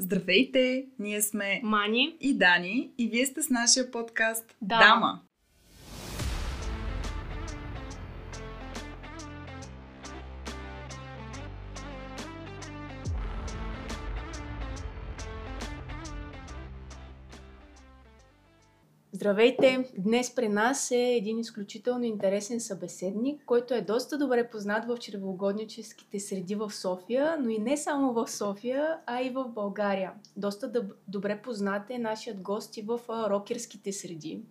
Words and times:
Здравейте! 0.00 0.86
Ние 0.98 1.22
сме 1.22 1.60
Мани 1.64 2.16
и 2.20 2.38
Дани 2.38 2.90
и 2.98 3.08
вие 3.08 3.26
сте 3.26 3.42
с 3.42 3.50
нашия 3.50 3.90
подкаст 3.90 4.56
Дама. 4.62 4.84
Дама. 4.84 5.20
Здравейте! 19.20 19.90
Днес 19.98 20.34
при 20.34 20.48
нас 20.48 20.90
е 20.90 21.14
един 21.16 21.38
изключително 21.38 22.04
интересен 22.04 22.60
събеседник, 22.60 23.42
който 23.46 23.74
е 23.74 23.80
доста 23.80 24.18
добре 24.18 24.50
познат 24.50 24.84
в 24.84 24.98
чревоугодническите 24.98 26.20
среди 26.20 26.54
в 26.54 26.70
София, 26.70 27.36
но 27.40 27.48
и 27.48 27.58
не 27.58 27.76
само 27.76 28.12
в 28.12 28.28
София, 28.28 28.98
а 29.06 29.22
и 29.22 29.30
в 29.30 29.44
България. 29.48 30.12
Доста 30.36 30.72
дъб- 30.72 30.94
добре 31.08 31.42
познат 31.42 31.90
е 31.90 31.98
нашият 31.98 32.40
гост 32.40 32.76
и 32.76 32.82
в 32.82 33.00
рокерските 33.08 33.92
среди, 33.92 34.42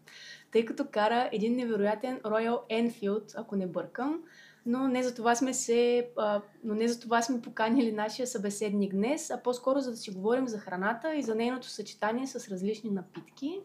тъй 0.52 0.66
като 0.66 0.86
кара 0.92 1.30
един 1.32 1.56
невероятен 1.56 2.20
Royal 2.20 2.60
Enfield, 2.72 3.34
ако 3.36 3.56
не 3.56 3.68
бъркам, 3.68 4.22
но 4.66 4.88
не 4.88 5.04
за 5.04 5.16
това 5.16 5.36
сме 5.36 5.54
се, 5.54 6.10
а, 6.18 6.42
но 6.64 6.76
не 6.76 6.88
за 6.88 7.00
това 7.00 7.22
сме 7.22 7.42
поканили 7.42 7.92
нашия 7.92 8.28
събеседник 8.28 8.92
днес, 8.92 9.30
а 9.30 9.38
по-скоро 9.44 9.80
за 9.80 9.92
да 9.92 9.98
си 9.98 10.12
говорим 10.12 10.48
за 10.48 10.58
храната 10.58 11.16
и 11.16 11.24
за 11.24 11.36
нейното 11.36 11.70
съчетание 11.70 12.28
с 12.28 12.52
различни 12.52 12.90
напитки. 12.90 13.60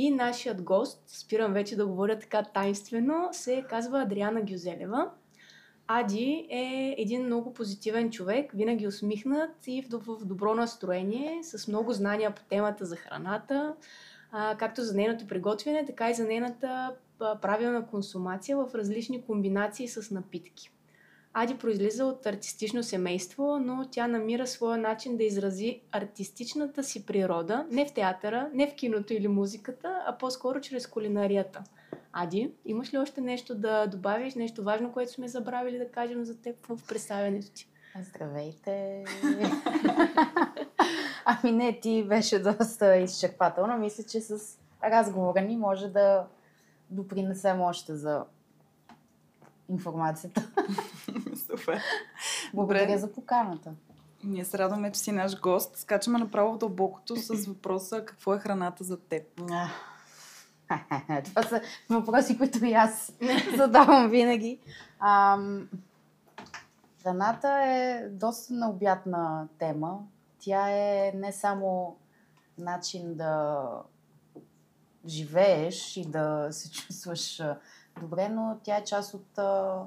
И 0.00 0.10
нашият 0.10 0.62
гост, 0.62 1.02
спирам 1.06 1.52
вече 1.52 1.76
да 1.76 1.86
говоря 1.86 2.18
така 2.18 2.42
тайнствено, 2.42 3.28
се 3.32 3.64
казва 3.68 4.02
Адриана 4.02 4.42
Гюзелева. 4.42 5.10
Ади 5.86 6.46
е 6.50 6.94
един 6.98 7.24
много 7.24 7.54
позитивен 7.54 8.10
човек, 8.10 8.52
винаги 8.52 8.86
усмихнат 8.86 9.66
и 9.66 9.82
в, 9.82 10.24
добро 10.24 10.54
настроение, 10.54 11.40
с 11.42 11.68
много 11.68 11.92
знания 11.92 12.34
по 12.34 12.42
темата 12.42 12.84
за 12.84 12.96
храната, 12.96 13.74
както 14.58 14.82
за 14.82 14.94
нейното 14.94 15.26
приготвяне, 15.26 15.86
така 15.86 16.10
и 16.10 16.14
за 16.14 16.24
нейната 16.24 16.94
правилна 17.18 17.86
консумация 17.86 18.56
в 18.56 18.74
различни 18.74 19.22
комбинации 19.22 19.88
с 19.88 20.10
напитки. 20.10 20.70
Ади 21.34 21.58
произлиза 21.58 22.04
от 22.04 22.26
артистично 22.26 22.82
семейство, 22.82 23.58
но 23.58 23.88
тя 23.90 24.08
намира 24.08 24.46
своя 24.46 24.78
начин 24.78 25.16
да 25.16 25.24
изрази 25.24 25.80
артистичната 25.92 26.84
си 26.84 27.06
природа 27.06 27.66
не 27.70 27.86
в 27.86 27.92
театъра, 27.92 28.50
не 28.54 28.70
в 28.70 28.74
киното 28.74 29.12
или 29.12 29.28
музиката, 29.28 30.02
а 30.06 30.18
по-скоро 30.18 30.60
чрез 30.60 30.86
кулинарията. 30.86 31.64
Ади, 32.12 32.52
имаш 32.64 32.94
ли 32.94 32.98
още 32.98 33.20
нещо 33.20 33.54
да 33.54 33.86
добавиш, 33.86 34.34
нещо 34.34 34.62
важно, 34.62 34.92
което 34.92 35.12
сме 35.12 35.28
забравили 35.28 35.78
да 35.78 35.90
кажем 35.90 36.24
за 36.24 36.40
теб 36.40 36.66
в 36.66 36.78
представянето 36.88 37.50
ти? 37.50 37.68
Здравейте! 38.02 39.04
ами 41.24 41.52
не, 41.52 41.80
ти 41.80 42.04
беше 42.04 42.38
доста 42.38 42.96
изчерпателно. 42.96 43.78
Мисля, 43.78 44.04
че 44.04 44.20
с 44.20 44.58
разговора 44.84 45.40
ни 45.40 45.56
може 45.56 45.88
да 45.88 46.26
допринесем 46.90 47.60
още 47.60 47.94
за 47.94 48.24
информацията. 49.68 50.50
Супер. 51.58 51.82
Благодаря 52.54 52.98
за 52.98 53.12
поканата. 53.12 53.72
Ние 54.24 54.44
се 54.44 54.58
радваме, 54.58 54.92
че 54.92 55.00
си 55.00 55.12
наш 55.12 55.40
гост. 55.40 55.76
Скачаме 55.76 56.18
направо 56.18 56.54
в 56.54 56.58
дълбокото 56.58 57.16
с 57.16 57.46
въпроса 57.46 58.04
какво 58.04 58.34
е 58.34 58.38
храната 58.38 58.84
за 58.84 59.00
теб. 59.00 59.22
Това 61.24 61.42
са 61.42 61.60
въпроси, 61.90 62.38
които 62.38 62.64
и 62.64 62.72
аз 62.72 63.12
задавам 63.56 64.10
винаги. 64.10 64.60
Ам, 65.00 65.68
храната 67.02 67.48
е 67.48 68.08
доста 68.08 68.54
необятна 68.54 69.48
тема. 69.58 69.98
Тя 70.38 70.70
е 70.70 71.12
не 71.14 71.32
само 71.32 71.96
начин 72.58 73.14
да 73.14 73.64
живееш 75.06 75.96
и 75.96 76.04
да 76.04 76.48
се 76.50 76.70
чувстваш 76.72 77.42
добре, 78.00 78.28
но 78.28 78.58
тя 78.62 78.76
е 78.76 78.84
част 78.84 79.14
от 79.14 79.38
а, 79.38 79.82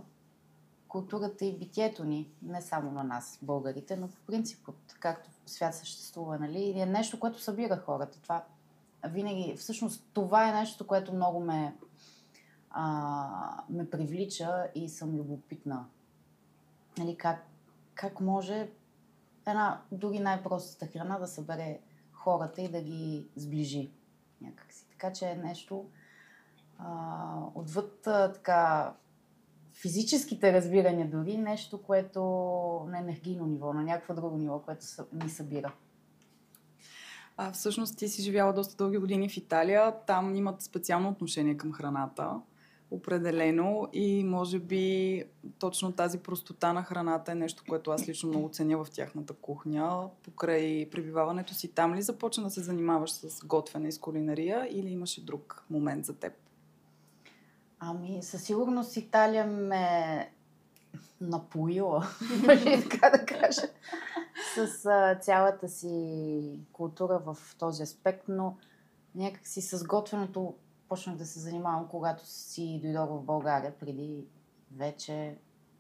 културата 0.91 1.46
и 1.46 1.57
битието 1.57 2.03
ни. 2.03 2.31
Не 2.41 2.62
само 2.62 2.91
на 2.91 3.03
нас, 3.03 3.40
българите, 3.41 3.96
но 3.96 4.07
по 4.07 4.18
принцип 4.28 4.68
от 4.68 4.96
както 5.00 5.29
свят 5.46 5.75
съществува. 5.75 6.40
Нали? 6.40 6.79
Е 6.79 6.85
нещо, 6.85 7.19
което 7.19 7.41
събира 7.41 7.78
хората. 7.78 8.22
Това 8.22 8.44
винаги, 9.07 9.56
всъщност 9.57 10.06
това 10.13 10.50
е 10.50 10.53
нещо, 10.53 10.88
което 10.88 11.13
много 11.13 11.40
ме, 11.40 11.78
а, 12.69 13.63
ме 13.69 13.90
привлича 13.90 14.68
и 14.75 14.90
съм 14.90 15.16
любопитна. 15.16 15.85
Нали, 16.97 17.18
как, 17.18 17.47
как 17.94 18.22
може 18.22 18.69
една 19.47 19.81
дори 19.91 20.19
най-простата 20.19 20.88
храна 20.88 21.19
да 21.19 21.28
събере 21.28 21.79
хората 22.12 22.62
и 22.62 22.72
да 22.72 22.81
ги 22.81 23.28
сближи 23.35 23.91
някакси. 24.41 24.85
Така 24.90 25.13
че 25.13 25.29
е 25.29 25.35
нещо 25.35 25.85
а, 26.79 27.38
отвъд 27.56 28.08
а, 28.08 28.34
така 28.34 28.94
физическите 29.81 30.53
разбирания 30.53 31.09
дори, 31.09 31.37
нещо, 31.37 31.81
което 31.81 32.21
на 32.87 32.99
енергийно 32.99 33.45
ниво, 33.45 33.73
на 33.73 33.83
някакво 33.83 34.13
друго 34.13 34.37
ниво, 34.37 34.59
което 34.59 34.85
ни 35.13 35.29
събира. 35.29 35.73
А, 37.37 37.51
всъщност 37.51 37.97
ти 37.97 38.07
си 38.07 38.21
живяла 38.21 38.53
доста 38.53 38.75
дълги 38.75 38.97
години 38.97 39.29
в 39.29 39.37
Италия. 39.37 39.93
Там 40.07 40.35
имат 40.35 40.61
специално 40.61 41.09
отношение 41.09 41.57
към 41.57 41.71
храната. 41.71 42.41
Определено. 42.91 43.87
И 43.93 44.23
може 44.23 44.59
би 44.59 45.23
точно 45.59 45.91
тази 45.91 46.19
простота 46.19 46.73
на 46.73 46.83
храната 46.83 47.31
е 47.31 47.35
нещо, 47.35 47.63
което 47.69 47.91
аз 47.91 48.07
лично 48.07 48.29
много 48.29 48.49
ценя 48.49 48.83
в 48.83 48.91
тяхната 48.91 49.33
кухня. 49.33 50.09
Покрай 50.23 50.89
пребиваването 50.89 51.53
си 51.53 51.73
там 51.73 51.95
ли 51.95 52.01
започна 52.01 52.43
да 52.43 52.49
се 52.49 52.61
занимаваш 52.61 53.11
с 53.11 53.45
готвене 53.45 53.87
и 53.87 53.91
с 53.91 53.99
кулинария 53.99 54.67
или 54.71 54.89
имаше 54.89 55.25
друг 55.25 55.65
момент 55.69 56.05
за 56.05 56.13
теб? 56.13 56.33
Ами, 57.83 58.23
със 58.23 58.43
сигурност 58.43 58.97
Италия 58.97 59.45
ме 59.45 60.31
напоила, 61.21 62.07
може 62.47 62.89
така 62.89 63.09
да 63.09 63.25
кажа, 63.25 63.61
с 64.55 64.85
а, 64.85 65.15
цялата 65.15 65.69
си 65.69 66.59
култура 66.73 67.19
в 67.19 67.37
този 67.59 67.83
аспект, 67.83 68.23
но 68.27 68.57
някакси 69.15 69.61
с 69.61 69.83
готвенето 69.83 70.55
почнах 70.89 71.15
да 71.15 71.25
се 71.25 71.39
занимавам, 71.39 71.87
когато 71.87 72.25
си 72.25 72.79
дойдох 72.83 73.09
в 73.09 73.23
България 73.23 73.79
преди 73.79 74.25
вече 74.71 75.37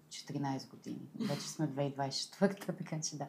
14 0.09 0.69
години. 0.69 1.09
Вече 1.19 1.49
сме 1.49 1.67
2024, 1.67 2.77
така 2.77 3.01
че 3.01 3.17
да. 3.17 3.27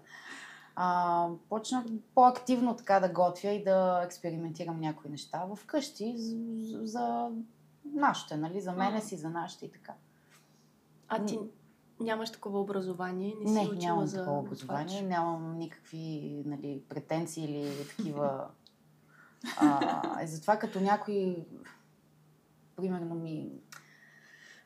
А, 0.77 1.29
почнах 1.49 1.85
по-активно 2.15 2.77
така 2.77 3.01
да 3.01 3.09
готвя 3.09 3.51
и 3.51 3.65
да 3.65 4.03
експериментирам 4.05 4.81
някои 4.81 5.11
неща 5.11 5.47
вкъщи 5.57 6.15
за, 6.17 6.87
за 6.87 7.31
нашите, 7.95 8.37
нали? 8.37 8.61
За 8.61 8.73
мене 8.73 9.01
си, 9.01 9.17
за 9.17 9.31
нашите 9.31 9.67
и 9.67 9.73
така. 9.73 9.93
А 11.09 11.25
ти 11.25 11.39
нямаш 12.01 12.31
такова 12.31 12.61
образование? 12.61 13.35
Не, 13.41 13.49
си 13.49 13.55
Не, 13.55 13.61
учила 13.61 13.77
нямам 13.77 14.07
за 14.07 14.19
такова 14.19 14.39
образование, 14.39 14.85
готвач? 14.85 15.11
нямам 15.11 15.59
никакви 15.59 16.43
нали, 16.47 16.83
претенции 16.89 17.45
или 17.45 17.89
такива. 17.89 18.47
А, 19.57 20.23
и 20.23 20.27
затова 20.27 20.57
като 20.57 20.81
някой, 20.81 21.47
примерно 22.77 23.15
ми 23.15 23.51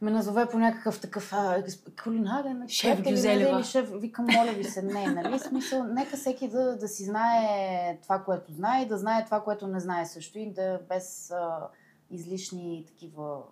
ме 0.00 0.10
назове 0.10 0.48
по 0.48 0.58
някакъв 0.58 1.00
такъв 1.00 1.32
а, 1.32 1.64
кулинарен 2.04 2.68
Шеф 2.68 3.02
Гюзелева. 3.02 3.56
или 3.56 3.64
шеф, 3.64 3.90
викам, 3.94 4.26
моля 4.36 4.52
ви 4.52 4.64
се, 4.64 4.82
не, 4.82 5.06
нали? 5.06 5.38
Смисъл, 5.38 5.84
нека 5.84 6.16
всеки 6.16 6.48
да, 6.48 6.76
да 6.76 6.88
си 6.88 7.04
знае 7.04 7.98
това, 8.02 8.18
което 8.18 8.52
знае 8.52 8.82
и 8.82 8.88
да 8.88 8.98
знае 8.98 9.24
това, 9.24 9.40
което 9.40 9.66
не 9.66 9.80
знае 9.80 10.06
също 10.06 10.38
и 10.38 10.52
да 10.52 10.80
без 10.88 11.30
а, 11.30 11.68
излишни 12.10 12.84
такива 12.86 13.42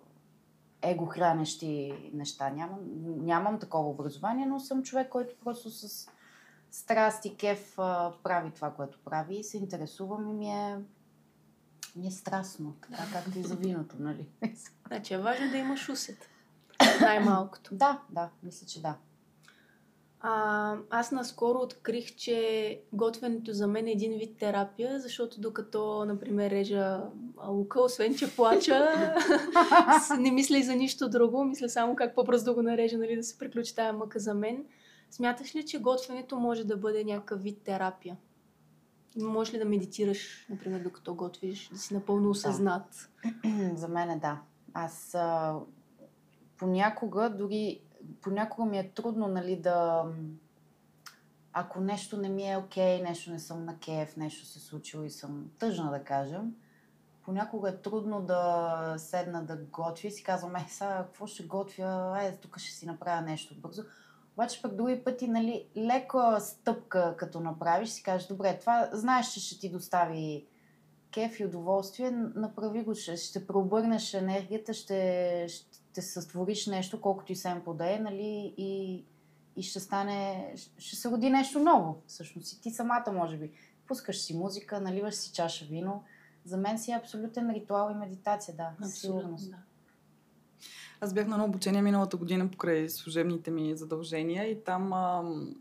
его 0.81 1.05
хранещи 1.05 1.93
неща. 2.13 2.49
Нямам, 2.49 2.79
нямам 3.25 3.59
такова 3.59 3.89
образование, 3.89 4.45
но 4.45 4.59
съм 4.59 4.83
човек, 4.83 5.09
който 5.09 5.35
просто 5.43 5.69
с 5.69 6.09
страст 6.71 7.25
и 7.25 7.35
кеф 7.35 7.79
а, 7.79 8.13
прави 8.23 8.51
това, 8.51 8.71
което 8.71 8.99
прави 9.05 9.35
и 9.35 9.43
се 9.43 9.57
интересувам 9.57 10.29
и 10.29 10.33
ми 10.33 10.49
е, 10.49 10.77
ми 11.95 12.07
е 12.07 12.11
страстно, 12.11 12.75
така 12.81 13.03
както 13.13 13.39
и 13.39 13.43
за 13.43 13.55
виното, 13.55 13.95
нали? 13.99 14.29
Значи 14.87 15.13
е 15.13 15.17
важно 15.17 15.51
да 15.51 15.57
имаш 15.57 15.89
усет. 15.89 16.29
Най-малкото. 17.01 17.75
да, 17.75 18.01
да, 18.09 18.29
мисля, 18.43 18.67
че 18.67 18.81
да. 18.81 18.97
А, 20.27 20.77
аз 20.89 21.11
наскоро 21.11 21.59
открих, 21.59 22.15
че 22.15 22.81
готвенето 22.93 23.53
за 23.53 23.67
мен 23.67 23.87
е 23.87 23.91
един 23.91 24.17
вид 24.17 24.37
терапия, 24.37 24.99
защото 24.99 25.41
докато, 25.41 26.05
например, 26.05 26.51
режа 26.51 27.01
лука, 27.47 27.81
освен 27.81 28.15
че 28.15 28.35
плача, 28.35 29.13
не 30.19 30.31
мисля 30.31 30.57
и 30.57 30.63
за 30.63 30.75
нищо 30.75 31.09
друго, 31.09 31.43
мисля 31.43 31.69
само 31.69 31.95
как 31.95 32.15
по-бързо 32.15 32.45
да 32.45 32.53
го 32.53 32.61
нарежа, 32.61 32.97
нали, 32.97 33.15
да 33.15 33.23
се 33.23 33.37
приключи 33.37 33.75
тая 33.75 33.93
мъка 33.93 34.19
за 34.19 34.33
мен. 34.33 34.65
Смяташ 35.11 35.55
ли, 35.55 35.65
че 35.65 35.81
готвенето 35.81 36.39
може 36.39 36.63
да 36.63 36.77
бъде 36.77 37.03
някакъв 37.03 37.41
вид 37.41 37.61
терапия? 37.63 38.17
Може 39.17 39.53
ли 39.53 39.57
да 39.57 39.65
медитираш, 39.65 40.47
например, 40.49 40.79
докато 40.79 41.15
готвиш, 41.15 41.69
да 41.69 41.77
си 41.77 41.93
напълно 41.93 42.29
осъзнат? 42.29 43.09
за 43.75 43.87
мен 43.87 44.09
е 44.09 44.19
да. 44.19 44.41
Аз 44.73 45.15
а, 45.15 45.55
понякога, 46.57 47.29
дори 47.29 47.84
понякога 48.21 48.69
ми 48.69 48.79
е 48.79 48.91
трудно, 48.91 49.27
нали, 49.27 49.55
да 49.55 50.05
ако 51.57 51.79
нещо 51.79 52.17
не 52.17 52.29
ми 52.29 52.51
е 52.51 52.57
окей, 52.57 53.01
нещо 53.01 53.31
не 53.31 53.39
съм 53.39 53.65
на 53.65 53.79
кеф, 53.79 54.17
нещо 54.17 54.45
се 54.45 54.59
случило 54.59 55.03
и 55.03 55.09
съм 55.09 55.49
тъжна, 55.59 55.91
да 55.91 56.03
кажем, 56.03 56.55
понякога 57.23 57.69
е 57.69 57.77
трудно 57.77 58.21
да 58.21 58.95
седна 58.97 59.45
да 59.45 59.57
готвя 59.57 60.07
и 60.07 60.11
си 60.11 60.23
казвам, 60.23 60.55
е, 60.55 60.65
сега 60.69 61.03
какво 61.03 61.27
ще 61.27 61.43
готвя, 61.43 62.11
ай, 62.15 62.37
тук 62.41 62.57
ще 62.57 62.71
си 62.71 62.85
направя 62.85 63.21
нещо 63.21 63.55
бързо. 63.61 63.83
Обаче 64.33 64.61
пък 64.61 64.75
други 64.75 65.03
пъти, 65.03 65.27
нали, 65.27 65.67
лека 65.77 66.37
стъпка 66.39 67.15
като 67.17 67.39
направиш, 67.39 67.89
си 67.89 68.03
кажеш, 68.03 68.27
добре, 68.27 68.59
това 68.59 68.89
знаеш, 68.93 69.33
че 69.33 69.39
ще 69.39 69.59
ти 69.59 69.69
достави 69.69 70.47
кеф 71.11 71.39
и 71.39 71.45
удоволствие, 71.45 72.11
направи 72.11 72.83
го, 72.83 72.95
ще, 72.95 73.17
ще 73.17 73.47
преобърнеш 73.47 74.13
енергията, 74.13 74.73
ще, 74.73 75.45
ще 75.49 75.84
сътвориш 76.01 76.67
нещо, 76.67 77.01
колкото 77.01 77.31
и 77.31 77.35
сем 77.35 77.61
подее, 77.63 77.99
нали, 77.99 78.53
и, 78.57 79.03
и 79.55 79.63
ще 79.63 79.79
стане, 79.79 80.53
ще 80.77 80.95
се 80.95 81.09
роди 81.09 81.29
нещо 81.29 81.59
ново, 81.59 82.01
всъщност. 82.07 82.53
И 82.53 82.61
ти 82.61 82.71
самата, 82.71 83.11
може 83.13 83.37
би. 83.37 83.51
Пускаш 83.87 84.17
си 84.17 84.37
музика, 84.37 84.81
наливаш 84.81 85.15
си 85.15 85.31
чаша 85.33 85.65
вино. 85.65 86.03
За 86.45 86.57
мен 86.57 86.79
си 86.79 86.91
е 86.91 86.95
абсолютен 86.95 87.49
ритуал 87.49 87.91
и 87.91 87.95
медитация, 87.95 88.55
да, 88.55 88.85
със 88.87 89.01
сигурност. 89.01 89.51
Да. 89.51 89.57
Аз 91.01 91.13
бях 91.13 91.27
на 91.27 91.35
едно 91.35 91.45
обучение 91.45 91.81
миналата 91.81 92.17
година 92.17 92.51
покрай 92.51 92.89
служебните 92.89 93.51
ми 93.51 93.77
задължения 93.77 94.51
и 94.51 94.63
там 94.63 94.93
ам, 94.93 95.55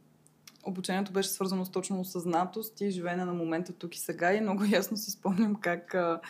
обучението 0.67 1.13
беше 1.13 1.29
свързано 1.29 1.65
с 1.65 1.71
точно 1.71 2.01
осъзнатост 2.01 2.81
и 2.81 2.91
живеене 2.91 3.25
на 3.25 3.35
момента 3.35 3.73
тук 3.73 3.97
и 3.97 3.99
сега. 3.99 4.35
И 4.35 4.41
много 4.41 4.65
ясно 4.73 4.97
си 4.97 5.11
спомням 5.11 5.55
как 5.55 5.95
а, 5.95 6.21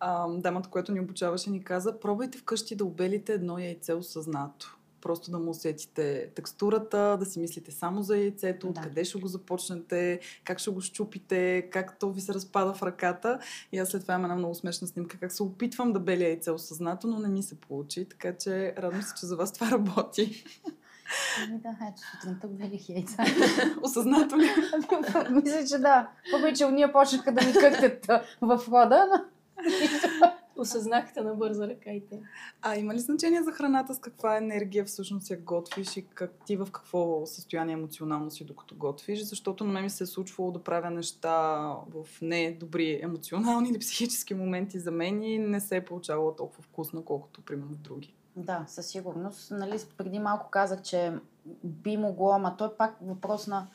а, 0.00 0.28
дамата, 0.28 0.68
която 0.68 0.92
ни 0.92 1.00
обучаваше, 1.00 1.50
ни 1.50 1.64
каза, 1.64 2.00
пробвайте 2.00 2.38
вкъщи 2.38 2.76
да 2.76 2.84
обелите 2.84 3.32
едно 3.32 3.58
яйце 3.58 3.94
осъзнато. 3.94 4.78
Просто 5.00 5.30
да 5.30 5.38
му 5.38 5.50
усетите 5.50 6.30
текстурата, 6.34 7.16
да 7.20 7.26
си 7.26 7.40
мислите 7.40 7.72
само 7.72 8.02
за 8.02 8.18
яйцето, 8.18 8.72
да. 8.72 8.80
къде 8.80 9.04
ще 9.04 9.18
го 9.18 9.26
започнете, 9.26 10.20
как 10.44 10.58
ще 10.58 10.70
го 10.70 10.80
щупите, 10.80 11.68
как 11.72 11.98
то 11.98 12.12
ви 12.12 12.20
се 12.20 12.34
разпада 12.34 12.74
в 12.74 12.82
ръката. 12.82 13.38
И 13.72 13.78
аз 13.78 13.88
след 13.88 14.02
това 14.02 14.14
имам 14.14 14.24
една 14.24 14.36
много 14.36 14.54
смешна 14.54 14.86
снимка, 14.86 15.18
как 15.18 15.32
се 15.32 15.42
опитвам 15.42 15.92
да 15.92 16.00
беля 16.00 16.24
яйце 16.24 16.50
осъзнато, 16.50 17.06
но 17.06 17.18
не 17.18 17.28
ми 17.28 17.42
се 17.42 17.54
получи. 17.54 18.08
Така 18.08 18.36
че 18.36 18.74
радвам 18.78 19.02
се, 19.02 19.14
че 19.20 19.26
за 19.26 19.36
вас 19.36 19.52
това 19.52 19.70
работи. 19.70 20.44
Ами 21.42 21.58
да, 21.58 21.68
ето 21.88 22.00
сутринта 22.10 22.48
белих 22.48 22.88
яйца. 22.88 23.24
Осъзнато 23.82 24.38
ли? 24.38 24.50
Мисля, 25.30 25.64
че 25.68 25.78
да. 25.78 26.10
Въпреки, 26.32 26.56
че 26.56 26.66
уния 26.66 26.92
почнаха 26.92 27.32
да 27.32 27.46
ми 27.46 27.52
къктят 27.52 28.06
в 28.40 28.58
хода, 28.58 29.06
но... 29.10 29.24
Осъзнахте 30.56 31.20
на 31.20 31.34
бърза 31.34 31.68
ръка 31.68 31.90
и 31.90 32.02
те. 32.10 32.20
А 32.62 32.76
има 32.76 32.94
ли 32.94 32.98
значение 32.98 33.42
за 33.42 33.52
храната 33.52 33.94
с 33.94 33.98
каква 33.98 34.36
енергия 34.36 34.84
всъщност 34.84 35.30
я 35.30 35.36
готвиш 35.36 35.96
и 35.96 36.06
как 36.14 36.32
ти 36.46 36.56
в 36.56 36.68
какво 36.72 37.26
състояние 37.26 37.72
емоционално 37.72 38.30
си 38.30 38.44
докато 38.44 38.74
готвиш? 38.74 39.20
Защото 39.20 39.64
на 39.64 39.72
мен 39.72 39.82
ми 39.82 39.90
се 39.90 40.04
е 40.04 40.06
случвало 40.06 40.50
да 40.50 40.64
правя 40.64 40.90
неща 40.90 41.58
в 41.88 42.06
не 42.22 42.52
добри 42.52 43.00
емоционални 43.02 43.68
или 43.68 43.78
психически 43.78 44.34
моменти 44.34 44.78
за 44.78 44.90
мен 44.90 45.22
и 45.22 45.38
не 45.38 45.60
се 45.60 45.76
е 45.76 45.84
получавало 45.84 46.32
толкова 46.32 46.62
вкусно, 46.62 47.04
колкото 47.04 47.40
примерно 47.40 47.72
в 47.72 47.78
други. 47.78 48.14
Да, 48.36 48.64
със 48.66 48.86
сигурност. 48.86 49.50
Нали, 49.50 49.78
преди 49.96 50.18
малко 50.18 50.50
казах, 50.50 50.82
че 50.82 51.14
би 51.64 51.96
могло, 51.96 52.32
ама 52.32 52.56
е 52.60 52.76
пак 52.78 52.96
въпрос 53.00 53.46
на 53.46 53.68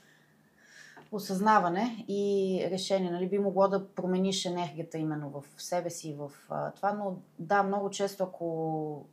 осъзнаване 1.12 2.06
и 2.08 2.62
решение. 2.72 3.12
Нали, 3.12 3.30
би 3.30 3.40
могло 3.40 3.68
да 3.68 3.88
промениш 3.88 4.46
енергията 4.46 4.98
именно 4.98 5.30
в 5.30 5.44
себе 5.58 5.90
си, 5.90 6.14
в 6.14 6.32
а, 6.50 6.72
това, 6.72 6.94
но 6.94 7.16
да, 7.40 7.64
много 7.64 7.90
често, 7.90 8.24
ако 8.24 9.06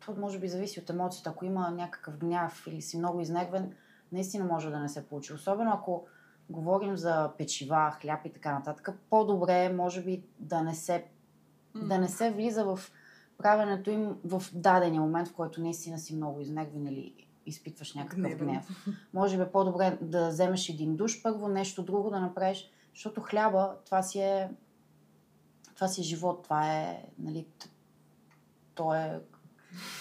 това 0.00 0.14
може 0.20 0.38
би 0.38 0.48
зависи 0.48 0.80
от 0.80 0.90
емоцията, 0.90 1.30
ако 1.30 1.44
има 1.44 1.70
някакъв 1.70 2.18
гняв 2.18 2.66
или 2.66 2.82
си 2.82 2.98
много 2.98 3.20
изнегвен, 3.20 3.74
наистина 4.12 4.44
може 4.44 4.70
да 4.70 4.80
не 4.80 4.88
се 4.88 5.06
получи. 5.06 5.32
Особено 5.32 5.70
ако 5.74 6.06
говорим 6.50 6.96
за 6.96 7.30
печива, 7.38 7.96
хляб 8.00 8.26
и 8.26 8.32
така 8.32 8.52
нататък, 8.52 8.90
по-добре 9.10 9.72
може 9.72 10.02
би 10.02 10.24
да 10.38 10.62
не 10.62 10.74
се, 10.74 11.06
да 11.74 11.98
не 11.98 12.08
се 12.08 12.30
влиза 12.30 12.64
в 12.64 12.80
правенето 13.38 13.90
им 13.90 14.16
в 14.24 14.42
дадения 14.54 15.00
момент, 15.00 15.28
в 15.28 15.34
който 15.34 15.60
наистина 15.60 15.98
си 15.98 16.16
много 16.16 16.40
изнегвен 16.40 16.86
или 16.86 17.26
изпитваш 17.46 17.94
някакъв 17.94 18.18
гнев. 18.18 18.38
гнев. 18.38 18.86
Може 19.14 19.36
би 19.36 19.42
е 19.42 19.50
по-добре 19.50 19.98
да 20.00 20.28
вземеш 20.28 20.68
един 20.68 20.96
душ 20.96 21.22
първо, 21.22 21.48
нещо 21.48 21.82
друго 21.82 22.10
да 22.10 22.20
направиш, 22.20 22.70
защото 22.94 23.20
хляба, 23.20 23.74
това 23.84 24.02
си 24.02 24.20
е 24.20 24.50
това 25.76 25.88
си 25.88 26.00
е 26.00 26.04
живот, 26.04 26.42
това 26.42 26.72
е, 26.72 27.04
нали, 27.18 27.46
то 28.74 28.94
е 28.94 29.20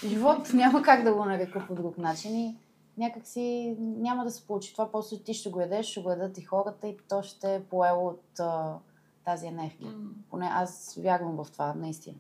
живот, 0.06 0.50
няма 0.54 0.82
как 0.82 1.04
да 1.04 1.14
го 1.14 1.26
нарека 1.26 1.66
по 1.68 1.76
друг 1.76 1.98
начин 1.98 2.36
и 2.36 2.58
някак 2.98 3.28
си 3.28 3.76
няма 3.80 4.24
да 4.24 4.32
се 4.32 4.48
получи 4.48 4.72
това, 4.72 4.92
после 4.92 5.18
ти 5.18 5.34
ще 5.34 5.50
го 5.50 5.62
ядеш, 5.62 5.86
ще 5.86 6.02
го 6.02 6.10
ядат 6.10 6.38
и 6.38 6.42
хората 6.42 6.88
и 6.88 6.98
то 7.10 7.24
ще 7.24 7.56
е 7.56 7.64
поело 7.64 8.08
от 8.08 8.40
а, 8.40 8.78
тази 9.26 9.48
енергия. 9.48 9.92
Mm. 9.92 10.10
Поне 10.30 10.50
аз 10.52 10.96
вярвам 11.02 11.44
в 11.44 11.52
това, 11.52 11.74
наистина. 11.74 12.18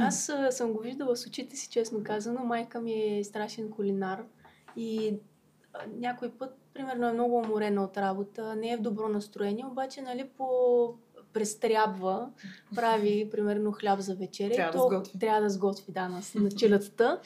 Аз 0.00 0.28
а, 0.28 0.52
съм 0.52 0.72
го 0.72 0.78
виждала 0.78 1.16
с 1.16 1.26
очите 1.26 1.56
си, 1.56 1.68
честно 1.70 2.04
казано. 2.04 2.44
Майка 2.44 2.80
ми 2.80 2.92
е 2.92 3.24
страшен 3.24 3.70
кулинар 3.70 4.24
и 4.76 5.18
а, 5.72 5.78
някой 5.96 6.30
път, 6.30 6.58
примерно, 6.74 7.08
е 7.08 7.12
много 7.12 7.38
уморена 7.38 7.84
от 7.84 7.96
работа, 7.96 8.56
не 8.56 8.72
е 8.72 8.76
в 8.76 8.80
добро 8.80 9.08
настроение, 9.08 9.66
обаче, 9.66 10.02
нали, 10.02 10.28
по 10.36 10.94
престрябва, 11.32 12.30
прави, 12.74 13.28
примерно, 13.30 13.72
хляб 13.72 14.00
за 14.00 14.14
вечеря. 14.14 14.54
Трябва 14.54 14.72
то, 14.72 14.88
да 14.88 14.96
сготви. 14.96 15.18
Трябва 15.18 15.40
да 15.40 15.50
сготви, 15.50 15.92
да, 15.92 16.08
на, 16.08 16.20
на 16.34 16.50
челядата. 16.50 17.20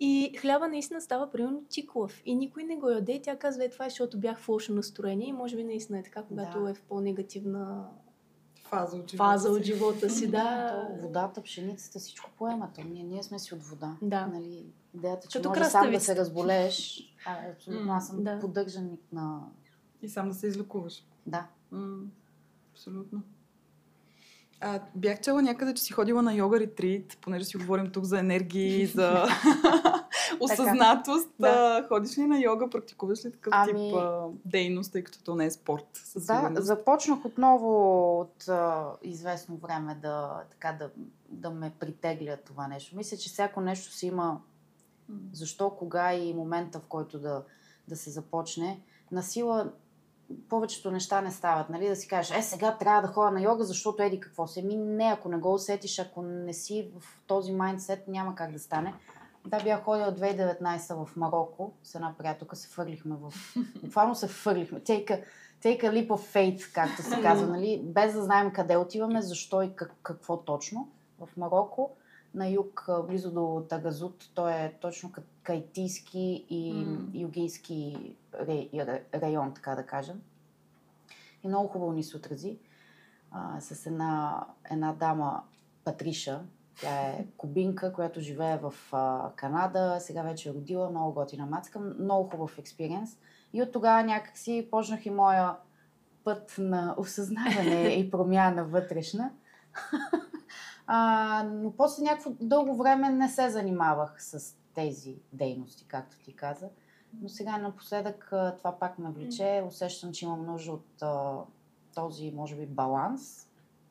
И 0.00 0.36
хляба 0.40 0.68
наистина 0.68 1.00
става 1.00 1.30
примерно 1.30 1.64
чиклав. 1.70 2.22
И 2.24 2.34
никой 2.34 2.64
не 2.64 2.76
го 2.76 2.88
яде. 2.88 3.20
Тя 3.22 3.36
казва, 3.36 3.64
е 3.64 3.70
това 3.70 3.86
е, 3.86 3.88
защото 3.88 4.18
бях 4.18 4.38
в 4.38 4.48
лошо 4.48 4.72
настроение. 4.72 5.28
И 5.28 5.32
може 5.32 5.56
би 5.56 5.64
наистина 5.64 5.98
е 5.98 6.02
така, 6.02 6.22
когато 6.22 6.62
да. 6.62 6.70
е 6.70 6.74
в 6.74 6.82
по-негативна 6.82 7.88
фаза 8.68 8.96
от 8.96 9.10
живота, 9.10 9.30
фаза 9.30 9.50
от 9.50 9.62
живота 9.62 10.10
си. 10.10 10.30
Да. 10.30 10.88
водата, 11.02 11.42
пшеницата, 11.42 11.98
всичко 11.98 12.30
поема. 12.38 12.68
То 12.74 12.80
ние, 12.84 13.02
ние 13.02 13.22
сме 13.22 13.38
си 13.38 13.54
от 13.54 13.62
вода. 13.62 13.96
Да. 14.02 14.26
Нали, 14.26 14.64
идеята, 14.94 15.28
че 15.28 15.38
Като 15.38 15.48
може 15.48 15.64
сам 15.64 15.90
да 15.90 16.00
се 16.00 16.16
разболееш. 16.16 17.02
А, 17.26 17.50
абсолютно. 17.52 17.92
Аз 17.92 18.06
съм 18.08 18.24
да. 18.24 18.38
поддържаник 18.38 19.00
на... 19.12 19.40
И 20.02 20.08
сам 20.08 20.28
да 20.28 20.34
се 20.34 20.46
излекуваш. 20.46 21.04
Да. 21.26 21.46
М- 21.70 22.06
абсолютно. 22.72 23.22
А, 24.60 24.80
бях 24.94 25.20
чела 25.20 25.42
някъде, 25.42 25.74
че 25.74 25.82
си 25.82 25.92
ходила 25.92 26.22
на 26.22 26.34
йога 26.34 26.60
ретрит, 26.60 27.18
понеже 27.20 27.44
си 27.44 27.56
говорим 27.56 27.90
тук 27.90 28.04
за 28.04 28.18
енергии, 28.18 28.86
за 28.86 29.24
осъзнатост. 30.40 31.30
Да. 31.40 31.86
Ходиш 31.88 32.18
ли 32.18 32.26
на 32.26 32.38
йога, 32.38 32.70
практикуваш 32.70 33.24
ли 33.24 33.32
такъв 33.32 33.52
ами... 33.56 33.88
тип 33.88 33.98
а, 33.98 34.26
дейност, 34.44 34.92
тъй 34.92 35.04
като 35.04 35.24
то 35.24 35.34
не 35.34 35.44
е 35.44 35.50
спорт? 35.50 36.02
Да, 36.16 36.52
започнах 36.56 37.24
отново 37.24 38.20
от 38.20 38.48
а, 38.48 38.92
известно 39.02 39.56
време 39.56 39.94
да, 39.94 40.42
така, 40.50 40.72
да, 40.72 40.90
да 41.28 41.50
ме 41.50 41.72
притегля 41.80 42.36
това 42.36 42.68
нещо. 42.68 42.96
Мисля, 42.96 43.16
че 43.16 43.28
всяко 43.28 43.60
нещо 43.60 43.92
си 43.92 44.06
има 44.06 44.40
защо, 45.32 45.70
кога 45.70 46.14
и 46.14 46.34
момента, 46.34 46.80
в 46.80 46.86
който 46.86 47.18
да, 47.18 47.42
да 47.88 47.96
се 47.96 48.10
започне. 48.10 48.80
На 49.12 49.22
сила 49.22 49.72
повечето 50.48 50.90
неща 50.90 51.20
не 51.20 51.30
стават, 51.30 51.70
нали? 51.70 51.88
Да 51.88 51.96
си 51.96 52.08
кажеш, 52.08 52.36
е, 52.36 52.42
сега 52.42 52.76
трябва 52.76 53.02
да 53.02 53.08
ходя 53.08 53.30
на 53.30 53.42
йога, 53.42 53.64
защото 53.64 54.02
еди 54.02 54.20
какво 54.20 54.46
се. 54.46 54.62
Ми 54.62 54.76
не, 54.76 55.04
ако 55.04 55.28
не 55.28 55.36
го 55.36 55.54
усетиш, 55.54 55.98
ако 55.98 56.22
не 56.22 56.52
си 56.52 56.90
в 56.98 57.20
този 57.26 57.52
майндсет, 57.52 58.08
няма 58.08 58.34
как 58.34 58.52
да 58.52 58.58
стане. 58.58 58.94
Да, 59.46 59.62
бях 59.62 59.82
ходила 59.82 60.14
2019 60.14 61.04
в 61.04 61.16
Марокко 61.16 61.72
с 61.82 61.94
една 61.94 62.14
приятелка, 62.18 62.56
се 62.56 62.68
фърлихме 62.68 63.16
в... 63.20 63.32
Буквално 63.82 64.14
се 64.14 64.28
фърлихме. 64.28 64.80
Take 64.80 65.06
a, 65.06 65.24
take 65.62 65.82
a 65.82 65.90
leap 65.90 66.08
of 66.08 66.34
faith, 66.34 66.72
както 66.74 67.02
се 67.02 67.22
казва, 67.22 67.46
нали? 67.46 67.82
Без 67.84 68.12
да 68.12 68.22
знаем 68.22 68.52
къде 68.52 68.76
отиваме, 68.76 69.22
защо 69.22 69.62
и 69.62 69.76
как, 69.76 69.94
какво 70.02 70.36
точно. 70.36 70.88
В 71.18 71.36
Марокко, 71.36 71.96
на 72.34 72.48
юг, 72.48 72.88
близо 73.06 73.30
до 73.30 73.66
Тагазут, 73.68 74.30
той 74.34 74.52
е 74.52 74.74
точно 74.80 75.12
кайтийски 75.42 76.46
и 76.50 76.74
mm. 76.74 77.20
югийски 77.20 78.16
район, 79.14 79.54
така 79.54 79.74
да 79.74 79.86
кажем. 79.86 80.20
И 81.42 81.48
много 81.48 81.68
хубаво 81.68 81.92
ни 81.92 82.02
се 82.02 82.16
отрази 82.16 82.58
а, 83.30 83.60
с 83.60 83.86
една, 83.86 84.44
една 84.70 84.92
дама, 84.92 85.42
Патриша, 85.84 86.40
тя 86.80 87.00
е 87.00 87.26
кубинка, 87.36 87.92
която 87.92 88.20
живее 88.20 88.58
в 88.58 88.74
а, 88.92 89.30
Канада, 89.36 89.96
сега 90.00 90.22
вече 90.22 90.48
е 90.48 90.52
родила, 90.52 90.90
много 90.90 91.12
готина 91.12 91.46
мацка, 91.46 91.80
много 91.80 92.30
хубав 92.30 92.58
експириенс. 92.58 93.18
И 93.52 93.62
от 93.62 93.72
тогава 93.72 94.02
някакси 94.02 94.68
почнах 94.70 95.06
и 95.06 95.10
моя 95.10 95.56
път 96.24 96.54
на 96.58 96.94
осъзнаване 96.98 97.84
и 97.84 98.10
промяна 98.10 98.64
вътрешна. 98.64 99.30
а, 100.86 101.42
но 101.52 101.72
после 101.76 102.02
някакво 102.02 102.30
дълго 102.40 102.76
време 102.76 103.10
не 103.10 103.28
се 103.28 103.50
занимавах 103.50 104.22
с 104.22 104.56
тези 104.74 105.16
дейности, 105.32 105.84
както 105.88 106.18
ти 106.18 106.36
каза. 106.36 106.68
Но 107.20 107.28
сега 107.28 107.58
напоследък 107.58 108.26
това 108.58 108.78
пак 108.80 108.98
ме 108.98 109.10
влече. 109.10 109.64
Усещам, 109.66 110.12
че 110.12 110.24
имам 110.24 110.46
нужда 110.46 110.72
от 110.72 111.02
а, 111.02 111.36
този, 111.94 112.30
може 112.30 112.56
би, 112.56 112.66
баланс 112.66 113.47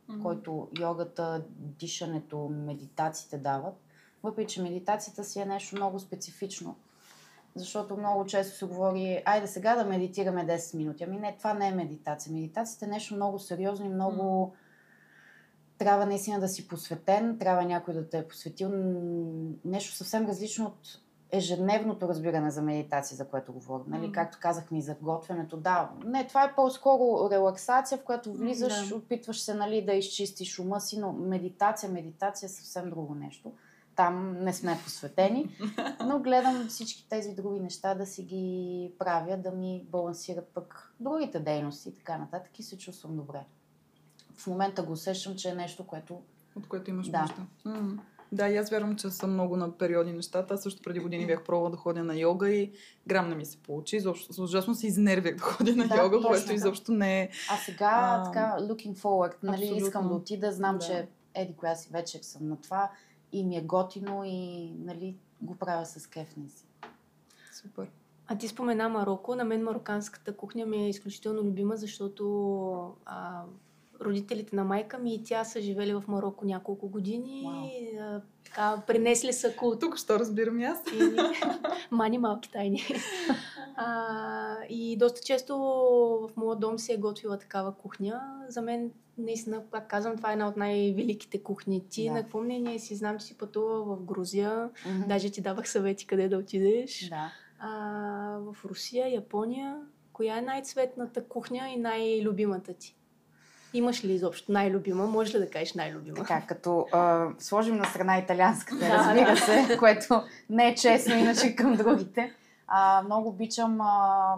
mm-hmm. 0.09 0.23
който 0.23 0.69
йогата, 0.79 1.45
дишането, 1.57 2.49
медитациите 2.49 3.37
дават. 3.37 3.75
Въпреки, 4.23 4.53
че 4.53 4.61
медитацията 4.61 5.23
си 5.23 5.39
е 5.39 5.45
нещо 5.45 5.75
много 5.75 5.99
специфично. 5.99 6.75
Защото 7.55 7.97
много 7.97 8.25
често 8.25 8.57
се 8.57 8.65
говори, 8.65 9.21
айде 9.25 9.47
сега 9.47 9.75
да 9.75 9.85
медитираме 9.85 10.47
10 10.47 10.77
минути. 10.77 11.03
Ами 11.03 11.17
не, 11.17 11.35
това 11.37 11.53
не 11.53 11.67
е 11.67 11.75
медитация. 11.75 12.33
Медитацията 12.33 12.85
е 12.85 12.89
нещо 12.89 13.15
много 13.15 13.39
сериозно 13.39 13.85
и 13.85 13.89
много... 13.89 14.55
Трябва 15.77 16.05
наистина 16.05 16.39
да 16.39 16.47
си 16.47 16.67
посветен, 16.67 17.37
трябва 17.39 17.63
някой 17.63 17.93
да 17.93 18.09
те 18.09 18.17
е 18.17 18.27
посветил. 18.27 18.71
Нещо 19.65 19.95
съвсем 19.95 20.25
различно 20.25 20.65
от 20.65 20.99
ежедневното 21.31 22.07
разбиране 22.07 22.51
за 22.51 22.61
медитация, 22.61 23.17
за 23.17 23.27
което 23.27 23.53
говорим. 23.53 23.85
Нали? 23.87 24.03
Мгм. 24.03 24.11
Както 24.11 24.37
казахме 24.41 24.77
и 24.77 24.81
за 24.81 24.95
готвенето. 25.01 25.57
Да, 25.57 25.89
не, 26.05 26.27
това 26.27 26.43
е 26.43 26.55
по-скоро 26.55 27.29
релаксация, 27.31 27.97
в 27.97 28.03
която 28.03 28.33
влизаш, 28.33 28.89
Да. 28.89 28.95
опитваш 28.95 29.41
се 29.41 29.53
нали, 29.53 29.85
да 29.85 29.93
изчистиш 29.93 30.59
ума 30.59 30.81
си, 30.81 30.99
но 30.99 31.13
медитация, 31.13 31.91
медитация 31.91 32.47
е 32.47 32.49
съвсем 32.49 32.89
друго 32.89 33.15
нещо. 33.15 33.51
Там 33.95 34.43
не 34.43 34.53
сме 34.53 34.79
посветени, 34.83 35.57
но 36.05 36.19
гледам 36.19 36.67
всички 36.67 37.09
тези 37.09 37.35
други 37.35 37.59
неща 37.59 37.95
да 37.95 38.05
си 38.05 38.23
ги 38.23 38.91
правя, 38.99 39.37
да 39.37 39.51
ми 39.51 39.85
балансират 39.91 40.47
пък 40.47 40.93
другите 40.99 41.39
дейности 41.39 41.89
и 41.89 41.93
така 41.95 42.17
нататък 42.17 42.59
и 42.59 42.63
се 42.63 42.77
чувствам 42.77 43.15
добре. 43.15 43.45
В 44.37 44.47
момента 44.47 44.83
го 44.83 44.91
усещам, 44.91 45.35
че 45.35 45.49
е 45.49 45.55
нещо, 45.55 45.87
което 45.87 46.21
От 46.55 46.67
което 46.67 46.89
имаш 46.89 47.09
Да. 47.09 47.21
нужда. 47.21 48.01
Да, 48.31 48.49
и 48.49 48.57
аз 48.57 48.69
вярвам, 48.69 48.95
че 48.95 49.09
съм 49.09 49.33
много 49.33 49.57
на 49.57 49.77
периоди 49.77 50.13
нещата. 50.13 50.53
Аз 50.53 50.63
също 50.63 50.81
преди 50.81 50.99
години 50.99 51.27
бях 51.27 51.43
пробвала 51.43 51.69
да 51.69 51.77
ходя 51.77 52.03
на 52.03 52.15
йога 52.15 52.49
и 52.49 52.71
грам 53.07 53.29
не 53.29 53.35
ми 53.35 53.45
се 53.45 53.57
получи. 53.57 53.95
Изобщо, 53.95 54.43
ужасно 54.43 54.75
се 54.75 54.87
изнервях 54.87 55.35
да 55.35 55.43
ходя 55.43 55.75
на 55.75 55.87
Да, 55.87 55.95
йога, 55.95 56.15
точно 56.15 56.29
което 56.29 56.43
така. 56.43 56.53
изобщо 56.55 56.91
не 56.91 57.21
е... 57.21 57.29
А 57.51 57.57
сега, 57.57 57.89
А, 57.91 58.23
така, 58.23 58.57
looking 58.59 58.95
forward, 58.95 59.33
нали, 59.43 59.61
абсолютно. 59.63 59.85
искам 59.87 60.07
да 60.07 60.13
отида, 60.13 60.51
знам, 60.51 60.77
Да. 60.77 60.85
че 60.85 61.07
еди 61.33 61.55
коя 61.55 61.75
си 61.75 61.89
вечер 61.91 62.19
съм 62.21 62.49
на 62.49 62.61
това 62.61 62.91
и 63.31 63.43
ми 63.43 63.57
е 63.57 63.61
готино 63.61 64.23
и 64.25 64.69
нали, 64.79 65.15
го 65.41 65.55
правя 65.55 65.85
с 65.85 66.07
кеф 66.07 66.37
наистина. 66.37 66.69
Супер. 67.53 67.87
А 68.27 68.37
ти 68.37 68.47
спомена 68.47 68.89
Марокко. 68.89 69.35
На 69.35 69.43
мен 69.43 69.63
мароканската 69.63 70.37
кухня 70.37 70.65
ми 70.65 70.77
е 70.77 70.89
изключително 70.89 71.41
любима, 71.41 71.75
защото 71.77 72.95
а, 73.05 73.43
родителите 74.01 74.55
на 74.55 74.63
майка 74.63 74.97
ми 74.97 75.13
и 75.15 75.23
тя 75.23 75.43
са 75.43 75.61
живели 75.61 75.93
в 75.93 76.03
Марокко 76.07 76.45
няколко 76.45 76.87
години. 76.87 77.43
А, 77.99 78.21
така, 78.45 78.81
принесли 78.87 79.33
са 79.33 79.55
култ. 79.55 79.79
Тук 79.79 79.97
що 79.97 80.19
разбирам 80.19 80.61
аз. 80.61 80.79
И... 80.93 81.17
Мани 81.91 82.17
малки 82.17 82.51
тайни. 82.51 82.81
А, 83.75 84.55
и 84.69 84.97
доста 84.97 85.21
често 85.25 85.57
в 85.57 86.29
моя 86.37 86.55
дом 86.55 86.79
си 86.79 86.93
е 86.93 86.97
готвила 86.97 87.37
такава 87.37 87.75
кухня. 87.75 88.21
За 88.49 88.61
мен, 88.61 88.91
наистина, 89.17 89.63
пак 89.71 89.87
казвам, 89.87 90.17
това 90.17 90.29
е 90.29 90.33
една 90.33 90.47
от 90.47 90.57
най-великите 90.57 91.43
кухни. 91.43 91.83
Ти 91.89 92.05
Да. 92.05 92.11
на 92.13 92.21
какво 92.21 92.41
мнение 92.41 92.79
си? 92.79 92.95
Знам, 92.95 93.19
че 93.19 93.25
си 93.25 93.37
пътува 93.37 93.95
в 93.95 94.03
Грузия. 94.03 94.69
Мгм. 94.85 95.07
Даже 95.07 95.31
ти 95.31 95.41
давах 95.41 95.69
съвети 95.69 96.07
къде 96.07 96.29
да 96.29 96.37
отидеш. 96.37 97.09
Да. 97.09 97.31
А, 97.59 97.69
в 98.39 98.65
Русия, 98.65 99.13
Япония, 99.13 99.81
коя 100.13 100.37
е 100.37 100.41
най-цветната 100.41 101.23
кухня 101.23 101.69
и 101.69 101.77
най-любимата 101.77 102.73
ти? 102.73 102.96
Имаш 103.73 104.03
ли 104.03 104.13
изобщо 104.13 104.51
най-любима? 104.51 105.07
Може 105.07 105.33
ли 105.33 105.39
да 105.39 105.49
кажеш 105.49 105.73
най-любима? 105.73 106.15
Така, 106.17 106.41
като 106.41 106.87
а, 106.93 107.27
сложим 107.39 107.75
на 107.77 107.85
страна 107.85 108.17
италианската, 108.17 108.79
Да, 108.79 108.89
разбира 108.89 109.31
да. 109.31 109.37
се, 109.37 109.77
което 109.77 110.23
не 110.49 110.67
е 110.67 110.75
честно 110.75 111.15
иначе 111.15 111.55
към 111.55 111.75
другите. 111.75 112.33
А, 112.67 113.01
много 113.05 113.29
обичам 113.29 113.81
а, 113.81 114.33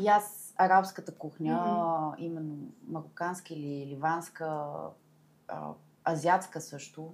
и 0.00 0.08
аз 0.08 0.54
арабската 0.56 1.14
кухня, 1.14 1.54
Мгм. 1.54 2.24
именно 2.24 2.56
мароканска 2.88 3.54
или 3.54 3.86
ливанска, 3.86 4.62
а, 5.48 5.56
азиатска 6.04 6.60
също. 6.60 7.08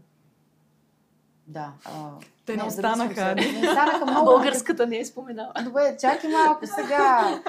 Да. 1.46 1.72
А, 1.84 1.90
Те 2.46 2.56
не 2.56 2.70
зависимо 2.70 2.92
останаха. 3.04 3.34
Не 3.34 3.68
останаха 3.68 4.06
много. 4.06 4.24
Българската 4.24 4.86
не 4.86 4.98
е 4.98 5.04
споменала. 5.04 5.52
Добре, 5.64 5.96
чакай 6.00 6.30
малко 6.30 6.66
сега. 6.66 7.40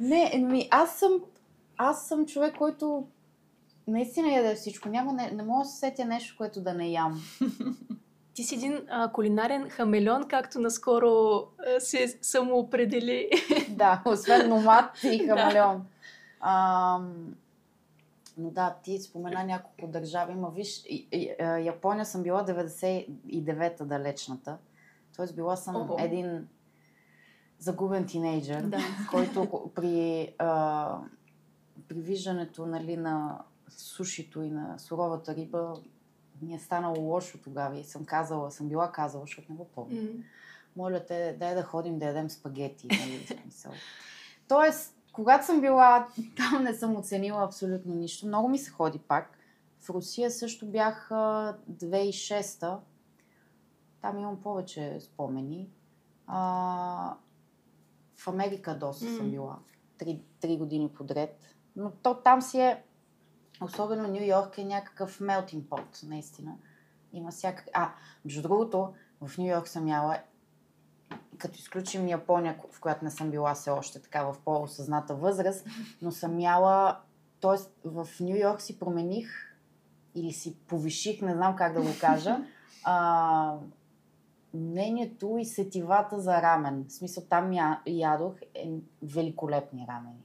Не, 0.00 0.38
ми, 0.38 0.68
аз 0.70 0.98
съм, 0.98 1.20
аз 1.76 2.08
съм 2.08 2.26
човек, 2.26 2.54
който 2.58 3.06
наистина 3.86 4.32
яде 4.32 4.54
всичко. 4.54 4.88
Няма, 4.88 5.12
не, 5.12 5.30
не 5.30 5.42
мога 5.42 5.64
да 5.64 5.68
се 5.68 5.78
сетя 5.78 6.04
нещо, 6.04 6.34
което 6.38 6.60
да 6.60 6.74
не 6.74 6.88
ям. 6.88 7.22
Ти 8.34 8.44
си 8.44 8.54
един 8.54 8.80
а, 8.90 9.12
кулинарен 9.12 9.68
хамелеон, 9.68 10.28
както 10.28 10.60
наскоро 10.60 11.08
а, 11.08 11.80
се 11.80 12.18
самоопредели. 12.22 13.30
да, 13.68 14.02
освен 14.06 14.48
номад 14.48 15.04
и 15.04 15.18
Да. 15.26 15.36
хамелеон. 15.36 15.86
Ам, 16.40 17.34
но 18.38 18.50
да, 18.50 18.76
ти 18.82 18.98
спомена 18.98 19.44
няколко 19.44 19.86
държави. 19.86 20.34
Ма 20.34 20.50
виж, 20.50 20.82
а, 21.40 21.44
Япония 21.44 22.06
съм 22.06 22.22
била 22.22 22.46
99-та 22.46 23.84
далечната. 23.84 24.56
Тоест 25.16 25.36
била 25.36 25.56
съм 25.56 25.76
Ого. 25.76 25.96
един 25.98 26.48
загубен 27.58 28.06
тинейджър. 28.06 28.62
да. 28.62 28.78
който 29.10 29.70
при, 29.74 30.34
а, 30.38 30.98
при 31.88 32.00
виждането 32.00 32.66
нали, 32.66 32.96
на 32.96 33.38
сушито 33.68 34.42
и 34.42 34.50
на 34.50 34.78
суровата 34.78 35.34
риба 35.34 35.74
ми 36.42 36.54
е 36.54 36.58
станало 36.58 37.00
лошо 37.00 37.38
тогава 37.38 37.78
и 37.78 37.84
съм 37.84 38.04
казала, 38.04 38.50
съм 38.50 38.68
била 38.68 38.92
казала, 38.92 39.22
защото 39.24 39.52
не 39.52 39.56
го 39.56 39.64
помня. 39.64 40.02
М. 40.02 40.08
Моля 40.76 41.06
те, 41.06 41.36
дай 41.38 41.54
да 41.54 41.62
ходим 41.62 41.98
да 41.98 42.06
ядем 42.06 42.30
спагети. 42.30 42.86
Нали, 42.86 43.26
смисъл. 43.42 43.72
Тоест, 44.48 44.96
когато 45.12 45.46
съм 45.46 45.60
била 45.60 46.08
там, 46.36 46.62
не 46.62 46.74
съм 46.74 46.96
оценила 46.96 47.44
абсолютно 47.44 47.94
нищо. 47.94 48.26
Много 48.26 48.48
ми 48.48 48.58
се 48.58 48.70
ходи 48.70 48.98
пак. 48.98 49.38
В 49.80 49.90
Русия 49.90 50.30
също 50.30 50.66
бях 50.66 51.10
а, 51.10 51.56
2006-та. 51.70 52.80
Там 54.00 54.18
имам 54.18 54.42
повече 54.42 55.00
спомени. 55.00 55.68
А, 56.26 57.14
в 58.18 58.28
Америка 58.28 58.78
доста 58.78 59.06
М. 59.06 59.16
съм 59.16 59.30
била. 59.30 59.58
Три, 59.98 60.22
три 60.40 60.56
години 60.56 60.88
подред. 60.88 61.38
Но 61.76 61.90
то 61.90 62.14
там 62.14 62.42
си 62.42 62.60
е, 62.60 62.84
особено 63.60 64.08
Нью 64.08 64.24
Йорк 64.24 64.58
е 64.58 64.64
някакъв 64.64 65.20
melting 65.20 65.62
pot, 65.62 66.08
наистина. 66.08 66.56
Има 67.12 67.30
всякак... 67.30 67.66
А, 67.72 67.92
между 68.24 68.42
другото, 68.42 68.94
в 69.20 69.38
Нью 69.38 69.46
Йорк 69.46 69.68
съм 69.68 69.88
яла, 69.88 70.18
като 71.38 71.54
изключим 71.58 72.08
Япония, 72.08 72.58
в 72.72 72.80
която 72.80 73.04
не 73.04 73.10
съм 73.10 73.30
била 73.30 73.54
все 73.54 73.70
още 73.70 74.02
така 74.02 74.22
в 74.22 74.36
по-осъзната 74.44 75.14
възраст, 75.14 75.66
но 76.02 76.10
съм 76.10 76.40
яла, 76.40 77.00
т.е. 77.40 77.88
в 77.88 78.08
Нью 78.20 78.36
Йорк 78.36 78.60
си 78.60 78.78
промених 78.78 79.30
или 80.14 80.32
си 80.32 80.56
повиших, 80.66 81.22
не 81.22 81.34
знам 81.34 81.56
как 81.56 81.72
да 81.72 81.82
го 81.82 81.90
кажа, 82.00 82.38
а, 82.84 83.56
мнението 84.54 85.38
и 85.38 85.44
сетивата 85.44 86.20
за 86.20 86.42
рамен. 86.42 86.84
В 86.88 86.92
смисъл, 86.92 87.24
там 87.30 87.52
я, 87.52 87.80
ядох 87.86 88.34
е, 88.54 88.70
великолепни 89.02 89.86
рамени. 89.88 90.24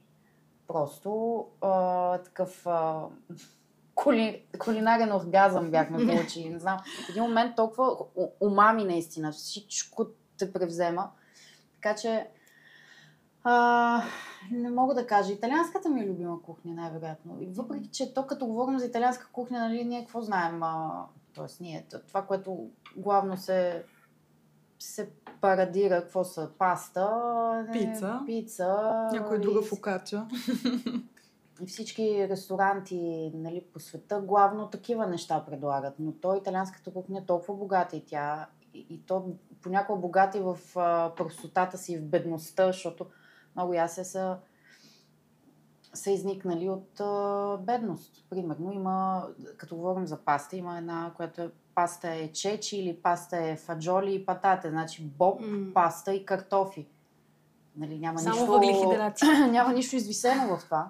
Просто 0.67 1.45
а, 1.61 2.17
такъв 2.17 2.67
а, 2.67 3.05
кули, 3.95 4.45
кулинарен 4.59 5.11
оргазъм 5.11 5.71
бяхме 5.71 6.07
получили. 6.07 6.49
Не 6.49 6.59
знам, 6.59 6.79
в 7.05 7.09
един 7.09 7.23
момент 7.23 7.55
толкова 7.55 7.97
умами 8.39 8.83
наистина, 8.83 9.31
всичко 9.31 10.05
те 10.37 10.53
превзема. 10.53 11.11
Така 11.73 11.95
че 11.95 12.27
а, 13.43 14.03
не 14.51 14.69
мога 14.69 14.93
да 14.93 15.07
кажа. 15.07 15.33
Италианската 15.33 15.89
ми 15.89 16.01
е 16.01 16.07
любима 16.07 16.41
кухня, 16.41 16.73
най-вероятно. 16.73 17.37
И 17.41 17.45
въпреки, 17.45 17.89
че 17.89 18.13
то 18.13 18.27
като 18.27 18.45
говорим 18.45 18.79
за 18.79 18.85
италианска 18.85 19.27
кухня, 19.31 19.59
нали, 19.59 19.83
ние 19.83 19.99
какво 19.99 20.21
знаем? 20.21 20.63
А, 20.63 21.05
тоест, 21.33 21.61
ние, 21.61 21.85
това, 22.07 22.21
което 22.21 22.69
главно 22.97 23.37
се, 23.37 23.83
се 24.85 25.09
парадира, 25.41 26.01
какво 26.01 26.23
са? 26.23 26.49
Паста, 26.57 27.65
не, 27.67 27.71
Пица. 27.71 28.21
пица 28.25 28.67
Някоя 29.13 29.39
друга 29.39 29.61
фокача. 29.61 30.27
и 31.61 31.67
всички 31.67 32.27
ресторанти 32.29 33.31
нали, 33.35 33.65
по 33.73 33.79
света 33.79 34.21
главно 34.21 34.69
такива 34.69 35.07
неща 35.07 35.45
предлагат. 35.45 35.93
Но 35.99 36.11
то 36.11 36.35
италианската 36.35 36.93
кухня 36.93 37.19
е 37.19 37.25
толкова 37.25 37.53
богата 37.53 37.95
и 37.95 38.05
тя, 38.05 38.47
и, 38.73 38.85
и 38.89 39.01
то 39.05 39.25
понякога 39.61 39.99
богата 39.99 40.37
и 40.37 40.41
в 40.41 40.57
а, 40.75 41.15
простотата 41.15 41.77
си, 41.77 41.97
в 41.97 42.05
бедността, 42.05 42.67
защото 42.67 43.05
много 43.55 43.73
ясе 43.73 44.03
са, 44.03 44.37
са 45.93 46.11
изникнали 46.11 46.69
от 46.69 46.99
а, 46.99 47.57
бедност. 47.57 48.25
Примерно 48.29 48.71
има, 48.71 49.27
като 49.57 49.75
говорим 49.75 50.07
за 50.07 50.17
паста, 50.17 50.55
има 50.55 50.77
една, 50.77 51.11
която 51.15 51.41
е 51.41 51.51
паста 51.75 52.09
е 52.09 52.31
чечи 52.31 52.77
или 52.77 52.95
паста 52.95 53.37
е 53.37 53.55
фаджоли 53.55 54.15
и 54.15 54.25
патате, 54.25 54.69
значи 54.69 55.03
боб, 55.03 55.41
М. 55.41 55.73
паста 55.73 56.13
и 56.13 56.25
картофи. 56.25 56.87
Нали, 57.77 57.99
няма 57.99 58.19
Само 58.19 58.35
нищо... 58.35 58.51
въглехидрати. 58.51 59.25
няма 59.51 59.73
нищо 59.73 59.95
извисено 59.95 60.57
в 60.57 60.63
това. 60.63 60.89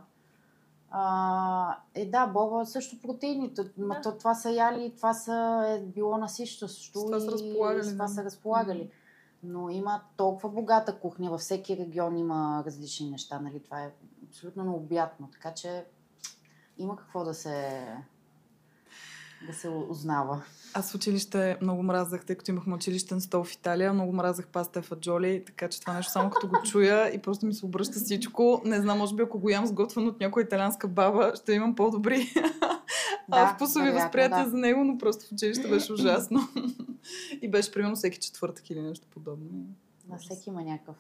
А, 0.92 1.78
е, 1.96 2.06
да, 2.06 2.28
Боба 2.28 2.66
също 2.66 3.02
протеини. 3.02 3.54
То, 3.54 3.64
ма 3.78 3.96
Да. 3.96 4.02
то, 4.02 4.18
това 4.18 4.34
са 4.34 4.52
яли, 4.52 4.94
това 4.98 5.14
са, 5.14 5.66
е 5.68 5.86
било 5.86 6.18
насищащо. 6.18 7.00
С 7.00 7.06
това 7.06 7.20
са 7.20 7.32
разполагали, 7.32 7.84
С 7.84 7.92
това 7.92 8.08
са 8.08 8.24
разполагали. 8.24 8.90
Но 9.44 9.70
има 9.70 10.02
толкова 10.18 10.50
богата 10.50 11.00
кухня, 11.00 11.30
във 11.30 11.40
всеки 11.40 11.78
регион 11.78 12.18
има 12.18 12.64
различни 12.66 13.10
неща. 13.12 13.40
Нали? 13.40 13.60
Това 13.60 13.84
е 13.84 13.92
абсолютно 14.34 14.64
необятно. 14.64 15.30
Така 15.32 15.54
че 15.54 15.86
има 16.78 16.98
какво 16.98 17.24
да 17.24 17.34
се 17.34 17.86
да 19.48 19.54
се 19.54 19.70
узнава. 19.70 20.44
Аз 20.74 20.92
в 20.92 20.96
училище 20.96 21.58
много 21.62 21.84
мразах, 21.84 22.26
тъй 22.26 22.36
като 22.36 22.52
имахме 22.52 22.76
училищен 22.76 23.22
стол 23.22 23.44
в 23.44 23.54
Италия, 23.54 23.94
много 23.94 24.14
мразах 24.14 24.48
паста 24.48 24.82
фаджоли, 24.82 25.44
така 25.46 25.70
че 25.70 25.82
това 25.82 25.94
нещо 25.94 26.12
само 26.12 26.30
като 26.30 26.48
го 26.48 26.62
чуя 26.64 27.16
и 27.16 27.22
просто 27.22 27.46
ми 27.46 27.54
се 27.54 27.66
обръща 27.66 27.94
всичко. 27.94 28.62
Не 28.66 28.82
знам, 28.82 28.98
може 28.98 29.16
би 29.16 29.24
ако 29.24 29.40
го 29.40 29.50
ям 29.50 29.68
сготвен 29.68 30.08
от 30.08 30.20
някоя 30.20 30.44
италианска 30.44 30.88
баба, 30.88 31.32
ще 31.36 31.54
имам 31.54 31.76
по-добри 31.76 32.34
да, 33.30 33.54
вкусови 33.56 33.92
възприятия 33.92 34.44
да. 34.44 34.50
за 34.50 34.58
него, 34.58 34.84
но 34.84 34.98
просто 34.98 35.26
в 35.26 35.32
училище 35.32 35.68
беше 35.68 35.94
ужасно. 35.94 36.40
и 37.42 37.52
беше 37.52 37.72
примерно 37.72 37.96
всеки 37.96 38.20
четвъртък 38.20 38.70
или 38.70 38.82
нещо 38.82 39.08
подобно. 39.12 39.50
На 40.10 40.18
всеки 40.18 40.50
има 40.50 40.64
някакъв 40.64 40.98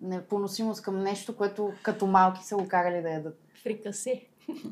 непоносимост 0.00 0.82
към 0.82 1.02
нещо, 1.02 1.36
което 1.36 1.72
като 1.82 2.06
малки 2.06 2.44
са 2.44 2.56
го 2.56 2.68
карали 2.68 3.02
да 3.02 3.10
ядат. 3.10 3.40
Фрикасе. 3.62 4.26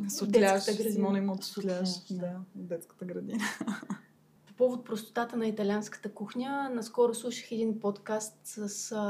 Сотляш. 0.09 0.63
Симона 0.63 1.19
има 1.19 1.33
от 1.33 1.45
сотляш. 1.45 1.89
Да, 2.11 2.33
детската 2.55 3.05
градина. 3.05 3.45
По 4.47 4.55
повод 4.57 4.85
простотата 4.85 5.37
на 5.37 5.47
италианската 5.47 6.13
кухня, 6.15 6.71
наскоро 6.75 7.15
слушах 7.15 7.53
един 7.53 7.81
подкаст 7.81 8.39
с 8.45 8.69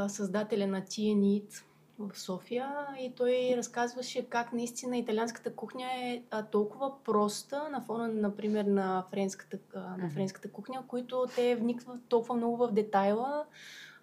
създателя 0.08 0.66
на 0.66 0.82
TN 0.82 1.18
Eat 1.18 1.62
в 1.99 2.18
София 2.18 2.87
и 3.00 3.12
той 3.16 3.54
разказваше 3.56 4.28
как 4.28 4.52
наистина 4.52 4.99
италианската 4.99 5.54
кухня 5.54 5.87
е 5.92 6.23
толкова 6.52 7.02
проста 7.04 7.68
на 7.68 7.80
фона, 7.80 8.08
например, 8.08 8.64
на 8.64 9.04
френската, 9.11 9.58
на 9.99 10.11
френската 10.11 10.50
кухня, 10.50 10.85
които 10.88 11.26
те 11.35 11.56
вникват 11.56 12.00
толкова 12.08 12.35
много 12.35 12.56
в 12.56 12.73
детайла, 12.73 13.44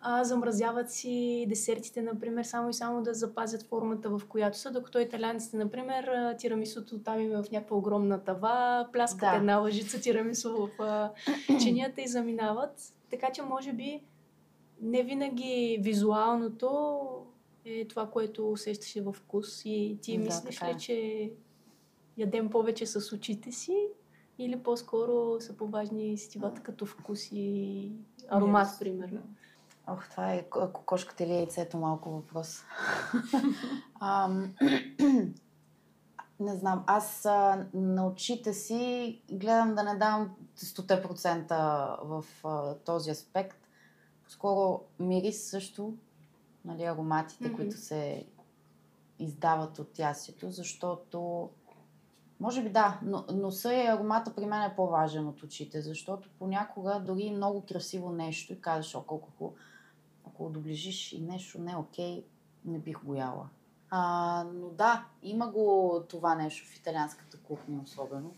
а, 0.06 0.24
замразяват 0.24 0.92
си 0.92 1.46
десертите, 1.50 2.02
например, 2.02 2.44
само 2.44 2.70
и 2.70 2.74
само 2.74 3.04
да 3.04 3.14
запазят 3.14 3.64
формата, 3.64 4.10
в 4.10 4.22
която 4.30 4.58
са, 4.58 4.72
докато 4.72 5.00
италианците, 5.00 5.58
например, 5.58 6.36
тирамисото 6.38 7.00
там 7.00 7.20
им 7.20 7.32
е 7.32 7.44
в 7.44 7.52
някаква 7.52 7.78
огромна 7.78 8.24
тава, 8.24 8.88
пляскат 8.94 9.20
да. 9.20 9.36
една 9.36 9.58
лъжица 9.58 10.02
тирамисо 10.02 10.58
в 10.58 10.82
а, 10.82 11.12
чинията 11.64 12.02
и 12.02 12.08
заминават. 12.08 12.94
Така 13.10 13.32
че, 13.32 13.42
може 13.42 13.74
би, 13.74 14.02
не 14.82 15.04
винаги 15.04 15.80
визуалното 15.82 17.08
е 17.66 17.88
това, 17.88 18.10
което 18.10 18.52
усещаше 18.52 19.02
във 19.02 19.16
вкус. 19.16 19.62
И 19.66 19.98
ти 20.02 20.18
да, 20.18 20.24
мислиш 20.24 20.64
ли, 20.64 20.70
е. 20.70 20.78
че 20.78 21.30
ядем 22.18 22.50
повече 22.50 22.86
с 22.86 23.16
очите 23.16 23.52
си 23.52 23.88
или 24.40 24.60
по-скоро 24.60 25.40
са 25.40 25.58
по-важни 25.58 26.18
сетивата 26.18 26.62
като 26.62 26.86
вкус 26.86 27.32
и 27.32 27.92
аромат, 28.28 28.68
yes. 28.68 28.80
примерно? 28.80 29.22
Ох, 29.88 30.10
това 30.10 30.34
е 30.34 30.50
кокошката 30.50 31.24
или 31.24 31.34
яйцето 31.34 31.78
малко 31.78 32.10
въпрос. 32.10 32.62
не 36.40 36.56
знам, 36.56 36.84
аз 36.88 37.26
а, 37.26 37.68
на 37.74 38.08
очите 38.08 38.54
си 38.54 39.22
гледам 39.32 39.76
да 39.76 39.84
не 39.84 39.96
дам 39.96 40.36
100% 40.58 42.04
в 42.04 42.26
а, 42.44 42.76
този 42.76 43.12
аспект. 43.12 43.58
Скоро 44.28 44.82
мирис 45.00 45.50
също, 45.50 45.94
нали, 46.66 46.84
ароматите, 46.84 47.44
mm-hmm. 47.44 47.56
които 47.56 47.78
се 47.78 48.26
издават 49.20 49.80
от 49.80 50.00
ясето, 50.00 50.52
защото 50.52 51.50
може 52.40 52.64
би 52.64 52.70
да, 52.70 53.00
но 53.04 53.26
носа 53.32 53.74
и 53.74 53.88
аромата 53.88 54.36
при 54.36 54.46
мен 54.46 54.62
е 54.62 54.76
по-важен 54.76 55.28
от 55.28 55.44
очите, 55.44 55.82
защото 55.82 56.30
понякога 56.40 57.02
дори 57.06 57.32
много 57.32 57.66
красиво 57.68 58.12
нещо 58.12 58.54
и 58.54 58.62
казваш, 58.62 58.96
о, 58.96 59.02
колко 59.02 59.30
хубаво 59.38 59.56
ако 60.28 60.50
доближиш 60.50 61.14
и 61.14 61.22
нещо 61.22 61.62
не 61.62 61.72
е 61.72 61.76
окей, 61.76 62.26
не 62.66 62.80
бих 62.80 63.04
го 63.04 63.16
яла. 63.16 63.50
А, 63.90 64.44
но 64.54 64.70
да, 64.70 65.06
има 65.24 65.48
го 65.48 66.02
това 66.10 66.36
нещо 66.36 66.68
в 66.68 66.78
италианската 66.78 67.38
кухня 67.38 67.82
особено. 67.84 68.36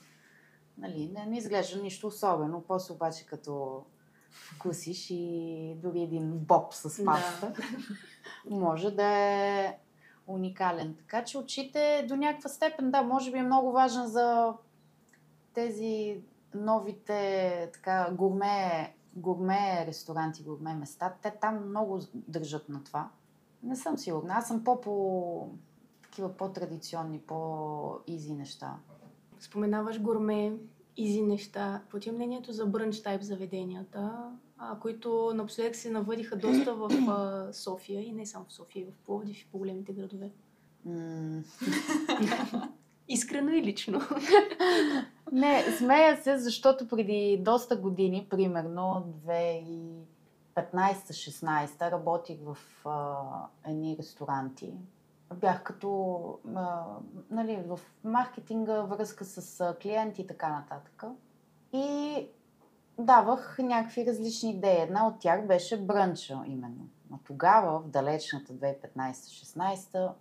Нали, 0.78 1.12
не, 1.14 1.26
не 1.26 1.38
изглежда 1.38 1.82
нищо 1.82 2.08
особено, 2.08 2.64
после 2.68 2.94
обаче 2.94 3.26
като 3.26 3.84
вкусиш 4.30 5.10
и 5.10 5.76
дори 5.78 6.02
един 6.02 6.32
боб 6.32 6.74
с 6.74 7.06
паста, 7.06 7.54
да. 8.46 8.56
може 8.56 8.92
да 8.92 9.06
е 9.06 9.78
уникален. 10.28 10.96
Така 10.98 11.24
че 11.24 11.38
очите 11.38 12.06
до 12.08 12.16
някаква 12.16 12.50
степен, 12.50 12.92
да, 12.92 13.02
може 13.02 13.32
би 13.32 13.38
е 13.38 13.44
много 13.44 13.72
важен 13.72 14.08
за 14.08 14.54
тези 15.54 16.22
новите 16.54 17.70
така, 17.74 18.10
гурме 18.12 18.95
гурме 19.16 19.86
ресторанти, 19.88 20.44
гурме 20.44 20.74
места, 20.74 21.14
те 21.22 21.34
там 21.42 21.70
много 21.70 22.00
държат 22.14 22.70
на 22.70 22.84
това. 22.84 23.10
Не 23.64 23.76
съм 23.76 23.98
сигурна. 23.98 24.34
Аз 24.34 24.48
съм 24.48 24.64
по-по 24.64 25.50
такива 26.02 26.38
по-традиционни, 26.38 27.20
по-изи 27.20 28.34
неща. 28.34 28.76
Споменаваш 29.40 30.02
гурме, 30.02 30.58
изи 30.98 31.22
неща. 31.22 31.82
По 31.90 32.00
ти 32.00 32.12
мнението 32.12 32.54
за 32.54 32.66
брънч 32.66 33.02
тайп 33.02 33.22
заведенията, 33.22 34.32
а, 34.58 34.80
които 34.80 35.32
напоследък 35.36 35.76
се 35.76 35.90
навъдиха 35.90 36.38
доста 36.38 36.76
в 36.76 36.90
а, 37.10 37.54
София 37.54 38.02
и 38.02 38.12
не 38.12 38.26
само 38.26 38.46
в 38.46 38.54
София, 38.54 38.82
и 38.82 38.86
в 38.86 38.94
Пловдив 39.06 39.42
и 39.42 39.48
по 39.52 39.58
големите 39.58 39.94
градове? 39.94 40.32
Искрено 43.08 43.52
и 43.52 43.64
лично. 43.64 44.02
Не, 45.32 45.64
смея 45.78 46.18
се, 46.18 46.38
защото 46.38 46.88
преди 46.88 47.38
доста 47.42 47.76
години, 47.76 48.28
примерно 48.30 49.14
2015-16, 49.28 51.92
работих 51.92 52.40
в 52.44 52.58
а, 52.86 53.16
едни 53.66 53.96
ресторанти. 54.00 54.74
Бях 55.36 55.64
като 55.64 56.40
а, 56.56 56.84
нали, 57.30 57.64
в 57.68 57.80
маркетинга, 58.04 58.82
връзка 58.82 59.26
с 59.26 59.62
а, 59.62 59.76
клиенти 59.82 60.22
и 60.22 60.28
така 60.28 60.50
нататък. 60.50 61.04
И 61.74 62.28
давах 63.00 63.58
някакви 63.60 64.06
различни 64.06 64.52
идеи. 64.52 64.82
Една 64.82 65.08
от 65.08 65.20
тях 65.20 65.48
беше 65.48 65.82
брънча 65.82 66.44
именно. 66.46 66.90
Но 67.10 67.20
тогава, 67.24 67.80
в 67.80 67.88
далечната 67.88 68.54
2015-16, 68.54 70.12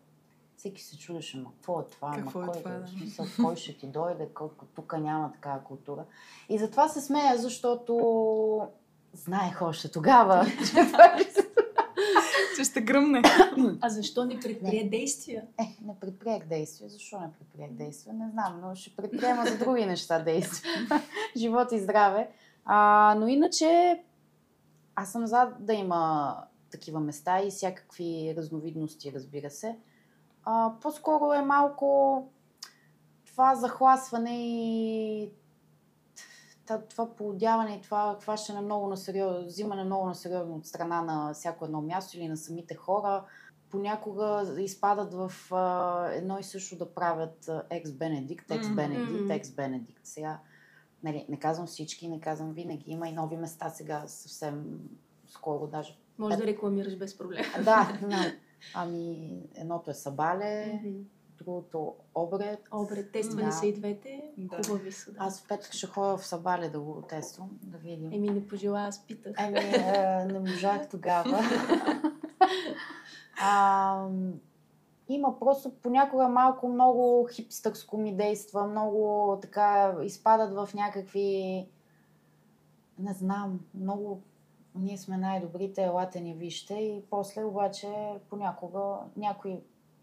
всеки 0.65 0.83
се 0.83 0.99
чудеше, 0.99 1.39
ма 1.39 1.51
какво 1.53 1.81
е 1.81 1.85
това, 1.91 2.13
какво 2.13 2.39
ма 2.39 2.45
е 2.45 2.49
кой, 2.49 2.63
това, 2.63 2.71
да. 2.71 2.87
смисъл, 2.89 3.27
кой 3.45 3.57
ще 3.57 3.79
ти 3.79 3.87
дойде, 3.87 4.29
колко 4.35 4.65
тук 4.75 4.99
няма 4.99 5.33
такава 5.33 5.65
култура. 5.65 6.05
И 6.49 6.59
затова 6.59 6.89
се 6.89 7.01
смея, 7.01 7.39
защото 7.39 8.69
знаех 9.13 9.63
още 9.63 9.91
тогава, 9.91 10.47
че 10.67 10.73
това 10.73 11.17
че 12.57 12.65
ще 12.65 12.81
гръмне. 12.81 13.23
А 13.81 13.89
защо 13.89 14.25
не 14.25 14.41
предприе 14.41 14.89
действия? 14.89 15.47
Е, 15.59 15.77
не 15.85 15.97
предприех 16.01 16.47
действия. 16.47 16.91
Защо 16.91 17.21
не 17.21 17.33
предприех 17.39 17.71
действия? 17.71 18.15
Не 18.15 18.31
знам, 18.31 18.61
но 18.61 18.75
ще 18.75 18.97
предприема 18.97 19.47
за 19.47 19.59
други 19.59 19.87
неща 19.87 20.19
действия. 20.19 20.75
Живот 21.37 21.73
и 21.73 21.81
здраве. 21.81 22.29
А, 22.65 23.15
но 23.19 23.29
иначе, 23.29 24.01
аз 24.95 25.13
съм 25.13 25.27
за 25.27 25.49
да 25.59 25.73
има 25.73 26.37
такива 26.71 27.01
места 27.01 27.43
и 27.43 27.51
всякакви 27.51 28.35
разновидности, 28.37 29.13
разбира 29.15 29.51
се. 29.51 29.77
А, 30.45 30.73
по-скоро 30.81 31.33
е 31.33 31.43
малко 31.43 32.29
това 33.27 33.55
захласване 33.55 34.37
и 34.47 35.31
това 36.91 37.15
поудяване 37.17 37.75
и 37.75 37.83
това 37.83 38.19
хващане 38.23 38.61
много 38.61 38.87
на 38.87 38.97
сериозно, 38.97 39.47
взимане 39.47 39.85
много 39.85 40.07
на 40.07 40.15
сериозно 40.15 40.55
от 40.55 40.67
страна 40.67 41.03
на 41.03 41.35
всяко 41.35 41.65
едно 41.65 41.83
място 41.83 42.17
или 42.17 42.29
на 42.29 42.37
самите 42.37 42.75
хора. 42.75 43.25
Понякога 43.71 44.55
изпадат 44.59 45.15
в 45.15 45.33
а, 45.55 46.09
едно 46.13 46.39
и 46.39 46.43
също 46.43 46.77
да 46.77 46.95
правят 46.95 47.51
екс 47.71 47.93
Бенедикт, 47.93 48.51
екс 48.51 48.71
Бенедикт, 48.71 49.31
екс 49.31 49.53
Бенедикт. 49.53 50.07
Сега, 50.07 50.39
нали, 51.03 51.27
не 51.29 51.39
казвам 51.39 51.67
всички, 51.67 52.09
не 52.09 52.21
казвам 52.21 52.53
винаги. 52.53 52.85
Има 52.87 53.09
и 53.09 53.13
нови 53.13 53.37
места 53.37 53.71
сега 53.71 54.05
съвсем 54.07 54.81
скоро 55.27 55.67
даже. 55.67 55.99
Може 56.19 56.37
да 56.37 56.47
рекламираш 56.47 56.97
без 56.97 57.19
проблем. 57.19 57.45
Да, 57.65 57.99
Ами, 58.75 59.31
едното 59.55 59.91
е 59.91 59.95
Сабале, 59.95 60.45
mm-hmm. 60.45 61.03
другото 61.39 61.95
Обред. 62.15 62.61
Обред, 62.73 63.13
тествали 63.13 63.45
да. 63.45 63.53
са 63.53 63.67
и 63.67 63.73
двете. 63.73 64.23
Да. 64.39 64.57
Хубави 64.57 64.93
са. 64.93 65.13
Да. 65.13 65.17
Аз 65.21 65.41
в 65.41 65.49
петък 65.49 65.73
ще 65.73 65.87
ходя 65.87 66.17
в 66.17 66.27
Сабале 66.27 66.69
да 66.69 66.81
го 66.81 67.03
тествам, 67.03 67.51
да 67.63 67.79
видим. 67.79 68.13
Еми, 68.13 68.31
не 68.31 68.49
пожела, 68.49 68.81
аз 68.81 69.07
питах. 69.07 69.37
Еми, 69.39 69.59
е, 69.59 70.25
не 70.33 70.39
можах 70.39 70.89
тогава. 70.89 71.39
а, 73.41 74.09
има 75.09 75.39
просто 75.39 75.71
понякога 75.71 76.29
малко 76.29 76.69
много 76.69 77.29
хипстърско 77.33 77.97
ми 77.97 78.17
действа, 78.17 78.67
много 78.67 79.39
така 79.43 79.95
изпадат 80.03 80.55
в 80.55 80.75
някакви 80.75 81.67
не 82.99 83.13
знам, 83.13 83.61
много 83.75 84.21
ние 84.75 84.99
сме 84.99 85.17
най-добрите, 85.17 85.83
елате 85.83 86.21
ни 86.21 86.35
вижте 86.35 86.75
и 86.75 87.03
после 87.11 87.45
обаче 87.45 87.89
понякога 88.31 88.97
някои 89.17 89.61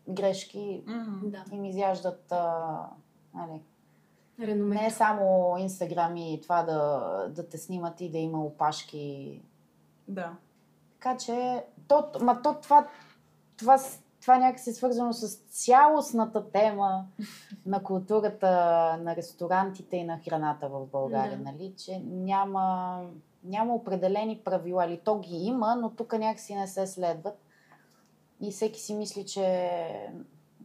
грешки 0.09 0.83
mm-hmm. 0.87 1.53
им 1.53 1.65
изяждат 1.65 2.31
а, 2.31 2.87
нали, 3.33 3.61
Не 4.55 4.85
е 4.85 4.91
само 4.91 5.55
Инстаграм 5.57 6.17
и 6.17 6.39
това 6.43 6.63
да, 6.63 6.99
да 7.35 7.49
те 7.49 7.57
снимат 7.57 8.01
и 8.01 8.09
да 8.09 8.17
има 8.17 8.43
опашки. 8.43 9.41
Да. 10.07 10.35
Така 10.93 11.17
че, 11.17 11.65
то, 11.87 12.05
ма 12.21 12.41
то 12.41 12.55
това, 12.61 12.87
това 13.57 13.77
това 14.21 14.37
някакси 14.37 14.69
е 14.69 14.73
свързано 14.73 15.13
с 15.13 15.35
цялостната 15.35 16.51
тема 16.51 17.05
на 17.65 17.83
културата 17.83 18.47
на 19.01 19.15
ресторантите 19.15 19.97
и 19.97 20.03
на 20.03 20.19
храната 20.19 20.69
в 20.69 20.85
България, 20.85 21.37
Да. 21.37 21.43
нали? 21.43 21.73
Че 21.77 21.99
няма, 22.05 23.01
няма 23.43 23.73
определени 23.73 24.41
правила, 24.43 24.85
или 24.85 24.99
то 24.99 25.19
ги 25.19 25.35
има, 25.35 25.75
но 25.75 25.89
тук 25.89 26.13
някакси 26.13 26.55
не 26.55 26.67
се 26.67 26.87
следват. 26.87 27.39
И 28.41 28.51
всеки 28.51 28.79
си 28.79 28.93
мисли, 28.93 29.25
че... 29.25 29.41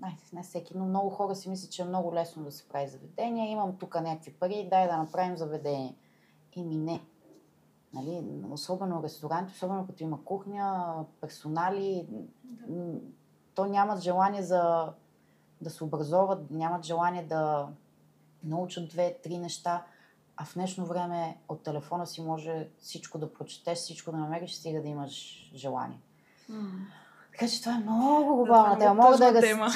Не, 0.01 0.17
не 0.33 0.43
всеки, 0.43 0.77
но 0.77 0.85
много 0.85 1.11
хора 1.11 1.35
си 1.35 1.51
мислят, 1.51 1.73
че 1.73 1.83
е 1.83 1.85
много 1.85 2.15
лесно 2.15 2.45
да 2.45 2.53
се 2.53 2.69
прави 2.69 2.89
заведение. 2.89 3.51
Имам 3.51 3.77
тук 3.77 3.95
някакви 3.95 4.33
пари, 4.33 4.69
дай 4.71 4.89
да 4.89 4.97
направим 4.97 5.37
заведение. 5.37 5.95
Ими 6.57 6.77
не. 6.77 7.01
Нали, 7.95 8.25
особено 8.51 9.03
ресторанти, 9.03 9.53
особено 9.55 9.87
като 9.87 10.03
има 10.03 10.25
кухня, 10.25 10.95
персонали, 11.21 12.09
м, 12.69 12.95
то 13.55 13.65
нямат 13.67 14.01
желание 14.01 14.43
за 14.43 14.93
да 15.61 15.71
се 15.71 15.85
образоват, 15.85 16.51
нямат 16.51 16.85
желание 16.85 17.23
да 17.23 17.69
научат 18.45 18.89
две-три 18.89 19.39
неща, 19.39 19.85
а 20.37 20.45
в 20.45 20.55
днешно 20.55 20.87
време 20.87 21.37
от 21.49 21.63
телефона 21.63 22.07
си 22.07 22.23
може 22.23 22.67
всичко 22.81 23.19
да 23.19 23.33
прочетеш, 23.33 23.79
всичко 23.79 24.11
да 24.11 24.17
намериш, 24.17 24.53
стига 24.53 24.83
да 24.83 24.89
имаш 24.89 25.45
желание. 25.55 25.99
Така 27.33 27.49
че 27.49 27.61
това 27.63 27.75
е 27.77 27.79
много 27.79 28.37
глобална 28.37 28.75
е 28.75 28.79
тема. 28.79 28.95
много 28.95 29.11
Мога 29.13 29.33
да 29.33 29.41
тема. 29.41 29.69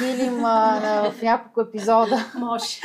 а, 0.44 0.80
на- 0.80 1.10
в 1.10 1.22
няколко 1.22 1.60
епизода. 1.60 2.16
Може. 2.38 2.80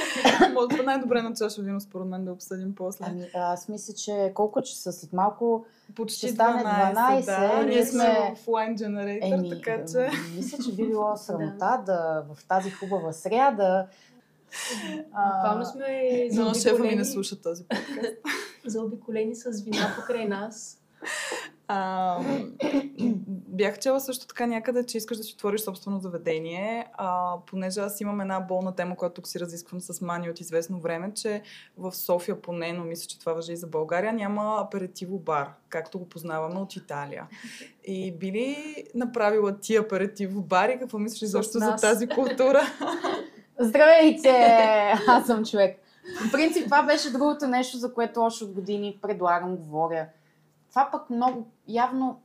Може 0.53 0.83
най-добре 0.83 1.21
на 1.21 1.33
чаша 1.33 1.61
вино, 1.61 1.79
според 1.81 2.07
мен, 2.07 2.25
да 2.25 2.31
обсъдим 2.31 2.75
после. 2.75 3.05
Ами, 3.07 3.29
аз 3.35 3.69
мисля, 3.69 3.93
че 3.93 4.31
колко 4.33 4.61
часа 4.61 4.91
след 4.91 5.13
малко 5.13 5.65
Почти 5.95 6.17
ще 6.17 6.35
стане 6.35 6.63
12, 6.63 6.93
да. 7.25 7.31
12, 7.31 7.55
Ние 7.65 7.65
ние 7.65 7.85
сме 7.85 8.35
в 8.35 8.45
Generator, 8.47 9.33
Еми, 9.33 9.49
така 9.49 9.85
че... 9.91 10.09
мисля, 10.35 10.57
че 10.63 10.75
би 10.75 10.87
било 10.87 11.17
срамота 11.17 11.83
да 11.85 12.23
в 12.33 12.47
тази 12.47 12.71
хубава 12.71 13.13
сряда. 13.13 13.87
Буквално 15.05 15.65
сме 15.65 16.29
Но 16.33 16.53
шефа 16.53 16.83
ми 16.83 16.95
не 16.95 17.05
слуша 17.05 17.41
този 17.41 17.63
подкаст. 17.63 18.13
заобиколени 18.65 19.35
с 19.35 19.63
вина 19.63 19.93
покрай 19.99 20.27
нас. 20.27 20.81
А, 21.67 22.19
бях 23.47 23.79
чела 23.79 23.99
също 23.99 24.27
така 24.27 24.45
някъде, 24.45 24.85
че 24.85 24.97
искаш 24.97 25.17
да 25.17 25.23
си 25.23 25.33
отвориш 25.33 25.61
собствено 25.61 25.99
заведение, 25.99 26.87
а, 26.93 27.35
понеже 27.45 27.79
аз 27.79 28.01
имам 28.01 28.21
една 28.21 28.39
болна 28.39 28.75
тема, 28.75 28.95
която 28.95 29.13
тук 29.13 29.27
си 29.27 29.39
разисквам 29.39 29.81
с 29.81 30.01
Мани 30.01 30.29
от 30.29 30.39
известно 30.39 30.79
време, 30.79 31.13
че 31.13 31.41
в 31.77 31.95
София 31.95 32.41
поне, 32.41 32.73
но 32.73 32.83
мисля, 32.83 33.07
че 33.07 33.19
това 33.19 33.33
въжи 33.33 33.53
и 33.53 33.57
за 33.57 33.67
България, 33.67 34.13
няма 34.13 34.61
аперитиво 34.61 35.19
бар, 35.19 35.49
както 35.69 35.99
го 35.99 36.09
познаваме 36.09 36.59
от 36.59 36.75
Италия. 36.75 37.27
И 37.87 38.11
би 38.11 38.31
ли 38.31 38.83
направила 38.95 39.59
ти 39.59 39.75
аперитиво 39.75 40.41
бар 40.41 40.69
и 40.69 40.79
какво 40.79 40.99
мислиш 40.99 41.21
изобщо 41.21 41.59
за 41.59 41.75
тази 41.75 42.07
култура? 42.07 42.61
Здравейте! 43.59 44.29
Аз 45.07 45.25
съм 45.25 45.45
човек. 45.45 45.79
В 46.27 46.31
принцип, 46.31 46.63
това 46.63 46.83
беше 46.83 47.11
другото 47.11 47.47
нещо, 47.47 47.77
за 47.77 47.93
което 47.93 48.21
още 48.21 48.43
от 48.43 48.51
години 48.51 48.99
предлагам, 49.01 49.55
говоря. 49.55 50.07
Това 50.69 50.89
пък 50.91 51.09
много 51.09 51.47
явно 51.67 52.21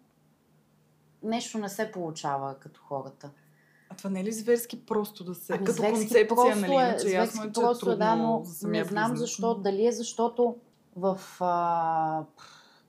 нещо 1.22 1.58
не 1.58 1.68
се 1.68 1.92
получава 1.92 2.54
като 2.54 2.80
хората. 2.80 3.30
А 3.90 3.94
това 3.94 4.10
не 4.10 4.20
е 4.20 4.24
ли 4.24 4.32
зверски 4.32 4.86
просто 4.86 5.24
да 5.24 5.34
се... 5.34 5.52
Ами, 5.52 5.64
като 5.64 5.82
концепция, 5.82 6.28
просто 6.28 6.60
нали? 6.60 6.72
е, 6.72 6.76
Иначе 6.76 7.08
ясно 7.08 7.42
е, 7.42 7.44
че 7.44 7.48
е 7.48 7.52
просто 7.52 7.86
е, 7.86 7.92
трудно 7.92 8.06
да, 8.06 8.16
но 8.16 8.40
за 8.44 8.68
не 8.68 8.84
знам 8.84 9.16
защо, 9.16 9.54
дали 9.54 9.86
е 9.86 9.92
защото 9.92 10.56
в... 10.96 11.20
А, 11.40 12.22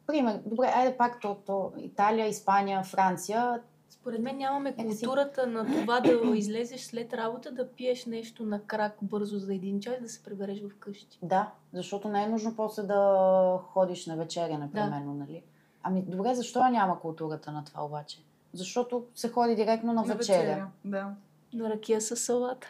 пример, 0.08 0.40
добре, 0.46 0.72
айде 0.76 0.98
пак 0.98 1.20
то, 1.20 1.38
то 1.46 1.74
Италия, 1.78 2.28
Испания, 2.28 2.84
Франция, 2.84 3.62
Според 4.02 4.22
мен 4.22 4.38
нямаме 4.38 4.76
Е, 4.78 4.86
културата 4.86 5.48
на 5.48 5.66
това 5.66 6.00
да 6.00 6.12
излезеш 6.38 6.82
след 6.82 7.14
работа, 7.14 7.52
да 7.52 7.72
пиеш 7.72 8.06
нещо 8.06 8.44
на 8.44 8.62
крак 8.62 8.96
бързо 9.02 9.38
за 9.38 9.56
един 9.56 9.80
час 9.80 9.94
и 10.00 10.02
да 10.02 10.10
се 10.10 10.24
прибереш 10.24 10.64
вкъщи. 10.70 11.20
Да, 11.22 11.52
защото 11.74 12.10
не 12.10 12.24
е 12.24 12.28
нужно 12.28 12.56
после 12.56 12.84
да 12.84 13.60
ходиш 13.64 14.06
на 14.06 14.18
вечеря, 14.18 14.58
непременно, 14.58 15.14
нали? 15.14 15.44
Ами 15.84 16.02
добре, 16.02 16.36
защо 16.36 16.60
я 16.60 16.70
няма 16.70 17.00
културата 17.00 17.52
на 17.52 17.64
това 17.64 17.86
обаче? 17.86 18.24
Защото 18.54 19.06
се 19.16 19.30
ходи 19.30 19.56
директно 19.56 19.94
на, 19.94 20.02
На 20.04 20.16
вечеря. 20.16 20.68
Да. 20.86 21.14
На 21.54 21.70
ракия 21.70 22.02
с 22.02 22.16
салата. 22.26 22.68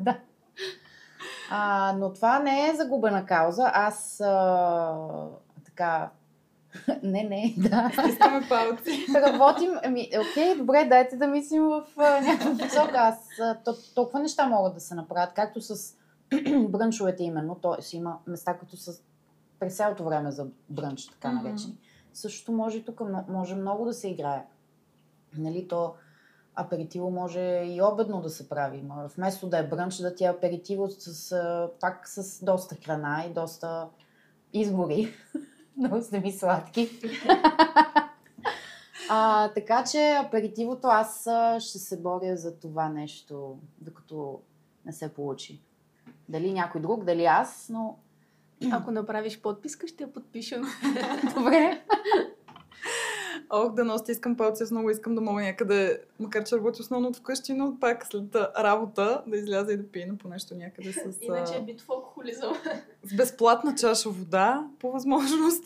да. 0.00 0.18
А, 1.50 1.94
но 1.98 2.12
това 2.12 2.38
не 2.38 2.68
е 2.68 2.74
загубена 2.74 3.26
кауза. 3.26 3.70
Аз 3.74 4.20
а, 4.20 5.28
така... 5.64 6.10
не, 7.02 7.22
не, 7.22 7.54
да. 7.68 7.90
Искаме 8.08 8.48
палци. 8.48 9.06
Работим, 9.14 9.70
ами, 9.84 10.10
окей, 10.30 10.56
добре, 10.56 10.86
дайте 10.88 11.16
да 11.16 11.26
мислим 11.26 11.62
в 11.62 11.84
някаква 11.96 12.66
посока. 12.66 12.94
Аз 12.94 13.28
толкова 13.94 14.20
неща 14.20 14.46
могат 14.46 14.74
да 14.74 14.80
се 14.80 14.94
направят, 14.94 15.34
както 15.34 15.60
с 15.60 15.94
брънчовете 16.68 17.22
именно, 17.22 17.54
т.е. 17.54 17.96
има 17.96 18.18
места, 18.26 18.58
които 18.58 18.76
са 18.76 18.92
през 19.60 19.76
цялото 19.76 20.04
време 20.04 20.30
за 20.30 20.46
брънч, 20.70 21.06
така 21.06 21.32
наречени. 21.32 21.78
Същото 22.12 22.52
може 22.52 22.78
и 22.78 22.84
тук, 22.84 23.00
може 23.28 23.54
много 23.54 23.84
да 23.84 23.92
се 23.92 24.08
играе. 24.08 24.46
Нали, 25.38 25.68
то 25.68 25.94
аперитиво 26.54 27.10
може 27.10 27.40
и 27.66 27.82
обедно 27.82 28.20
да 28.20 28.30
се 28.30 28.48
прави. 28.48 28.84
Вместо 29.16 29.48
да 29.48 29.58
е 29.58 29.66
брънч, 29.66 29.96
да 29.96 30.14
ти 30.14 30.24
е 30.24 30.28
аперитиво 30.28 30.90
с, 30.90 31.70
пак 31.80 32.08
с 32.08 32.44
доста 32.44 32.74
храна 32.84 33.24
и 33.30 33.32
доста 33.32 33.88
избори. 34.52 35.14
Много 35.76 36.02
сте 36.02 36.20
ми 36.20 36.32
сладки. 36.32 36.90
А, 39.08 39.48
така 39.48 39.84
че 39.84 40.20
аперитивото 40.26 40.86
аз 40.86 41.28
ще 41.58 41.78
се 41.78 42.00
боря 42.00 42.36
за 42.36 42.58
това 42.58 42.88
нещо, 42.88 43.58
докато 43.80 44.40
не 44.86 44.92
се 44.92 45.14
получи. 45.14 45.62
Дали 46.28 46.52
някой 46.52 46.80
друг, 46.80 47.04
дали 47.04 47.24
аз, 47.24 47.68
но 47.72 47.98
Ако 48.72 48.90
направиш 48.90 49.40
подписка, 49.40 49.86
ще 49.86 50.02
я 50.02 50.12
подпишем. 50.12 50.62
добре. 51.34 51.82
Ох, 53.56 53.72
да 53.72 53.84
нося, 53.84 54.12
искам 54.12 54.36
палци, 54.36 54.62
аз 54.62 54.70
много 54.70 54.90
искам 54.90 55.14
да 55.14 55.20
мога 55.20 55.42
някъде, 55.42 56.00
макар 56.20 56.44
че 56.44 56.56
работя 56.56 56.82
основно 56.82 57.08
от 57.08 57.16
вкъщи, 57.16 57.52
но 57.52 57.76
пак 57.80 58.06
след 58.06 58.34
работа 58.58 59.22
да 59.26 59.36
изляза 59.36 59.72
и 59.72 59.76
да 59.76 59.88
пия 59.88 60.18
по 60.18 60.28
нещо 60.28 60.54
някъде 60.54 60.92
с, 60.92 61.18
Иначе 61.20 61.56
е 61.56 61.62
битов 61.62 61.90
алкохолизъм. 61.90 62.52
с 63.04 63.16
безплатна 63.16 63.74
чаша 63.74 64.10
вода, 64.10 64.66
по 64.80 64.92
възможност. 64.92 65.64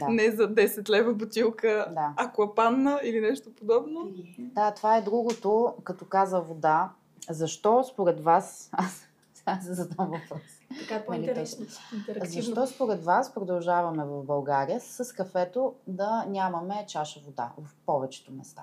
Да. 0.00 0.08
Не 0.08 0.30
за 0.30 0.54
10 0.54 0.88
лева 0.88 1.14
бутилка 1.14 1.86
Да. 1.94 2.12
аквапанна 2.16 3.00
или 3.04 3.20
нещо 3.20 3.50
подобно. 3.54 4.12
да, 4.38 4.70
това 4.70 4.96
е 4.96 5.02
другото, 5.02 5.74
като 5.84 6.04
каза 6.04 6.40
вода. 6.40 6.90
Защо 7.30 7.84
според 7.84 8.20
вас, 8.20 8.68
аз, 8.72 9.06
аз 9.46 9.64
се 9.64 9.74
задам 9.74 10.10
въпрос. 10.10 10.40
Така 10.80 10.94
е 10.94 11.04
по-интересно. 11.06 11.66
Интерактивно. 11.94 12.42
Защо 12.42 12.66
според 12.66 13.04
вас 13.04 13.34
продължаваме 13.34 14.04
в 14.04 14.24
България 14.24 14.80
с 14.80 15.12
кафето 15.12 15.74
да 15.86 16.24
нямаме 16.28 16.84
чаша 16.88 17.20
вода 17.20 17.52
в 17.58 17.74
повечето 17.86 18.32
места? 18.32 18.62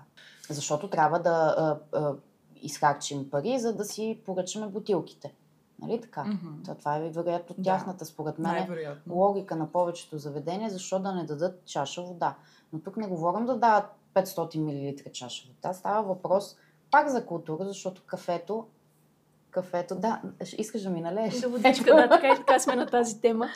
Защото 0.50 0.90
трябва 0.90 1.20
да 1.20 1.56
а, 1.58 1.98
а, 1.98 2.16
изхарчим 2.62 3.30
пари, 3.30 3.60
за 3.60 3.74
да 3.74 3.86
си 3.86 4.22
поръчаме 4.26 4.68
бутилките. 4.68 5.34
Нали 5.82 6.02
така? 6.02 6.24
Мгм. 6.24 6.62
Това, 6.64 6.76
това 6.76 6.96
е 6.98 7.10
вероятно 7.10 7.56
Да. 7.58 7.64
тяхната, 7.64 8.06
според 8.06 8.40
мен, 8.40 8.52
Най-вероятно. 8.52 9.16
логика 9.16 9.56
на 9.56 9.72
повечето 9.72 10.18
заведения, 10.18 10.70
защо 10.70 11.00
да 11.00 11.12
не 11.16 11.26
дадат 11.26 11.66
чаша 11.66 12.02
вода. 12.02 12.36
Но 12.74 12.80
тук 12.80 12.98
не 12.98 13.08
говорим 13.08 13.46
да 13.46 13.58
дават 13.58 13.86
500 14.14 14.58
мл 14.58 15.12
чаша 15.12 15.48
вода. 15.48 15.74
Става 15.74 16.04
въпрос 16.08 16.56
пак 16.92 17.10
за 17.10 17.26
култура, 17.26 17.66
защото 17.66 18.02
кафето 18.06 18.68
Кафето, 19.52 19.96
да, 19.96 20.22
искаш 20.58 20.82
да 20.82 20.90
ми 20.90 21.02
налееш? 21.02 21.42
Да, 21.42 21.50
водичка, 21.50 21.96
да, 21.96 22.10
така 22.10 22.28
и 22.28 22.36
така 22.36 22.60
сме 22.60 22.76
на 22.76 22.88
тази 22.88 23.22
тема. 23.22 23.48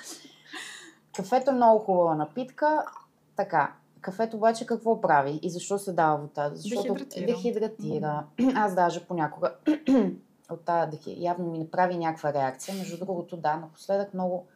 Кафето 1.15 1.51
е 1.51 1.53
много 1.53 1.79
хубава 1.79 2.15
напитка. 2.15 2.85
Така, 3.35 3.73
кафето 4.01 4.37
обаче 4.37 4.65
какво 4.65 5.01
прави 5.01 5.39
и 5.41 5.49
защо 5.49 5.79
се 5.79 5.93
дава 5.93 6.17
вода? 6.17 6.51
Защото 6.53 6.93
Дехидратира. 6.93 7.25
дехидратира. 7.25 8.23
Аз 8.55 8.75
даже 8.75 9.05
понякога 9.05 9.53
от 10.51 10.61
тази 10.65 10.91
дехи... 10.91 11.15
явно 11.19 11.51
ми 11.51 11.59
направи 11.59 11.97
някаква 11.97 12.33
реакция. 12.33 12.75
Между 12.75 12.97
другото, 13.05 13.37
да, 13.37 13.55
напоследък 13.57 14.13
много 14.13 14.47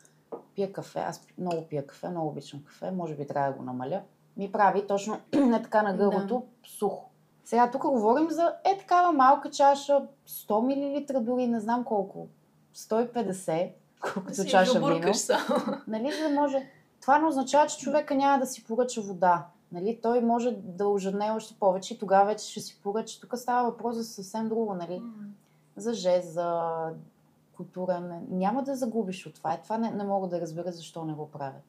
пия 0.56 0.73
кафе. 0.73 1.00
Аз 1.00 1.28
много 1.38 1.67
пия 1.69 1.88
кафе, 1.88 2.10
много 2.10 2.28
обичам 2.28 2.63
кафе. 2.63 2.91
Може 2.91 3.15
би 3.15 3.28
трябва 3.28 3.52
да 3.52 3.58
го 3.58 3.63
намаля. 3.63 4.02
Ми 4.38 4.52
прави 4.52 4.88
точно 4.88 5.19
не 5.34 5.62
така 5.62 5.82
на 5.82 5.93
гърлото 5.93 6.43
сухо. 6.63 7.06
Сега 7.47 7.71
тук 7.71 7.81
говорим 7.81 8.31
за 8.31 8.53
е 8.63 8.77
такава 8.77 9.12
малка 9.12 9.51
чаша, 9.51 10.07
100 10.27 11.13
мл 11.13 11.21
дори, 11.21 11.47
не 11.47 11.60
знам 11.60 11.83
колко. 11.83 12.27
150, 12.75 13.71
колкото 14.01 14.36
Си 14.36 14.49
чаша 14.49 14.79
вино. 14.79 14.89
Нали, 15.88 16.12
за 16.12 16.29
да 16.29 16.36
може. 16.36 16.69
Това 17.01 17.19
не 17.19 17.27
означава, 17.27 17.67
че 17.67 17.77
човека 17.77 18.15
няма 18.15 18.39
да 18.39 18.45
си 18.45 18.63
поръча 18.63 19.01
вода. 19.01 19.45
Нали, 19.71 19.99
той 20.01 20.21
може 20.21 20.51
да 20.51 20.88
ожедне 20.88 21.31
още 21.31 21.55
повече 21.60 21.93
и 21.93 21.97
тогава 21.97 22.25
вече 22.25 22.51
ще 22.51 22.60
си 22.60 22.79
поръча. 22.83 23.21
Тук 23.21 23.38
става 23.38 23.69
въпрос 23.69 23.95
за 23.95 24.03
съвсем 24.03 24.49
друго, 24.49 24.73
нали? 24.73 25.01
За 25.77 25.93
жест, 25.93 26.33
за 26.33 26.62
култура. 27.57 27.99
Не, 27.99 28.21
няма 28.29 28.63
да 28.63 28.75
загубиш 28.75 29.25
от 29.25 29.33
това. 29.33 29.53
Е, 29.53 29.62
това 29.63 29.77
не, 29.77 29.91
не 29.91 30.03
мога 30.03 30.27
да 30.27 30.41
разбера 30.41 30.71
защо 30.71 31.05
не 31.05 31.13
го 31.13 31.31
правят. 31.31 31.63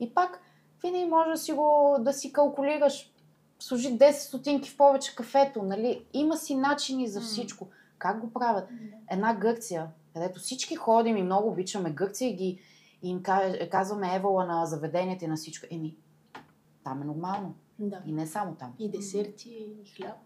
И 0.00 0.14
пак, 0.14 0.40
винаги 0.82 1.04
може 1.04 1.30
да 1.30 1.36
си 1.36 1.52
го 1.52 1.96
да 2.00 2.12
си 2.12 2.32
калкулираш 2.32 3.13
сложи 3.64 3.98
10 3.98 4.10
стотинки 4.10 4.70
в 4.70 4.76
повече 4.76 5.14
кафето, 5.14 5.62
нали? 5.62 6.04
Има 6.12 6.36
си 6.36 6.54
начини 6.54 7.08
за 7.08 7.20
всичко. 7.20 7.68
Как 7.98 8.20
го 8.20 8.32
правят? 8.32 8.68
Една 9.10 9.34
Гърция, 9.34 9.88
където 10.14 10.40
всички 10.40 10.76
ходим 10.76 11.16
и 11.16 11.22
много 11.22 11.48
обичаме 11.48 11.90
Гърция 11.90 12.28
и 12.30 12.36
ги 12.36 12.60
и 13.02 13.10
им 13.10 13.22
ка- 13.22 13.68
казваме 13.70 14.14
евала 14.14 14.46
на 14.46 14.66
заведенията 14.66 15.24
и 15.24 15.28
на 15.28 15.36
всичко. 15.36 15.66
Еми, 15.70 15.96
там 16.84 17.02
е 17.02 17.04
нормално. 17.04 17.54
Да. 17.78 18.02
И 18.06 18.12
не 18.12 18.26
само 18.26 18.54
там. 18.54 18.74
И 18.78 18.90
десерти, 18.90 19.48
и 19.48 19.90
хляб, 19.96 20.16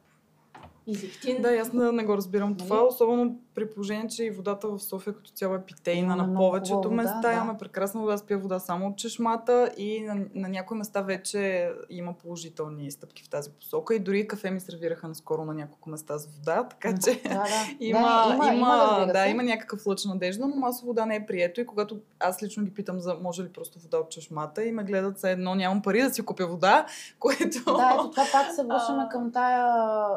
и 0.89 0.95
зехтин. 0.95 1.43
Да, 1.43 1.49
аз 1.57 1.73
не, 1.73 1.93
не 1.93 2.05
го 2.05 2.17
разбирам 2.17 2.49
Нали? 2.49 2.59
това, 2.59 2.83
особено 2.83 3.37
при 3.55 3.71
положение, 3.71 4.09
че 4.09 4.25
и 4.25 4.31
водата 4.31 4.69
в 4.69 4.79
София 4.79 5.15
като 5.15 5.31
цяло 5.31 5.55
е 5.55 5.63
питейна 5.63 6.17
на 6.17 6.35
повечето 6.35 6.77
хубава 6.77 6.91
вода, 6.91 7.03
места. 7.03 7.21
да. 7.21 7.33
Имаме 7.33 7.59
прекрасна 7.59 8.01
вода, 8.01 8.13
аз 8.13 8.23
пия 8.23 8.39
вода 8.39 8.59
само 8.59 8.87
от 8.87 8.97
чешмата 8.97 9.71
и 9.77 10.01
на, 10.01 10.17
на 10.35 10.49
някои 10.49 10.79
места 10.79 11.01
вече 11.03 11.71
има 11.91 12.13
положителни 12.13 12.91
стъпки 12.91 13.23
в 13.25 13.29
тази 13.29 13.51
посока. 13.51 13.95
И 13.95 13.99
дори 13.99 14.29
кафе 14.29 14.51
ми 14.51 14.61
сервираха 14.61 15.09
наскоро 15.09 15.45
на 15.45 15.55
няколко 15.55 15.91
места 15.91 16.19
с 16.19 16.27
вода, 16.27 16.65
така 16.71 16.95
че 17.05 17.23
Да, 17.23 17.29
да. 17.29 17.45
има, 17.81 18.27
Не, 18.29 18.35
има, 18.35 18.55
има, 18.55 18.89
разбира 18.91 19.13
да, 19.13 19.23
се. 19.25 19.31
има 19.31 19.43
някакъв 19.43 19.87
лъч 19.87 20.05
надежда, 20.05 20.47
но 20.47 20.57
масово 20.57 20.87
вода 20.87 21.07
не 21.07 21.17
е 21.17 21.27
прието 21.27 21.61
и 21.61 21.67
когато 21.67 21.99
аз 22.21 22.43
лично 22.43 22.65
ги 22.65 22.75
питам 22.75 23.01
за 23.01 23.15
може 23.15 23.43
ли 23.43 23.49
просто 23.49 23.79
вода 23.79 23.99
от 23.99 24.11
чешмата 24.11 24.65
и 24.65 24.73
ме 24.73 24.85
гледат 24.85 25.19
за 25.19 25.31
едно, 25.31 25.55
нямам 25.55 25.83
пари 25.83 26.03
да 26.03 26.11
си 26.11 26.23
купя 26.23 26.47
вода, 26.47 26.87
което... 27.19 27.65
Да, 27.65 27.93
ето 27.95 28.11
това 28.11 28.25
пак 28.33 28.55
се 28.55 28.65
връщаме 28.65 29.09
към 29.11 29.33
тая 29.33 29.65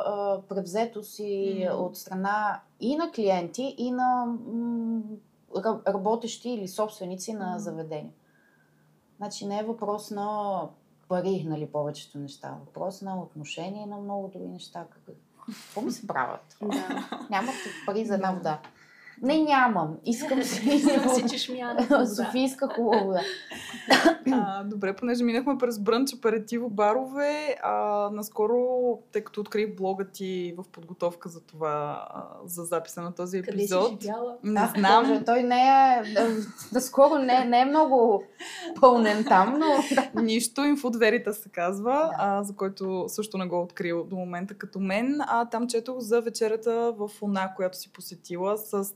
а, 0.05 0.30
превзетост 0.41 1.19
и 1.19 1.33
М. 1.65 1.75
от 1.75 1.97
страна 1.97 2.61
и 2.79 2.95
на 2.95 3.11
клиенти, 3.11 3.75
и 3.77 3.91
на 3.91 4.25
м, 4.25 5.01
ра- 5.51 5.87
работещи 5.87 6.49
или 6.49 6.67
собственици 6.67 7.33
на 7.33 7.59
заведения. 7.59 8.11
Значи 9.17 9.47
не 9.47 9.59
е 9.59 9.63
въпрос 9.63 10.11
на 10.11 10.61
пари, 11.09 11.43
нали, 11.43 11.67
повечето 11.67 12.17
неща. 12.17 12.55
Въпрос 12.59 13.01
на 13.01 13.21
отношение 13.21 13.85
на 13.85 13.97
много 13.97 14.27
други 14.27 14.47
неща. 14.47 14.85
Как- 14.85 15.15
Какво 15.45 15.81
ми 15.81 15.91
се 15.91 16.07
правят? 16.07 16.57
Да. 16.61 17.07
Нямате 17.29 17.53
пари 17.85 18.05
за 18.05 18.13
една 18.13 18.31
вода. 18.31 18.59
Не, 19.21 19.37
нямам. 19.43 19.97
Искам 20.05 20.43
си 20.43 20.79
си 21.15 21.23
чешмяна. 21.29 21.87
Да. 21.89 22.07
Софийска 22.07 22.67
хубава. 22.75 23.19
А, 24.31 24.63
добре, 24.63 24.95
понеже 24.95 25.23
минахме 25.23 25.57
през 25.57 25.79
брънч, 25.79 26.13
аперитиво, 26.13 26.69
барове, 26.69 27.55
а, 27.63 28.09
наскоро, 28.13 28.99
тъй 29.11 29.23
като 29.23 29.41
открих 29.41 29.75
блога 29.75 30.05
ти 30.05 30.53
в 30.57 30.69
подготовка 30.71 31.29
за 31.29 31.41
това, 31.41 32.05
а, 32.09 32.23
за 32.45 32.63
записа 32.63 33.01
на 33.01 33.15
този 33.15 33.41
Къде 33.41 33.51
си 33.57 33.63
епизод. 33.63 34.01
живяла? 34.01 34.35
Не 34.43 34.69
знам. 34.77 35.03
Боже, 35.07 35.23
той 35.25 35.43
не 35.43 35.61
е, 35.67 36.01
наскоро 36.73 37.19
не, 37.19 37.45
не 37.45 37.59
е 37.61 37.65
много 37.65 38.23
пълнен 38.81 39.23
там, 39.23 39.59
но 39.59 39.65
да. 40.15 40.21
Нищо, 40.21 40.61
Veritas 40.61 41.31
се 41.31 41.49
казва, 41.49 41.91
Да. 41.91 42.11
а, 42.17 42.43
за 42.43 42.55
който 42.55 43.05
също 43.07 43.37
не 43.37 43.45
го 43.47 43.55
е 43.55 43.59
открил 43.59 44.03
до 44.03 44.15
момента 44.15 44.53
като 44.53 44.79
мен. 44.79 45.17
А 45.27 45.45
там 45.45 45.67
четох 45.67 45.99
за 45.99 46.21
вечерята 46.21 46.93
в 46.97 47.09
Она, 47.21 47.53
която 47.55 47.77
си 47.77 47.93
посетила 47.93 48.57
с 48.57 48.93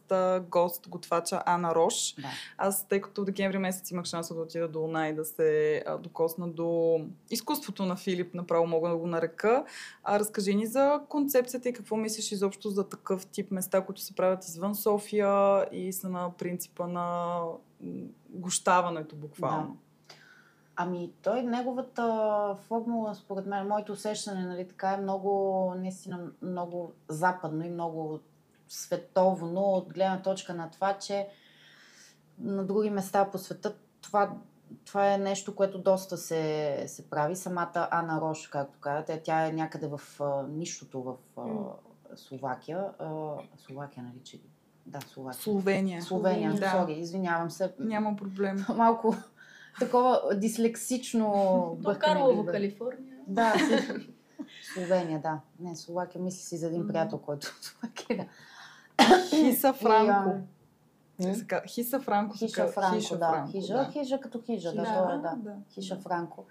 гост, 0.50 0.90
готвача 0.90 1.44
Ана 1.46 1.76
Рош. 1.76 2.16
Да. 2.16 2.28
Аз, 2.58 2.88
тъй 2.88 3.02
като 3.02 3.26
декември 3.26 3.58
месец 3.58 3.92
имах 3.92 4.06
шанса 4.06 4.36
да 4.36 4.42
отида 4.42 4.68
до 4.68 4.84
Она 4.84 5.10
и 5.10 5.16
да 5.16 5.26
се 5.26 5.84
а, 5.86 5.98
докосна 5.98 6.48
до 6.48 7.00
изкуството 7.30 7.86
на 7.86 7.96
Филип, 7.96 8.34
направо 8.34 8.68
мога 8.68 8.90
да 8.90 8.98
го 8.98 9.08
нарека. 9.08 9.66
А, 10.04 10.20
разкажи 10.20 10.56
ни 10.56 10.66
за 10.66 11.02
концепцията 11.10 11.70
и 11.70 11.74
какво 11.74 11.96
мислиш 11.96 12.32
изобщо 12.32 12.70
за 12.70 12.90
такъв 12.90 13.26
тип 13.26 13.52
места, 13.52 13.82
които 13.82 14.02
се 14.02 14.16
правят 14.16 14.46
извън 14.46 14.76
София 14.76 15.66
и 15.72 15.94
са 15.94 16.10
на 16.10 16.32
принципа 16.38 16.88
на 16.88 17.40
гощаването 18.30 19.16
буквално. 19.16 19.78
Ами 20.76 21.12
той, 21.22 21.44
неговата 21.44 22.56
формула, 22.68 23.16
според 23.16 23.46
мен, 23.46 23.68
моето 23.68 23.92
усещане, 23.92 24.46
нали, 24.46 24.68
така 24.68 24.90
е 24.90 25.02
много, 25.02 25.74
наистина 25.78 26.20
много 26.42 26.94
западно 27.08 27.66
и 27.66 27.70
много 27.70 28.20
световно, 28.68 29.62
от 29.62 29.94
гледна 29.94 30.22
точка 30.22 30.54
на 30.54 30.72
това, 30.72 30.98
че 30.98 31.28
на 32.40 32.66
други 32.66 32.90
места 32.90 33.32
по 33.32 33.38
света 33.38 33.76
това, 34.02 34.32
това 34.86 35.14
е 35.14 35.18
нещо, 35.18 35.56
което 35.56 35.78
доста 35.80 36.18
се, 36.18 36.84
се 36.88 37.10
прави. 37.10 37.36
Самата 37.36 37.88
Ана 37.92 38.22
Рош, 38.22 38.48
както 38.48 38.80
казвате, 38.80 39.22
тя 39.24 39.48
е 39.48 39.52
някъде 39.52 39.88
в 39.88 40.02
а, 40.20 40.44
нищото 40.48 41.02
в 41.02 41.16
а, 41.38 41.44
Словакия. 42.16 42.86
А, 43.00 43.36
Словакия, 43.58 44.04
нали, 44.04 44.20
че... 44.24 44.42
Да, 44.86 45.00
Словакия. 45.02 45.42
Словения. 45.42 46.02
Словения, 46.02 46.54
Да. 46.54 46.72
сори, 46.72 46.94
извинявам 46.94 47.52
се. 47.52 47.74
Няма 47.80 48.16
проблем. 48.16 48.66
Малко 48.76 49.16
такова 49.80 50.22
дислексично 50.36 51.28
бъркане. 51.84 52.14
Карлово. 52.14 52.46
Калифорния. 52.46 53.16
Да, 53.28 53.54
Словения, 54.74 55.22
да. 55.22 55.40
Не, 55.60 55.76
Словакия, 55.76 56.22
мисли 56.22 56.42
си 56.42 56.58
за 56.58 56.68
един 56.68 56.88
приятел, 56.88 57.18
който 57.20 57.48
в 57.48 57.66
Словакия, 57.66 58.18
да. 58.18 58.26
Хиса 59.30 59.74
Франко. 59.74 60.30
И, 61.20 61.26
а, 61.26 61.34
Се 61.34 61.40
ска- 61.40 61.68
Хиса 61.68 62.00
Франко. 62.00 62.38
Хиша. 62.38 62.68
Франко, 62.68 62.98
да. 63.12 63.30
Франко, 63.30 63.52
Хижа, 63.52 63.90
хижа 63.94 64.20
като 64.20 64.42
хижа, 64.42 64.70
да, 64.70 64.82
Да, 64.82 65.14
е, 65.14 65.18
да. 65.18 65.34
да. 65.36 65.56
Хиша 65.70 65.96
Франко. 65.98 66.46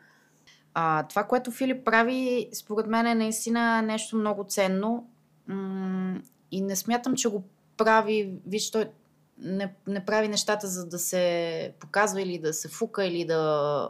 А, 0.75 1.03
това, 1.03 1.25
което 1.25 1.51
Филип 1.51 1.85
прави, 1.85 2.49
според 2.55 2.87
мен 2.87 3.07
е 3.07 3.15
наистина 3.15 3.83
нещо 3.83 4.17
много 4.17 4.45
ценно. 4.45 5.07
М- 5.47 6.21
и 6.51 6.61
не 6.61 6.77
смятам, 6.77 7.15
че 7.15 7.29
го 7.29 7.43
прави, 7.77 8.35
виж, 8.47 8.71
той 8.71 8.91
не, 9.39 9.75
не 9.87 10.05
прави 10.05 10.29
нещата 10.29 10.67
за 10.67 10.87
да 10.87 10.99
се 10.99 11.25
показва 11.81 12.23
или 12.23 12.39
да 12.39 12.53
се 12.53 12.69
фука 12.69 13.05
или 13.05 13.25
да 13.25 13.89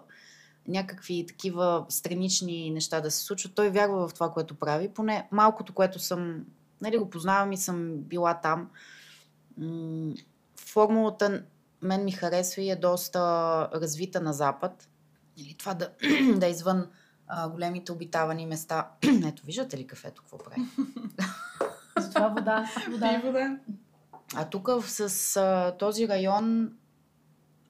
някакви 0.69 1.27
такива 1.29 1.87
странични 1.89 2.71
неща 2.71 3.01
да 3.01 3.11
се 3.11 3.23
случват. 3.23 3.55
Той 3.55 3.71
вярва 3.71 4.09
в 4.09 4.15
това, 4.15 4.31
което 4.31 4.55
прави. 4.55 4.89
Поне 4.89 5.29
малкото, 5.31 5.75
което 5.75 5.99
съм, 5.99 6.45
нали, 6.85 6.99
го 6.99 7.11
познавам 7.11 7.53
и 7.53 7.57
съм 7.57 7.97
била 7.97 8.35
там. 8.35 8.71
Формулата 10.57 11.43
мен 11.83 12.05
ми 12.05 12.13
харесва 12.13 12.63
и 12.63 12.71
е 12.71 12.77
доста 12.77 13.21
развита 13.75 14.21
на 14.21 14.33
Запад. 14.33 14.89
Или 15.37 15.55
това 15.55 15.75
да, 15.75 15.91
да 16.37 16.47
е 16.47 16.51
извън 16.51 16.87
а, 17.27 17.49
големите 17.49 17.93
обитавани 17.93 18.47
места. 18.47 18.91
Ето, 19.27 19.47
виждате 19.47 19.79
ли 19.79 19.87
кафето, 19.87 20.23
какво 20.23 20.39
прави? 20.39 20.61
Затова 21.99 22.29
вода. 22.29 22.71
вода. 22.91 23.21
Пиво, 23.21 23.33
да. 23.33 23.59
А 24.35 24.45
тук 24.45 24.69
с 24.87 25.37
а, 25.37 25.77
този 25.79 26.09
район 26.09 26.73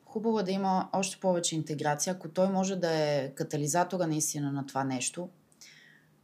хубаво 0.05 0.40
е 0.40 0.42
да 0.42 0.50
има 0.50 0.88
още 0.92 1.20
повече 1.20 1.57
интеграция. 1.57 2.14
Ако 2.14 2.29
той 2.29 2.48
може 2.48 2.77
да 2.77 2.90
е 2.90 3.35
катализатора 3.35 4.07
наистина 4.07 4.53
на 4.53 4.66
това 4.66 4.85
нещо, 4.85 5.29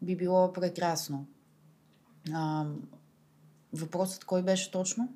би 0.03 0.17
било 0.17 0.53
прекрасно. 0.53 1.27
А, 2.35 2.65
въпросът 3.73 4.25
кой 4.25 4.43
беше 4.43 4.71
точно? 4.71 5.09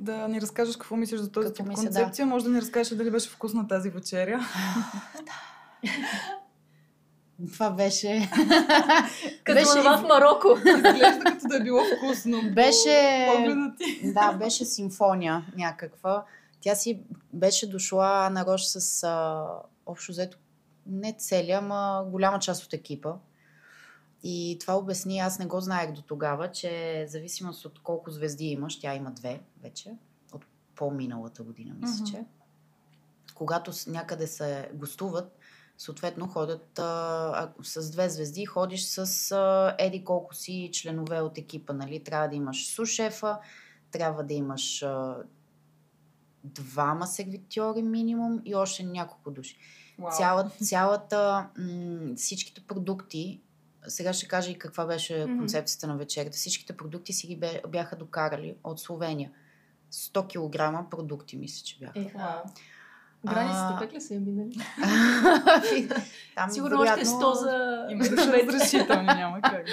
Да 0.00 0.28
ни 0.28 0.40
разкажеш 0.40 0.76
какво 0.76 0.96
мислиш 0.96 1.20
за 1.20 1.32
този 1.32 1.46
Какво 1.48 1.62
тип 1.62 1.68
мисля, 1.68 1.84
концепция. 1.84 2.26
Може 2.26 2.44
да 2.44 2.50
ни 2.50 2.60
разкажеш 2.60 2.96
дали 2.96 3.10
беше 3.10 3.30
вкусна 3.30 3.68
тази 3.68 3.90
вечеря. 3.90 4.40
Това 7.52 7.70
беше... 7.70 8.30
Като 9.44 9.60
Беше 9.60 9.78
това 9.78 9.98
в 9.98 10.02
Марокко. 10.02 10.48
Изглежда 10.68 11.24
като 11.24 11.48
да 11.48 11.56
е 11.56 11.62
било 11.62 11.80
вкусно. 11.96 12.42
Беше-. 12.54 13.26
Да, 14.04 14.32
беше 14.32 14.64
симфония 14.64 15.46
някаква. 15.56 16.24
Тя 16.60 16.74
си 16.74 17.00
беше 17.32 17.70
дошла 17.70 18.30
на 18.30 18.46
Рош 18.46 18.64
с 18.64 19.02
а, 19.02 19.44
общо 19.86 20.12
взето 20.12 20.38
не 20.86 21.14
целия, 21.18 21.58
ама 21.58 22.04
голяма 22.10 22.38
част 22.38 22.64
от 22.64 22.72
екипа. 22.72 23.12
И 24.26 24.56
това 24.60 24.74
обясни, 24.74 25.18
аз 25.18 25.38
не 25.38 25.46
го 25.46 25.60
знаех 25.60 25.92
до 25.92 26.02
тогава, 26.02 26.50
че 26.50 27.04
зависимост 27.08 27.64
от 27.64 27.78
колко 27.78 28.10
звезди 28.10 28.44
имаш, 28.44 28.80
тя 28.80 28.94
има 28.94 29.10
две 29.10 29.40
вече, 29.62 29.96
от 30.32 30.46
по-миналата 30.74 31.42
година, 31.42 31.74
мисля, 31.74 32.02
Мгм. 32.02 32.12
че. 32.12 32.24
Когато 33.34 33.72
някъде 33.86 34.26
се 34.26 34.70
гостуват, 34.74 35.38
съответно 35.78 36.28
ходят 36.28 36.78
а, 36.78 37.52
с 37.62 37.90
две 37.90 38.08
звезди, 38.08 38.46
ходиш 38.46 38.82
с 38.84 39.32
а, 39.32 39.74
еди 39.78 40.04
колко 40.04 40.34
си 40.34 40.70
членове 40.72 41.20
от 41.20 41.38
екипа, 41.38 41.72
нали? 41.72 42.04
Трябва 42.04 42.28
да 42.28 42.36
имаш 42.36 42.74
сушефа, 42.74 43.38
трябва 43.90 44.24
да 44.24 44.34
имаш 44.34 44.82
а, 44.82 45.16
двама 46.44 47.06
сервитьори 47.06 47.82
минимум 47.82 48.42
и 48.44 48.54
още 48.54 48.82
няколко 48.82 49.30
души. 49.30 49.56
Вау. 49.98 50.10
Цяла, 50.10 50.50
цялата, 50.62 51.48
м- 51.58 52.14
всичките 52.16 52.60
продукти, 52.60 53.40
сега 53.88 54.12
ще 54.12 54.28
кажа 54.28 54.50
и 54.50 54.58
каква 54.58 54.86
беше 54.86 55.26
концепцията 55.38 55.86
на 55.86 55.96
вечерята, 55.96 56.36
всичките 56.36 56.76
продукти 56.76 57.12
си 57.12 57.26
ги 57.26 57.40
бяха 57.68 57.96
докарали 57.96 58.56
от 58.64 58.80
Словения. 58.80 59.30
100 59.92 60.82
кг 60.82 60.90
продукти, 60.90 61.36
мисля, 61.36 61.64
че 61.64 61.78
бяха. 61.78 62.00
Е, 62.00 62.12
Вау. 62.14 62.42
границите 63.26 63.66
А, 63.70 63.78
пък 63.78 63.92
ли 63.92 64.00
са 64.00 64.14
я 64.14 64.20
минали? 64.20 64.54
Там, 66.34 66.50
Сигурно 66.50 66.80
още 66.80 67.04
100 67.04 67.32
за... 67.32 67.86
Има 67.90 68.04
да 68.04 68.46
разрешителни, 68.46 69.06
няма 69.06 69.40
как. 69.40 69.68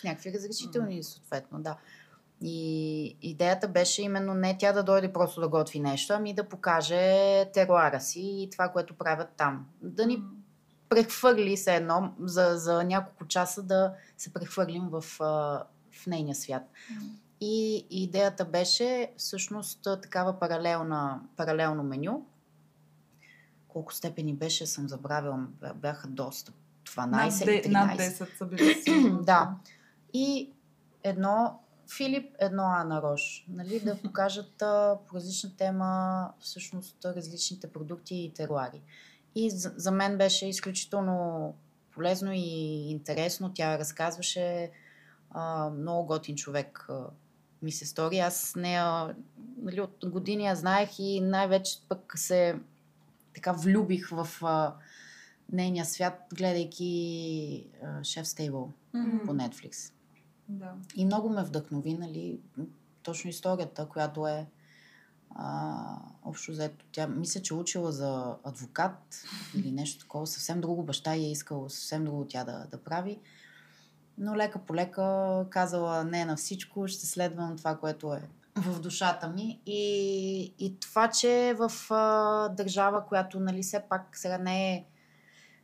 с 0.00 0.04
някакви 0.04 0.32
разрешителни, 0.32 1.02
съответно, 1.02 1.62
да. 1.62 1.76
И 2.42 3.16
идеята 3.22 3.68
беше 3.68 4.02
именно 4.02 4.34
не 4.34 4.58
тя 4.58 4.72
да 4.72 4.82
дойде 4.82 5.12
просто 5.12 5.40
да 5.40 5.48
готви 5.48 5.80
нещо, 5.80 6.12
ами 6.12 6.34
да 6.34 6.44
покаже 6.44 7.44
теруара 7.52 8.00
си 8.00 8.20
и 8.20 8.50
това, 8.50 8.68
което 8.68 8.94
правят 8.94 9.28
там. 9.36 9.66
Да 9.82 10.06
ни 10.06 10.22
прехвърли 10.88 11.56
се 11.56 11.74
едно 11.74 12.12
за, 12.20 12.52
за 12.56 12.84
няколко 12.84 13.26
часа 13.26 13.62
да 13.62 13.94
се 14.16 14.32
прехвърлим 14.32 14.88
в, 14.88 15.04
в 15.90 16.06
нейния 16.06 16.34
свят. 16.34 16.62
И 17.40 17.86
идеята 17.90 18.44
беше 18.44 19.12
всъщност 19.16 19.82
такава 19.82 20.38
паралелна, 20.38 21.20
паралелно 21.36 21.82
меню. 21.82 22.26
Колко 23.68 23.94
степени 23.94 24.34
беше, 24.34 24.66
съм 24.66 24.88
забравила, 24.88 25.46
бяха 25.74 26.08
доста. 26.08 26.52
12 26.84 27.10
Над, 27.10 27.40
или 27.40 27.48
13. 27.48 27.68
над 27.68 27.98
10 27.98 28.38
са 28.38 28.46
били 28.46 28.82
да. 29.22 29.54
И 30.14 30.52
едно 31.02 31.60
Филип, 31.96 32.36
едно 32.38 32.62
Ана 32.62 33.02
Рош. 33.02 33.44
Нали, 33.48 33.80
да 33.80 33.98
покажат 34.02 34.62
а, 34.62 34.98
по 35.06 35.16
различна 35.16 35.50
тема 35.56 36.32
всъщност 36.40 37.04
различните 37.04 37.72
продукти 37.72 38.16
и 38.16 38.32
теруари. 38.32 38.82
И 39.34 39.50
за, 39.50 39.72
за 39.76 39.90
мен 39.90 40.18
беше 40.18 40.46
изключително 40.46 41.54
полезно 41.90 42.32
и 42.32 42.90
интересно. 42.90 43.52
Тя 43.54 43.78
разказваше 43.78 44.70
а, 45.30 45.70
много 45.70 46.06
готин 46.06 46.36
човек 46.36 46.86
а, 46.88 47.04
ми 47.62 47.72
се 47.72 47.86
стори. 47.86 48.18
Аз 48.18 48.56
нея 48.56 49.14
нали, 49.62 49.80
от 49.80 50.04
години 50.04 50.44
я 50.44 50.56
знаех 50.56 50.98
и 50.98 51.20
най-вече 51.20 51.78
пък 51.88 52.12
се 52.16 52.58
така 53.34 53.52
влюбих 53.52 54.08
в 54.10 54.28
а, 54.42 54.74
нейния 55.52 55.84
свят, 55.84 56.20
гледайки 56.34 57.66
а, 57.84 58.04
Шеф 58.04 58.28
Стейбъл 58.28 58.72
Мгм. 58.94 59.26
по 59.26 59.32
Netflix. 59.32 59.92
Да. 60.48 60.74
И 60.96 61.04
много 61.04 61.28
ме 61.28 61.42
вдъхнови, 61.42 61.94
нали, 61.94 62.40
точно 63.02 63.30
историята, 63.30 63.88
която 63.88 64.26
е 64.26 64.46
а, 65.40 65.98
общо 66.24 66.52
взето. 66.52 66.84
Тя 66.92 67.06
мисля, 67.06 67.42
че 67.42 67.54
е 67.54 67.56
учила 67.56 67.92
за 67.92 68.34
адвокат 68.44 69.24
или 69.54 69.72
нещо 69.72 70.00
такова. 70.00 70.26
Съвсем 70.26 70.60
друго 70.60 70.82
баща 70.82 71.16
и 71.16 71.24
е 71.24 71.30
искал 71.30 71.68
съвсем 71.68 72.04
друго 72.04 72.26
тя 72.28 72.44
да, 72.44 72.66
да 72.70 72.82
прави. 72.82 73.18
Но 74.18 74.36
лека 74.36 74.58
по 74.58 74.74
лека 74.74 75.46
казала 75.50 76.04
не 76.04 76.24
на 76.24 76.36
всичко, 76.36 76.88
ще 76.88 77.06
следвам 77.06 77.56
това, 77.56 77.76
което 77.76 78.14
е 78.14 78.28
в 78.56 78.80
душата 78.80 79.28
ми. 79.28 79.60
И, 79.66 80.54
и 80.58 80.80
това, 80.80 81.10
че 81.10 81.54
в 81.58 81.72
а, 81.90 82.48
държава, 82.48 83.06
която 83.06 83.40
нали, 83.40 83.62
все 83.62 83.82
пак 83.88 84.16
сега 84.16 84.38
не 84.38 84.74
е 84.74 84.84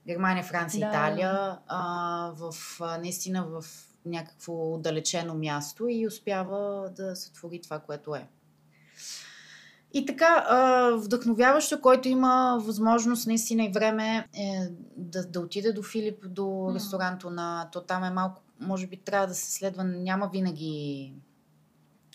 Германия, 0.07 0.45
Франция, 0.45 0.81
Да. 0.81 0.97
Италия, 0.97 1.59
а, 1.67 2.33
в, 2.37 2.55
а, 2.81 2.99
наистина 2.99 3.47
в 3.47 3.65
някакво 4.07 4.75
отдалечено 4.75 5.35
място 5.35 5.89
и 5.89 6.07
успява 6.07 6.91
да 6.97 7.17
сътвори 7.17 7.61
това, 7.61 7.79
което 7.79 8.15
е. 8.15 8.29
И 9.95 10.07
така, 10.07 10.47
а, 10.49 10.91
вдъхновяващо, 10.91 11.81
който 11.81 12.09
има 12.09 12.59
възможност 12.63 13.27
наистина 13.27 13.65
и 13.65 13.73
време 13.73 14.29
е, 14.33 14.69
да, 14.97 15.27
да 15.27 15.41
отиде 15.41 15.73
до 15.73 15.83
Филип, 15.83 16.25
до 16.29 16.47
М. 16.47 16.75
ресторанто 16.75 17.31
на... 17.31 17.69
То 17.73 17.81
там 17.81 18.05
е 18.05 18.11
малко, 18.11 18.43
може 18.61 18.87
би 18.87 18.97
трябва 18.97 19.27
да 19.27 19.35
се 19.35 19.53
следва, 19.53 19.85
няма 19.85 20.31
винаги... 20.33 21.13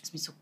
В 0.02 0.06
смисъл, 0.06 0.34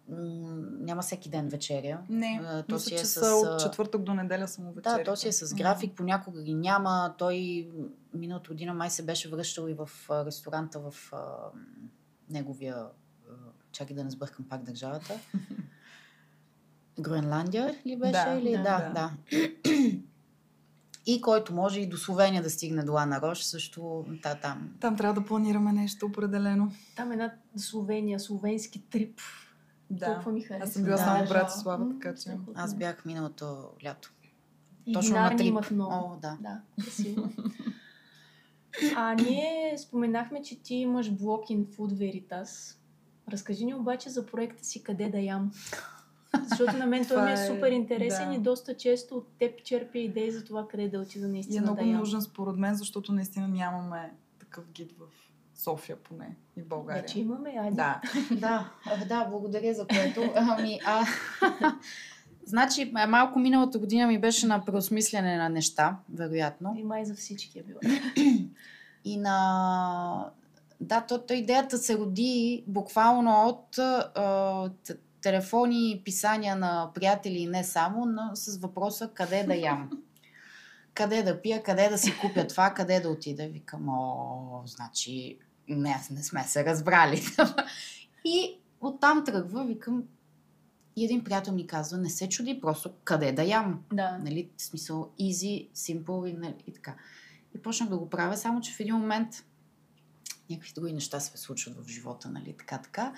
няма 0.80 1.02
всеки 1.02 1.28
ден 1.28 1.48
вечеря. 1.48 2.00
Не, 2.08 2.40
то 2.68 2.74
мисля, 2.74 2.88
си 2.88 2.94
е 2.94 2.98
че 2.98 3.04
с, 3.04 3.26
от 3.26 3.60
четвъртък 3.60 4.02
до 4.02 4.14
неделя 4.14 4.48
само 4.48 4.72
вечеря. 4.72 4.96
Да, 4.96 5.04
то 5.04 5.16
си 5.16 5.28
е 5.28 5.32
с 5.32 5.54
график, 5.54 5.96
понякога 5.96 6.42
ги 6.42 6.54
няма. 6.54 7.14
Той 7.18 7.68
миналата 8.14 8.48
година 8.48 8.74
май 8.74 8.90
се 8.90 9.02
беше 9.02 9.28
връщал 9.28 9.68
и 9.68 9.74
в 9.74 9.90
ресторанта 10.10 10.80
в 10.80 11.12
а, 11.12 11.18
неговия... 12.30 12.76
А, 12.76 13.32
чакай 13.72 13.96
да 13.96 14.04
не 14.04 14.10
сбъркам 14.10 14.44
пак 14.48 14.62
държавата. 14.62 15.14
Гроенландия 17.00 17.74
ли 17.86 17.96
беше? 17.96 18.12
Да, 18.12 18.38
или? 18.42 18.52
да, 18.52 18.62
да, 18.62 18.90
да. 18.94 19.10
И 21.06 21.20
който 21.20 21.54
може 21.54 21.80
и 21.80 21.86
до 21.88 21.96
Словения 21.96 22.42
да 22.42 22.50
стигне 22.50 22.82
до 22.82 22.96
Ана 22.96 23.20
Рош, 23.22 23.42
също 23.42 24.06
та, 24.22 24.34
там. 24.34 24.70
Там 24.80 24.96
трябва 24.96 25.20
да 25.20 25.26
планираме 25.26 25.72
нещо 25.72 26.06
определено. 26.06 26.72
Там 26.96 27.12
една 27.12 27.32
Словения, 27.56 28.20
словенски 28.20 28.82
трип. 28.90 29.20
Да. 29.90 30.06
Толкова 30.06 30.32
ми 30.32 30.40
харесва. 30.42 30.64
Аз 30.64 30.72
съм 30.72 30.84
била 30.84 30.96
Да. 30.96 31.02
само. 31.02 31.26
Братислава, 31.28 31.84
М, 31.84 31.94
така 32.00 32.14
че... 32.14 32.36
Аз 32.54 32.74
бях 32.74 33.04
миналото 33.04 33.68
лято. 33.84 34.12
И 34.86 34.92
точно 34.92 35.14
на 35.16 35.36
трип. 35.36 35.46
имат 35.46 35.70
много. 35.70 35.92
О, 35.94 36.16
да. 36.22 36.36
Да, 36.40 36.60
красиво. 36.84 37.28
А 38.96 39.14
ние 39.14 39.74
споменахме, 39.78 40.42
че 40.42 40.62
ти 40.62 40.74
имаш 40.74 41.10
блог 41.10 41.44
in 41.48 41.66
Food 41.66 41.92
Veritas. 41.92 42.76
Разкажи 43.32 43.64
ни 43.64 43.74
обаче 43.74 44.10
за 44.10 44.26
проекта 44.26 44.64
си 44.64 44.82
Къде 44.82 45.08
да 45.08 45.18
ям. 45.18 45.52
Защото 46.48 46.76
на 46.76 46.86
мен 46.86 47.06
той 47.06 47.22
ми 47.22 47.30
е 47.30 47.32
е- 47.32 47.46
супер 47.46 47.72
интересен 47.72 48.28
да. 48.28 48.34
и 48.34 48.38
доста 48.38 48.76
често 48.76 49.16
от 49.16 49.26
теб 49.38 49.62
черпя 49.62 49.98
идеи 49.98 50.30
за 50.30 50.44
това 50.44 50.68
къде 50.68 50.88
да 50.88 51.00
отида 51.00 51.26
И 51.26 51.28
е 51.28 51.32
наистина 51.32 51.62
много 51.62 51.76
да 51.76 51.86
нужен 51.86 52.22
според 52.22 52.56
мен, 52.56 52.74
защото 52.74 53.12
наистина 53.12 53.48
нямаме 53.48 54.12
такъв 54.38 54.64
гид 54.72 54.92
в 54.92 55.04
София 55.54 55.96
поне 55.96 56.36
и 56.56 56.62
в 56.62 56.66
България. 56.66 57.02
Вече 57.02 57.20
имаме, 57.20 57.54
айде. 57.60 57.76
Да. 57.76 58.00
Да, 58.30 58.70
да, 59.08 59.24
благодаря 59.24 59.74
за 59.74 59.86
което. 59.86 60.32
Ами, 60.34 60.80
а... 60.86 61.04
значи, 62.44 62.92
малко 63.08 63.38
миналата 63.38 63.78
година 63.78 64.06
ми 64.06 64.20
беше 64.20 64.46
на 64.46 64.64
преосмислене 64.64 65.36
на 65.36 65.48
неща, 65.48 65.96
вероятно. 66.14 66.74
И 66.78 66.84
май 66.84 67.04
за 67.04 67.14
всички 67.14 67.58
е 67.58 67.62
било. 67.62 67.80
И 69.04 69.16
на... 69.16 70.30
Да, 70.80 71.00
то, 71.00 71.18
то 71.18 71.34
идеята 71.34 71.78
се 71.78 71.98
роди 71.98 72.64
буквално 72.66 73.48
от 73.48 73.78
а, 73.78 74.70
телефони 75.20 75.90
и 75.90 76.04
писания 76.04 76.56
на 76.56 76.90
приятели 76.94 77.38
и 77.38 77.46
не 77.46 77.64
само, 77.64 78.06
но 78.06 78.30
с 78.34 78.58
въпроса 78.58 79.10
къде 79.14 79.44
да 79.44 79.54
ям. 79.54 79.90
Къде 80.94 81.22
да 81.22 81.42
пия, 81.42 81.62
къде 81.62 81.88
да 81.88 81.98
си 81.98 82.18
купя 82.20 82.46
това, 82.46 82.74
къде 82.74 83.00
да 83.00 83.08
отида. 83.08 83.48
Викам, 83.48 83.88
о, 83.88 84.62
значи, 84.66 85.38
не, 85.68 86.00
не 86.10 86.22
сме 86.22 86.44
се 86.44 86.64
разбрали. 86.64 87.22
и 88.24 88.58
оттам 88.80 89.24
тръгва, 89.24 89.66
викам, 89.66 90.04
и 90.96 91.04
един 91.04 91.24
приятел 91.24 91.54
ми 91.54 91.66
казва, 91.66 91.98
не 91.98 92.10
се 92.10 92.28
чуди, 92.28 92.60
просто 92.60 92.94
къде 93.04 93.32
да 93.32 93.42
ям. 93.42 93.82
Да. 93.92 94.18
Нали, 94.18 94.50
в 94.56 94.62
смисъл 94.62 95.12
easy, 95.20 95.70
simple 95.70 96.26
и, 96.26 96.32
нали, 96.32 96.64
и 96.66 96.72
така. 96.72 96.96
И 97.54 97.62
почнах 97.62 97.88
да 97.88 97.98
го 97.98 98.10
правя, 98.10 98.36
само 98.36 98.60
че 98.60 98.72
в 98.72 98.80
един 98.80 98.94
момент 98.94 99.44
някакви 100.50 100.72
други 100.74 100.92
неща 100.92 101.20
се 101.20 101.38
случват 101.38 101.84
в 101.84 101.88
живота, 101.88 102.28
нали, 102.30 102.54
така, 102.58 102.78
така. 102.78 103.14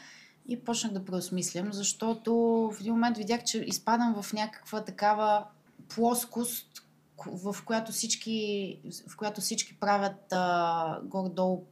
И 0.48 0.60
почнах 0.60 0.92
да 0.92 1.04
преосмислям, 1.04 1.72
защото 1.72 2.34
в 2.74 2.80
един 2.80 2.92
момент 2.92 3.16
видях, 3.16 3.44
че 3.44 3.58
изпадам 3.58 4.22
в 4.22 4.32
някаква 4.32 4.84
такава 4.84 5.44
плоскост, 5.88 6.82
ко- 7.16 7.52
в 7.52 7.64
която 7.64 7.92
всички, 7.92 8.78
в 9.08 9.16
която 9.16 9.40
всички 9.40 9.80
правят 9.80 10.32
а, 10.32 11.00
горе-долу 11.04 11.64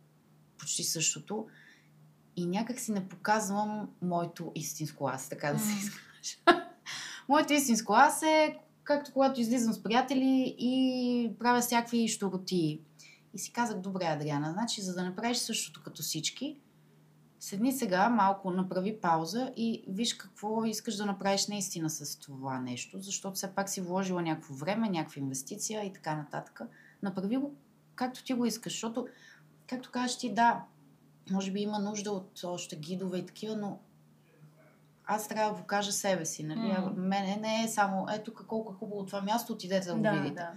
почти 0.58 0.84
същото. 0.84 1.46
И 2.36 2.46
някак 2.46 2.80
си 2.80 2.92
не 2.92 3.08
показвам 3.08 3.88
моето 4.02 4.52
истинско 4.54 5.08
аз, 5.08 5.28
така 5.28 5.52
да 5.52 5.58
се 5.58 5.72
изкажа. 5.78 6.62
моето 7.28 7.52
истинско 7.52 7.92
аз 7.92 8.22
е 8.22 8.58
както 8.88 9.12
когато 9.12 9.40
излизам 9.40 9.72
с 9.72 9.82
приятели 9.82 10.56
и 10.58 11.30
правя 11.38 11.60
всякакви 11.60 12.08
щуротии. 12.08 12.80
И 13.34 13.38
си 13.38 13.52
казах, 13.52 13.78
добре, 13.78 14.04
Адриана, 14.04 14.52
значи 14.52 14.82
за 14.82 14.94
да 14.94 15.04
направиш 15.04 15.36
същото 15.38 15.82
като 15.84 16.02
всички, 16.02 16.56
седни 17.40 17.72
сега, 17.72 18.08
малко 18.08 18.50
направи 18.50 19.00
пауза 19.00 19.52
и 19.56 19.84
виж 19.88 20.14
какво 20.14 20.64
искаш 20.64 20.96
да 20.96 21.06
направиш 21.06 21.46
наистина 21.46 21.90
с 21.90 22.16
това 22.16 22.60
нещо, 22.60 22.98
защото 23.00 23.34
все 23.34 23.54
пак 23.54 23.68
си 23.68 23.80
вложила 23.80 24.22
някакво 24.22 24.54
време, 24.54 24.88
някаква 24.88 25.20
инвестиция 25.20 25.84
и 25.84 25.92
така 25.92 26.16
нататък. 26.16 26.60
Направи 27.02 27.36
го 27.36 27.54
както 27.94 28.24
ти 28.24 28.34
го 28.34 28.46
искаш, 28.46 28.72
защото, 28.72 29.06
както 29.66 29.90
кажеш 29.90 30.18
ти, 30.18 30.34
да, 30.34 30.64
може 31.30 31.52
би 31.52 31.60
има 31.60 31.78
нужда 31.78 32.10
от 32.10 32.40
още 32.44 32.76
гидове 32.76 33.18
и 33.18 33.26
такива, 33.26 33.56
но 33.56 33.78
аз 35.06 35.28
трябва 35.28 35.52
да 35.52 35.58
покажа 35.60 35.92
себе 35.92 36.24
си, 36.24 36.44
нали? 36.44 36.74
А 36.78 36.90
Мене 36.96 37.36
не 37.36 37.64
е 37.64 37.68
само, 37.68 38.06
ето 38.14 38.34
колко 38.48 38.72
е 38.72 38.76
хубаво 38.76 39.06
това 39.06 39.20
място, 39.22 39.52
отидете 39.52 39.88
да 39.88 39.94
го 39.94 40.02
Да, 40.02 40.10
видите. 40.12 40.34
да. 40.34 40.52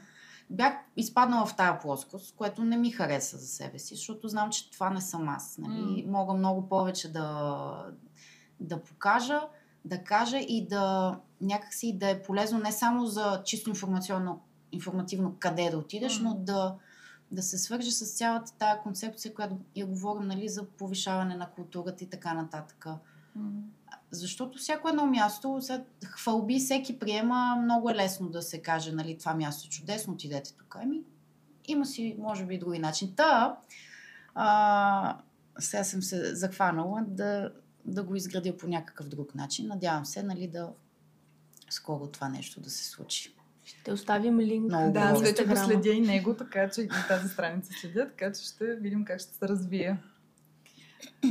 Бях 0.51 0.73
изпаднала 0.97 1.45
в 1.45 1.55
тая 1.55 1.79
плоскост, 1.79 2.35
което 2.35 2.63
не 2.63 2.77
ми 2.77 2.91
хареса 2.91 3.37
за 3.37 3.47
себе 3.47 3.79
си, 3.79 3.95
защото 3.95 4.27
знам, 4.27 4.49
че 4.49 4.71
това 4.71 4.89
не 4.89 5.01
съм 5.01 5.29
аз. 5.29 5.57
Нали? 5.57 6.03
М. 6.07 6.11
Мога 6.11 6.33
много 6.33 6.69
повече 6.69 7.11
да, 7.11 7.85
да 8.59 8.83
покажа, 8.83 9.41
да 9.85 10.03
кажа 10.03 10.37
и 10.37 10.67
да 10.67 11.15
някакси 11.41 11.97
да 11.97 12.09
е 12.09 12.21
полезно 12.21 12.59
не 12.59 12.71
само 12.71 13.05
за 13.05 13.41
чисто 13.45 13.69
информационно, 13.69 14.41
информативно 14.71 15.35
къде 15.39 15.69
да 15.69 15.77
отидеш, 15.77 16.19
М. 16.19 16.29
но 16.29 16.35
да, 16.35 16.75
да 17.31 17.41
се 17.41 17.57
свърже 17.57 17.91
с 17.91 18.17
цялата 18.17 18.53
тая 18.57 18.81
концепция, 18.81 19.33
която 19.33 19.57
я 19.75 19.85
говорим 19.85 20.27
нали, 20.27 20.49
за 20.49 20.65
повишаване 20.65 21.35
на 21.35 21.49
културата 21.49 22.03
и 22.03 22.09
така 22.09 22.33
нататък. 22.33 22.87
М. 23.35 23.51
Защото 24.21 24.57
всяко 24.57 24.89
едно 24.89 25.05
място, 25.05 25.57
сега, 25.61 25.83
хвалби 26.05 26.59
всеки 26.59 26.99
приема, 26.99 27.55
много 27.63 27.89
е 27.89 27.95
лесно 27.95 28.29
да 28.29 28.41
се 28.41 28.61
каже, 28.61 28.91
нали, 28.91 29.17
това 29.17 29.33
място 29.33 29.67
е 29.67 29.69
чудесно, 29.69 30.13
отидете 30.13 30.53
тук. 30.53 30.77
Ами, 30.79 31.01
има 31.67 31.85
си, 31.85 32.15
може 32.19 32.45
би, 32.45 32.55
и 32.55 32.59
други 32.59 32.79
начин. 32.79 33.13
Та, 33.15 33.57
а, 34.35 35.17
сега 35.59 35.83
съм 35.83 36.01
се 36.01 36.35
захванала 36.35 37.03
да, 37.07 37.51
да 37.85 38.03
го 38.03 38.15
изградя 38.15 38.57
по 38.57 38.67
някакъв 38.67 39.07
друг 39.07 39.35
начин. 39.35 39.67
Надявам 39.67 40.05
се, 40.05 40.23
нали, 40.23 40.47
да 40.47 40.69
скоро 41.69 42.07
това 42.07 42.29
нещо 42.29 42.59
да 42.59 42.69
се 42.69 42.85
случи. 42.85 43.35
Ще 43.65 43.91
оставим 43.91 44.39
линк. 44.39 44.67
Много 44.67 44.93
Да, 44.93 44.99
аз 44.99 45.21
вече 45.21 45.45
го 45.45 45.55
следя 45.55 45.89
и 45.89 46.01
него, 46.01 46.35
така 46.35 46.69
че 46.69 46.81
и 46.81 46.89
тази 47.07 47.29
страница 47.29 47.73
следя, 47.81 48.07
така 48.07 48.31
че 48.31 48.43
ще 48.43 48.75
видим 48.75 49.05
как 49.05 49.19
ще 49.19 49.33
се 49.33 49.47
развие. 49.47 49.97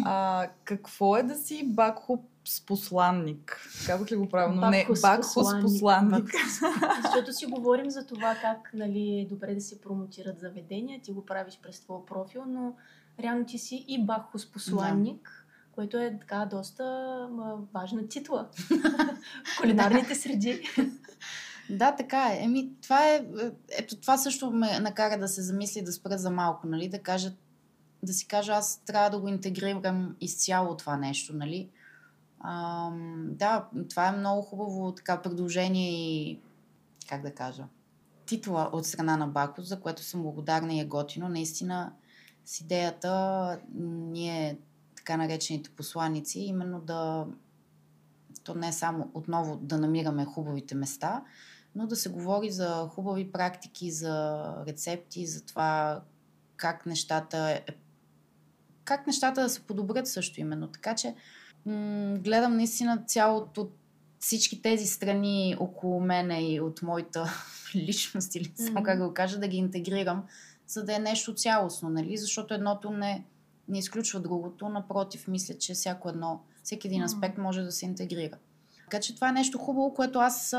А, 0.05 0.49
какво 0.64 1.16
е 1.16 1.22
да 1.22 1.34
си 1.34 1.62
бакхо 1.66 2.24
с 2.45 2.66
посланник? 2.66 3.61
Казах 3.86 4.11
ли 4.11 4.16
го 4.16 4.28
правилно? 4.28 4.70
Не, 4.70 4.84
Бакхо 4.84 4.97
с 4.97 5.03
бакхо 5.03 5.22
с 5.22 5.34
посланник. 5.34 5.62
посланник. 5.62 6.34
Защото 7.03 7.32
си 7.32 7.47
говорим 7.47 7.91
за 7.91 8.07
това 8.07 8.36
как 8.41 8.70
нали, 8.74 9.20
е 9.20 9.26
добре 9.28 9.55
да 9.55 9.61
се 9.61 9.80
промотират 9.80 10.41
заведения, 10.41 11.01
ти 11.03 11.12
го 11.12 11.26
правиш 11.26 11.59
през 11.62 11.80
твоя 11.80 12.07
профил, 12.07 12.45
но 12.47 12.74
реално 13.22 13.45
ти 13.45 13.59
си 13.59 13.84
и 13.88 14.05
бахос 14.07 14.53
посланник, 14.53 15.47
което 15.72 15.99
е 15.99 16.18
така 16.20 16.47
доста 16.51 16.84
ма, 17.32 17.59
важна 17.74 18.09
титла 18.09 18.49
в 19.45 19.61
кулинарните 19.61 20.14
среди. 20.14 20.62
Да, 21.70 21.97
така 21.97 22.32
е. 22.32 22.38
Еми, 22.43 22.70
това 22.82 23.09
е, 23.09 23.26
Ето 23.78 23.97
това 23.97 24.16
също 24.16 24.51
ме 24.51 24.80
накара 24.80 25.18
да 25.18 25.28
се 25.28 25.43
замисли 25.43 25.82
да 25.82 25.93
спра 25.93 26.18
за 26.18 26.30
малко, 26.30 26.66
нали? 26.66 26.88
Да 26.88 26.99
кажа, 26.99 27.32
да 28.03 28.12
си 28.12 28.28
кажа, 28.28 28.53
аз 28.53 28.82
трябва 28.84 29.11
да 29.11 29.18
го 29.18 29.28
интегрирам 29.28 30.16
изцяло 30.20 30.76
това 30.76 30.97
нещо, 30.97 31.36
нали? 31.36 31.70
Ам, 32.41 33.26
да, 33.30 33.68
това 33.91 34.09
е 34.09 34.16
много 34.16 34.43
хубаво 34.43 34.93
така 34.93 35.22
предложение 35.22 35.91
и 35.91 36.41
как 37.09 37.22
да 37.22 37.34
кажа, 37.34 37.64
титла 38.26 38.70
от 38.72 38.86
страна 38.86 39.16
на 39.16 39.26
Бакус, 39.26 39.68
за 39.68 39.80
което 39.80 40.03
съм 40.03 40.22
благодарна 40.22 40.74
и 40.74 40.80
е 40.80 40.84
готино. 40.84 41.28
Наистина 41.28 41.93
с 42.45 42.61
идеята 42.61 43.59
ние, 43.74 44.59
така 44.97 45.16
наречените 45.16 45.70
посланици, 45.70 46.41
именно 46.41 46.80
да 46.80 47.26
то 48.45 48.55
не 48.55 48.72
само 48.72 49.11
отново 49.14 49.57
да 49.57 49.78
намираме 49.78 50.24
хубавите 50.24 50.74
места, 50.74 51.24
но 51.74 51.86
да 51.86 51.97
се 51.97 52.09
говори 52.09 52.51
за 52.51 52.88
хубави 52.91 53.32
практики, 53.32 53.91
за 53.91 54.45
рецепти, 54.66 55.26
за 55.26 55.45
това 55.45 56.01
как 56.57 56.86
нещата, 56.86 57.51
е- 57.51 57.74
как 58.84 59.07
нещата 59.07 59.43
да 59.43 59.49
се 59.49 59.61
подобрят 59.61 60.09
също 60.09 60.41
именно. 60.41 60.68
Така 60.68 60.95
че 60.95 61.14
м- 61.66 61.74
гледам 62.18 62.56
наистина 62.56 63.02
цялото 63.06 63.68
всички 64.18 64.62
тези 64.62 64.86
страни 64.86 65.56
около 65.61 66.00
мене 66.00 66.52
и 66.52 66.61
от 66.61 66.82
моята 66.82 67.30
личност, 67.74 68.34
или 68.34 68.52
само 68.56 68.70
Мгм. 68.70 68.82
как 68.82 68.98
да 68.98 69.08
го 69.08 69.14
кажа, 69.14 69.38
да 69.38 69.48
ги 69.48 69.56
интегрирам, 69.56 70.22
за 70.66 70.84
да 70.84 70.96
е 70.96 70.98
нещо 70.98 71.34
цялостно, 71.34 71.90
нали? 71.90 72.16
Защото 72.16 72.54
едното 72.54 72.90
не, 72.90 73.24
не 73.68 73.78
изключва 73.78 74.20
другото, 74.20 74.68
напротив, 74.68 75.28
мисля, 75.28 75.54
че 75.54 75.74
всяко 75.74 76.08
едно, 76.08 76.40
всеки 76.62 76.86
един 76.86 77.02
аспект 77.02 77.38
може 77.38 77.62
да 77.62 77.72
се 77.72 77.86
интегрира. 77.86 78.36
Така 78.84 79.00
че 79.00 79.14
това 79.14 79.28
е 79.28 79.32
нещо 79.32 79.58
хубаво, 79.58 79.94
което 79.94 80.18
аз 80.18 80.54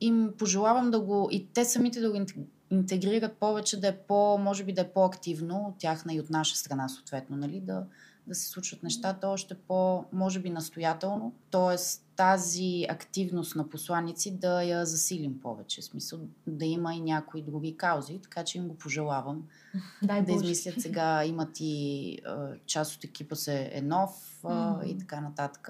им 0.00 0.32
пожелавам 0.38 0.90
да 0.90 1.00
го, 1.00 1.28
и 1.32 1.46
те 1.46 1.64
самите 1.64 2.00
да 2.00 2.10
го 2.10 2.16
интег- 2.16 2.46
интегрират 2.70 3.32
повече, 3.32 3.80
да 3.80 3.88
е 3.88 3.96
по, 3.96 4.38
може 4.38 4.64
би 4.64 4.72
да 4.72 4.80
е 4.80 4.88
по-активно 4.88 5.56
от 5.58 5.78
тяхна 5.78 6.14
и 6.14 6.20
от 6.20 6.30
наша 6.30 6.56
страна, 6.56 6.88
съответно, 6.88 7.36
нали? 7.36 7.60
Да, 7.60 7.84
да 8.28 8.34
се 8.34 8.48
случват 8.48 8.82
нещата 8.82 9.28
още 9.28 9.54
по, 9.54 10.04
може 10.12 10.40
би, 10.40 10.50
настоятелно. 10.50 11.34
Тоест, 11.50 12.04
тази 12.16 12.86
активност 12.88 13.56
на 13.56 13.68
посланици 13.68 14.38
да 14.38 14.62
я 14.62 14.86
засилим 14.86 15.40
повече. 15.40 15.80
В 15.80 15.84
смисъл 15.84 16.20
да 16.46 16.64
има 16.64 16.94
и 16.94 17.00
някои 17.00 17.42
други 17.42 17.76
каузи, 17.76 18.18
така 18.22 18.44
че 18.44 18.58
им 18.58 18.68
го 18.68 18.78
пожелавам. 18.78 19.48
Дай 20.02 20.20
да 20.24 20.32
Боже. 20.32 20.44
измислят 20.44 20.80
сега, 20.80 21.24
имат 21.24 21.56
и 21.60 22.18
част 22.66 22.96
от 22.96 23.04
екипа 23.04 23.34
се 23.34 23.70
е 23.72 23.82
нов 23.82 24.40
Мгм. 24.44 24.86
и 24.86 24.98
така 24.98 25.20
нататък. 25.20 25.68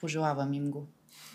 Пожелавам 0.00 0.52
им 0.52 0.70
го. 0.70 0.86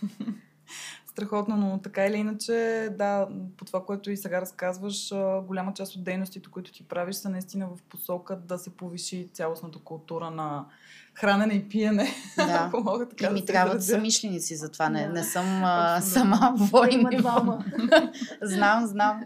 Страхотно, 1.13 1.57
но 1.57 1.77
така 1.77 2.05
или 2.05 2.17
иначе, 2.17 2.53
да, 2.97 3.27
по 3.57 3.65
това, 3.65 3.85
което 3.85 4.11
и 4.11 4.17
сега 4.17 4.41
разказваш, 4.41 5.09
голяма 5.43 5.73
част 5.73 5.95
от 5.95 6.03
дейностите, 6.03 6.49
които 6.49 6.71
ти 6.71 6.83
правиш, 6.83 7.15
са 7.15 7.29
наистина 7.29 7.67
в 7.67 7.81
посока 7.81 8.35
да 8.35 8.57
се 8.57 8.69
повиши 8.69 9.29
цялостната 9.33 9.79
култура 9.79 10.31
на 10.31 10.65
хранене 11.13 11.53
и 11.53 11.69
пиене. 11.69 12.07
Да. 12.37 12.43
Ако 12.67 12.81
мога 12.81 13.09
така 13.09 13.25
И 13.25 13.27
да 13.27 13.33
ми 13.33 13.39
се 13.39 13.45
трябват 13.45 13.73
изразя. 13.75 13.91
самишленици, 13.91 14.55
затова 14.55 14.89
не, 14.89 15.03
Да. 15.03 15.13
не 15.13 15.23
съм 15.23 15.63
а, 15.63 16.01
сама 16.01 16.53
Да 16.57 16.65
война. 16.65 17.63
знам, 18.41 18.85
знам. 18.85 19.23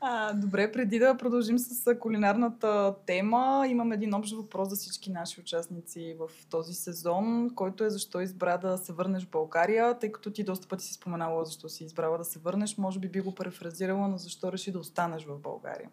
А, 0.00 0.32
добре, 0.32 0.72
преди 0.72 0.98
да 0.98 1.16
продължим 1.16 1.58
с 1.58 1.94
кулинарната 1.98 2.94
тема, 3.06 3.66
имам 3.68 3.92
един 3.92 4.14
общ 4.14 4.34
въпрос 4.36 4.68
за 4.68 4.76
всички 4.76 5.10
наши 5.10 5.40
участници 5.40 6.16
в 6.18 6.46
този 6.50 6.74
сезон, 6.74 7.50
който 7.54 7.84
е 7.84 7.90
защо 7.90 8.20
избра 8.20 8.56
да 8.56 8.78
се 8.78 8.92
върнеш 8.92 9.24
в 9.24 9.30
България, 9.30 9.98
тъй 9.98 10.12
като 10.12 10.30
ти 10.30 10.44
доста 10.44 10.68
пъти 10.68 10.84
си 10.84 10.94
споменала 10.94 11.44
защо 11.44 11.68
си 11.68 11.84
избрала 11.84 12.18
да 12.18 12.24
се 12.24 12.38
върнеш, 12.38 12.78
може 12.78 12.98
би 12.98 13.08
би 13.08 13.20
го 13.20 13.34
префразирала, 13.34 14.08
но 14.08 14.18
защо 14.18 14.52
реши 14.52 14.72
да 14.72 14.78
останеш 14.78 15.24
в 15.24 15.38
България? 15.38 15.90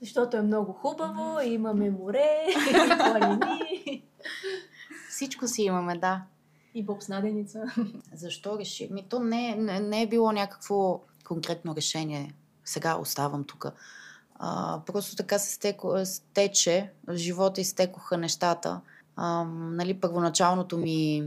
Защото 0.00 0.36
е 0.36 0.42
много 0.42 0.72
хубаво, 0.72 1.40
имаме 1.40 1.90
море, 1.90 2.46
планини 2.98 4.04
Всичко 5.10 5.48
си 5.48 5.62
имаме, 5.62 5.98
да. 5.98 6.22
и 6.74 6.82
бобснаденица. 6.82 7.64
Защо 8.12 8.58
реши? 8.58 8.88
Ми 8.92 9.08
то 9.08 9.20
не, 9.20 9.54
не, 9.54 9.80
не 9.80 10.02
е 10.02 10.06
било 10.06 10.32
някакво 10.32 11.00
конкретно 11.24 11.76
решение. 11.76 12.34
Сега 12.68 12.96
оставам 12.96 13.44
тук. 13.44 13.66
А, 14.34 14.80
просто 14.86 15.16
така 15.16 15.38
се 15.38 15.54
стеко, 15.54 16.04
стече, 16.04 16.90
в 17.06 17.16
живота 17.16 17.60
изтекоха 17.60 18.18
нещата. 18.18 18.80
А, 19.16 19.44
нали, 19.50 20.00
първоначалното 20.00 20.78
ми 20.78 21.24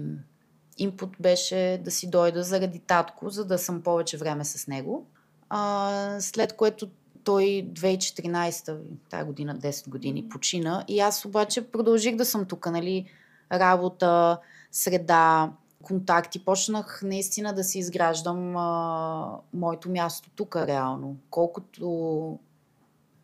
инпут 0.78 1.10
беше 1.20 1.82
да 1.86 1.92
си 1.92 2.10
дойда 2.10 2.44
заради 2.44 2.80
татко, 2.80 3.30
за 3.30 3.46
да 3.46 3.58
съм 3.58 3.82
повече 3.82 4.18
време 4.18 4.46
с 4.46 4.68
него. 4.68 5.08
А, 5.50 6.18
след 6.20 6.56
което 6.56 6.89
той 7.24 7.44
2014, 7.74 8.78
тази 9.10 9.26
година, 9.26 9.56
10 9.56 9.89
години, 9.89 10.30
почина. 10.30 10.86
И 10.88 11.00
аз 11.00 11.26
обаче 11.26 11.72
продължих 11.72 12.16
да 12.16 12.26
съм 12.26 12.46
тук, 12.46 12.66
нали, 12.66 13.06
работа, 13.52 14.39
среда, 14.72 15.52
контакти. 15.82 16.46
Почнах 16.46 17.02
наистина 17.04 17.54
да 17.54 17.64
си 17.64 17.80
изграждам 17.80 18.58
а, 18.58 19.40
моето 19.54 19.90
място 19.90 20.30
тук 20.36 20.56
реално. 20.56 21.18
Колкото, 21.30 22.40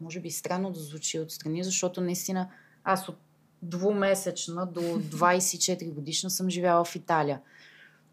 може 0.01 0.19
би 0.19 0.31
странно 0.31 0.71
да 0.71 0.79
звучи 0.79 1.19
отстрани, 1.19 1.63
защото 1.63 2.01
наистина 2.01 2.49
аз 2.83 3.09
от 3.09 3.17
двумесечна 3.61 4.65
до 4.65 4.81
24 4.81 5.93
годишна 5.93 6.29
съм 6.29 6.49
живяла 6.49 6.85
в 6.85 6.95
Италия. 6.95 7.41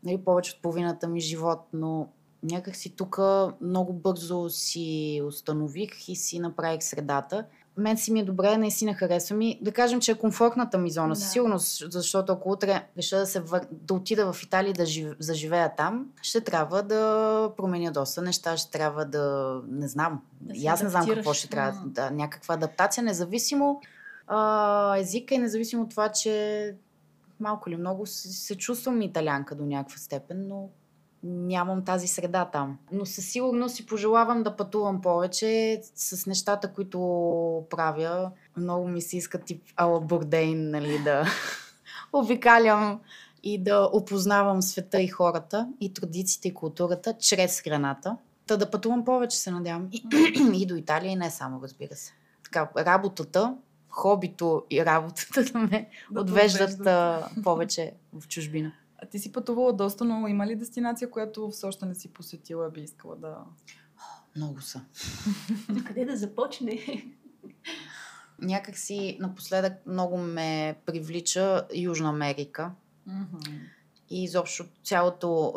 Нали, 0.05 0.19
повече 0.19 0.53
от 0.57 0.63
половината 0.63 1.09
ми 1.09 1.21
живот, 1.21 1.61
но 1.73 2.09
някак 2.43 2.77
си 2.77 2.91
тук 2.91 3.19
много 3.61 3.93
бързо 3.93 4.51
си 4.51 5.23
установих 5.27 6.09
и 6.09 6.17
си 6.17 6.39
направих 6.39 6.83
средата. 6.83 7.47
Мен 7.77 7.97
си 7.97 8.13
ми 8.13 8.21
е 8.21 8.25
добре, 8.25 8.57
наистина 8.57 8.95
харесва 8.95 9.37
ми. 9.37 9.59
Да 9.63 9.73
кажем, 9.73 10.01
че 10.01 10.13
е 10.13 10.15
комфортната 10.15 10.79
ми 10.79 10.91
зона, 10.91 11.09
Да. 11.09 11.17
със 11.17 11.33
сигурност, 11.33 11.93
защото 11.93 12.33
ако 12.33 12.51
утре 12.51 12.87
реша 12.99 13.17
да, 13.19 13.27
се 13.27 13.41
вър... 13.41 13.67
да 13.71 13.95
отида 13.95 14.33
в 14.33 14.43
Италия 14.43 14.73
да 14.73 14.87
жив... 14.87 15.13
заживея 15.19 15.75
там, 15.77 16.07
ще 16.23 16.41
трябва 16.41 16.83
да 16.83 17.51
променя 17.57 17.91
доста 17.91 18.23
неща, 18.23 18.57
ще 18.57 18.71
трябва 18.71 19.05
да, 19.05 19.61
не 19.69 19.89
знам, 19.89 20.23
Да 20.41 20.55
и 20.57 20.67
аз 20.67 20.83
не 20.83 20.89
знам 20.89 21.07
какво 21.07 21.35
ще 21.35 21.49
трябва, 21.49 21.83
да, 21.87 22.11
някаква 22.11 22.55
адаптация, 22.55 23.05
независимо 23.05 23.81
а, 24.27 24.97
езика 24.99 25.35
и 25.35 25.39
независимо 25.39 25.83
от 25.83 25.91
това, 25.91 26.09
че 26.09 26.75
малко 27.41 27.69
или 27.69 27.77
много 27.77 28.07
се, 28.07 28.29
се 28.29 28.57
чувствам 28.57 29.03
италянка 29.03 29.55
до 29.55 29.67
някаква 29.67 29.99
степен, 29.99 30.49
но 30.49 30.69
нямам 31.25 31.85
тази 31.85 32.09
среда 32.09 32.45
там. 32.45 32.79
Но 32.93 33.07
със 33.07 33.27
сигурност 33.27 33.77
си 33.77 33.87
пожелавам 33.87 34.43
да 34.43 34.57
пътувам 34.57 35.01
повече 35.01 35.81
с 35.95 36.27
нещата, 36.27 36.73
които 36.73 36.99
правя. 37.71 38.31
Много 38.57 38.89
ми 38.89 39.03
се 39.03 39.17
иска 39.17 39.39
тип 39.39 39.63
Ала 39.77 40.01
Бурдейн, 40.01 40.71
нали, 40.71 40.99
да 40.99 41.27
обикалям 42.13 43.01
и 43.43 43.63
да 43.63 43.91
опознавам 43.93 44.63
света 44.63 45.01
и 45.03 45.09
хората, 45.09 45.69
и 45.81 45.93
традициите 45.93 46.49
и 46.49 46.55
културата 46.55 47.15
чрез 47.19 47.61
храната. 47.61 48.17
Та 48.47 48.57
да 48.57 48.71
пътувам 48.71 49.05
повече, 49.05 49.37
се 49.37 49.51
надявам. 49.51 49.89
И, 49.93 50.05
и 50.63 50.67
до 50.67 50.77
Италия, 50.77 51.13
и 51.13 51.17
не 51.17 51.31
само, 51.31 51.61
разбира 51.63 51.95
се. 51.95 52.13
Така, 52.45 52.69
работата, 52.77 53.55
хобито 53.89 54.65
и 54.71 54.85
работата 54.85 55.45
да 55.53 55.59
ме 55.59 55.89
Да 56.11 56.21
отвеждат 56.21 56.71
отвеждат. 56.71 56.87
а, 56.87 57.29
повече 57.43 57.93
в 58.13 58.29
чужбина. 58.29 58.73
А 59.03 59.07
ти 59.07 59.19
си 59.19 59.33
пътувала 59.33 59.73
доста, 59.73 60.05
но 60.05 60.29
има 60.29 60.47
ли 60.47 60.57
дестинация, 60.57 61.11
която 61.11 61.51
все 61.51 61.67
още 61.67 61.87
не 61.87 61.95
си 61.95 62.09
посетила, 62.13 62.71
би 62.71 62.81
искала 62.81 63.17
да... 63.17 63.37
Много 64.37 64.61
са. 64.61 64.81
Откъде 65.79 66.05
да 66.05 66.17
започне? 66.17 67.05
Някак 68.39 68.79
си 68.79 69.19
напоследък 69.21 69.73
много 69.87 70.19
ме 70.19 70.77
привлича 70.87 71.67
Южна 71.75 72.09
Америка 72.09 72.71
и 74.11 74.25
изобщо 74.25 74.67
цялото 74.85 75.53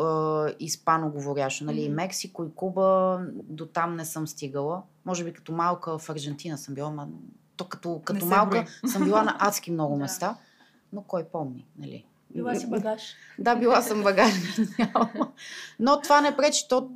е, 0.50 0.56
испаноговорящо, 0.60 1.66
нали, 1.66 1.82
и 1.82 1.88
Мгм. 1.90 1.96
Мексико, 1.96 2.44
и 2.46 2.52
Куба, 2.56 3.20
до 3.34 3.66
там 3.66 3.96
не 3.96 4.06
съм 4.06 4.28
стигала. 4.28 4.84
Може 5.06 5.24
би 5.24 5.34
като 5.34 5.52
малка 5.52 5.98
в 5.98 6.10
Аржентина 6.10 6.58
съм 6.58 6.74
била, 6.74 6.90
но 6.90 7.10
то 7.58 7.66
като, 7.66 8.02
като 8.06 8.26
малка 8.26 8.50
брои. 8.84 8.90
съм 8.92 9.04
била 9.04 9.24
на 9.24 9.38
адски 9.40 9.72
много 9.72 9.96
места, 9.98 10.38
но 10.94 11.02
кой 11.02 11.24
помни, 11.24 11.68
нали? 11.78 12.06
Била 12.36 12.56
си 12.56 12.70
багаж. 12.70 13.02
Да, 13.40 13.56
била 13.56 13.82
съм 13.82 14.04
багажник. 14.04 14.70
Но 15.80 16.02
това 16.02 16.22
не 16.22 16.38
пречи. 16.38 16.68
То 16.70 16.90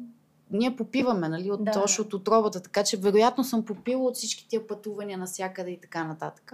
ние 0.52 0.76
попиваме, 0.76 1.30
нали, 1.30 1.52
от, 1.52 1.64
Да. 1.66 1.82
още 1.84 2.02
от 2.02 2.14
отробата, 2.14 2.62
така 2.62 2.84
че 2.84 2.98
вероятно 2.98 3.44
съм 3.44 3.66
попила 3.66 4.04
от 4.04 4.16
всички 4.16 4.48
тия 4.48 4.68
пътувания 4.68 5.18
навсякъде 5.18 5.72
и 5.72 5.80
така 5.82 6.04
нататък. 6.04 6.54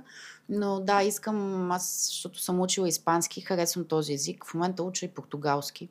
Но 0.49 0.79
да, 0.79 1.03
искам, 1.03 1.71
аз, 1.71 2.07
защото 2.07 2.39
съм 2.39 2.61
учила 2.61 2.87
испански, 2.87 3.41
харесвам 3.41 3.85
този 3.85 4.13
език. 4.13 4.45
В 4.45 4.53
момента 4.53 4.83
уча 4.83 5.05
и 5.05 5.09
португалски. 5.09 5.89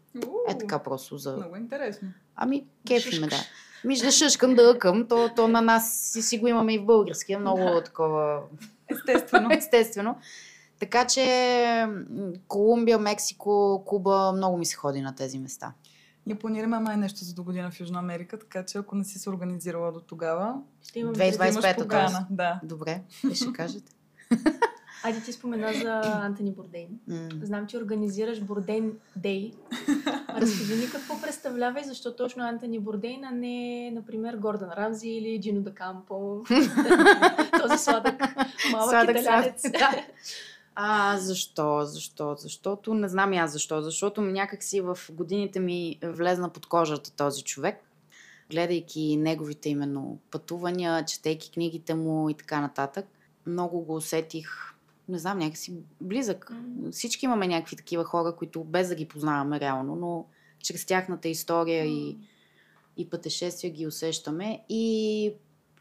Е 0.48 0.58
така 0.58 0.78
просто 0.78 1.18
за... 1.18 1.36
Много 1.36 1.56
интересно. 1.56 2.08
Ами, 2.36 2.66
кефи 2.86 3.20
ме, 3.20 3.26
да. 3.26 3.36
шушкаш. 3.36 3.48
Ми 3.84 3.96
да 3.98 4.10
шъшкам, 4.10 4.54
да 4.54 4.70
ъкам, 4.70 5.06
то, 5.08 5.30
то 5.36 5.48
на 5.48 5.60
нас 5.60 6.00
си, 6.00 6.22
си 6.22 6.38
го 6.38 6.48
имаме 6.48 6.74
и 6.74 6.78
в 6.78 6.84
български. 6.84 7.32
Е 7.32 7.38
много 7.38 7.58
Да. 7.58 7.82
такова 7.82 8.40
Естествено. 8.90 9.48
естествено. 9.52 10.16
Така 10.80 11.06
че 11.06 11.86
Колумбия, 12.48 12.98
Мексико, 12.98 13.82
Куба, 13.86 14.32
много 14.32 14.56
ми 14.56 14.66
се 14.66 14.76
ходи 14.76 15.00
на 15.00 15.14
тези 15.14 15.38
места. 15.38 15.72
Ние 16.26 16.34
планираме 16.36 16.78
май 16.78 16.96
нещо 16.96 17.24
за 17.24 17.34
до 17.34 17.42
година 17.42 17.70
в 17.70 17.80
Южна 17.80 17.98
Америка, 17.98 18.38
така 18.38 18.64
че 18.64 18.78
ако 18.78 18.94
не 18.96 19.04
си 19.04 19.18
се 19.18 19.30
организирала 19.30 19.92
до 19.92 20.00
тогава, 20.00 20.54
Ще 20.88 20.98
имаме 20.98 21.16
2025 21.16 21.34
ще 21.34 21.48
имаш 21.48 21.62
т.е. 21.62 21.76
покана. 21.76 22.26
Да. 22.30 22.60
Добре, 22.62 23.00
ще 23.34 23.52
кажете? 23.52 23.92
Айде 25.04 25.20
ти 25.20 25.32
спомена 25.32 25.72
за 25.72 26.00
Антони 26.04 26.52
Бордейн. 26.52 26.88
М, 27.08 27.28
Знам, 27.42 27.66
че 27.66 27.76
организираш 27.76 28.40
Бордейн 28.40 28.92
Дей. 29.16 29.52
Разкажи 30.28 30.74
ми 30.74 30.90
какво 30.92 31.20
представлява 31.20 31.80
и 31.80 31.84
защо 31.84 32.16
точно 32.16 32.44
Антони 32.44 32.78
Бордейн, 32.78 33.24
а 33.24 33.30
не, 33.30 33.90
например, 33.90 34.36
Гордон 34.36 34.68
Рамзи 34.76 35.08
или 35.08 35.40
Джино 35.42 35.60
да 35.62 35.74
Кампо. 35.74 36.42
Този 37.62 37.78
сладък 37.78 38.20
малък 38.72 38.90
Сладък, 38.90 39.16
италянец. 39.20 39.60
сладък, 39.60 39.80
да. 39.80 40.02
А, 40.78 41.18
защо? 41.18 41.84
Защо? 41.84 42.34
Защото 42.38 42.94
не 42.94 43.08
знам 43.08 43.32
и 43.32 43.36
аз 43.36 43.52
защо. 43.52 43.82
Защото 43.82 44.20
някак 44.20 44.62
си 44.62 44.80
в 44.80 44.98
годините 45.10 45.60
ми 45.60 45.98
влезна 46.02 46.50
под 46.50 46.66
кожата 46.66 47.12
този 47.12 47.42
човек. 47.42 47.80
Гледайки 48.50 49.16
неговите 49.16 49.68
именно 49.68 50.18
пътувания, 50.30 51.04
четейки 51.04 51.50
книгите 51.50 51.94
му 51.94 52.30
и 52.30 52.34
така 52.34 52.60
нататък, 52.60 53.06
много 53.46 53.80
го 53.80 53.94
усетих, 53.94 54.74
не 55.08 55.18
знам, 55.18 55.38
някакси 55.38 55.74
близък. 56.00 56.50
М. 56.50 56.90
Всички 56.92 57.24
имаме 57.24 57.48
някакви 57.48 57.76
такива 57.76 58.04
хора, 58.04 58.36
които 58.36 58.64
без 58.64 58.88
да 58.88 58.94
ги 58.94 59.08
познаваме 59.08 59.60
реално, 59.60 59.96
но 59.96 60.26
чрез 60.58 60.86
тяхната 60.86 61.28
история 61.28 61.84
и, 61.84 62.16
и 62.96 63.10
пътешествия 63.10 63.72
ги 63.72 63.86
усещаме. 63.86 64.64
И 64.68 65.32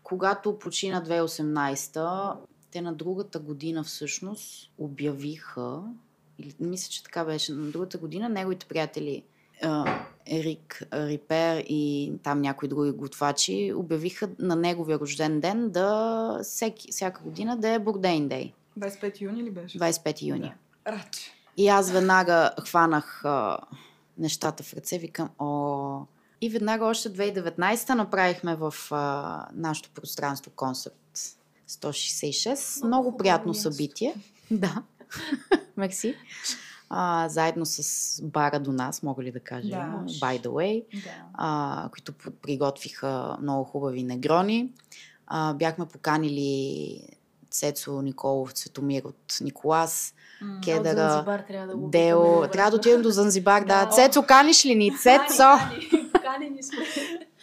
когато 0.03 0.59
почина 0.59 1.03
2018-та, 1.03 2.35
те 2.75 2.81
на 2.81 2.93
другата 2.93 3.39
година 3.39 3.83
всъщност 3.83 4.71
обявиха, 4.77 5.81
или 6.39 6.53
мисля, 6.59 6.89
че 6.89 7.03
така 7.03 7.25
беше, 7.25 7.53
на 7.53 7.71
другата 7.71 7.97
година 7.97 8.29
неговите 8.29 8.65
приятели 8.65 9.23
Ерик 10.27 10.83
Рипер 10.93 11.63
и 11.69 12.13
там 12.23 12.41
някои 12.41 12.69
други 12.69 12.91
готвачи 12.91 13.73
обявиха 13.75 14.29
на 14.39 14.55
неговия 14.55 14.99
рожден 14.99 15.39
ден 15.39 15.69
да 15.69 16.39
всеки, 16.43 16.91
всяка 16.91 17.21
година 17.23 17.57
да 17.57 17.69
е 17.69 17.79
Бурдейн 17.79 18.27
Дей, 18.27 18.53
25 18.79 19.21
юни 19.21 19.43
ли 19.43 19.51
беше? 19.51 19.79
25 19.79 20.21
юни. 20.21 20.53
Да. 20.85 20.91
Рач. 20.91 21.31
И 21.57 21.67
аз 21.67 21.91
веднага 21.91 22.51
хванах 22.67 23.25
а, 23.25 23.57
нещата 24.17 24.63
в 24.63 24.73
ръце, 24.73 24.97
викам, 24.97 25.29
о... 25.39 26.01
И 26.41 26.49
веднага 26.49 26.85
още 26.85 27.09
2019 27.09 27.93
направихме 27.93 28.55
в 28.55 28.73
а, 28.91 29.47
нашото 29.53 29.89
пространство 29.89 30.51
концепт 30.55 31.04
166. 31.69 32.85
Много 32.85 33.17
приятно 33.17 33.49
място. 33.49 33.71
събитие. 33.71 34.15
Да. 34.51 34.83
Мерси. 35.77 36.15
А, 36.89 37.29
заедно 37.29 37.65
с 37.65 37.81
бара 38.23 38.59
до 38.59 38.71
нас, 38.71 39.03
мога 39.03 39.23
ли 39.23 39.31
да 39.31 39.39
кажа, 39.39 39.69
Да. 39.69 40.03
by 40.07 40.41
the 40.41 40.47
way, 40.47 40.83
Да. 40.93 41.09
а, 41.33 41.89
които 41.91 42.13
приготвиха 42.41 43.37
много 43.41 43.63
хубави 43.63 44.03
негрони. 44.03 44.69
А, 45.27 45.53
бяхме 45.53 45.85
поканили 45.85 47.01
Цецо 47.49 48.01
Николов, 48.01 48.51
Цветомир 48.51 49.03
от 49.03 49.37
Николас, 49.41 50.13
М. 50.41 50.53
От 50.53 50.63
Кедъра, 50.65 51.09
Занзибар 51.09 51.39
трябва 51.39 51.67
да 51.67 51.77
го 51.77 51.87
Део. 51.89 52.47
Трябва 52.47 52.71
да 52.71 52.77
отидем 52.77 53.01
до 53.01 53.09
Занзибар, 53.09 53.61
да. 53.61 53.85
Да. 53.85 53.91
Цецо, 53.91 54.23
каниш 54.23 54.65
ли 54.65 54.75
ни? 54.75 54.97
Цецо! 54.97 55.43
Поканени 56.13 56.63
сме. 56.63 56.85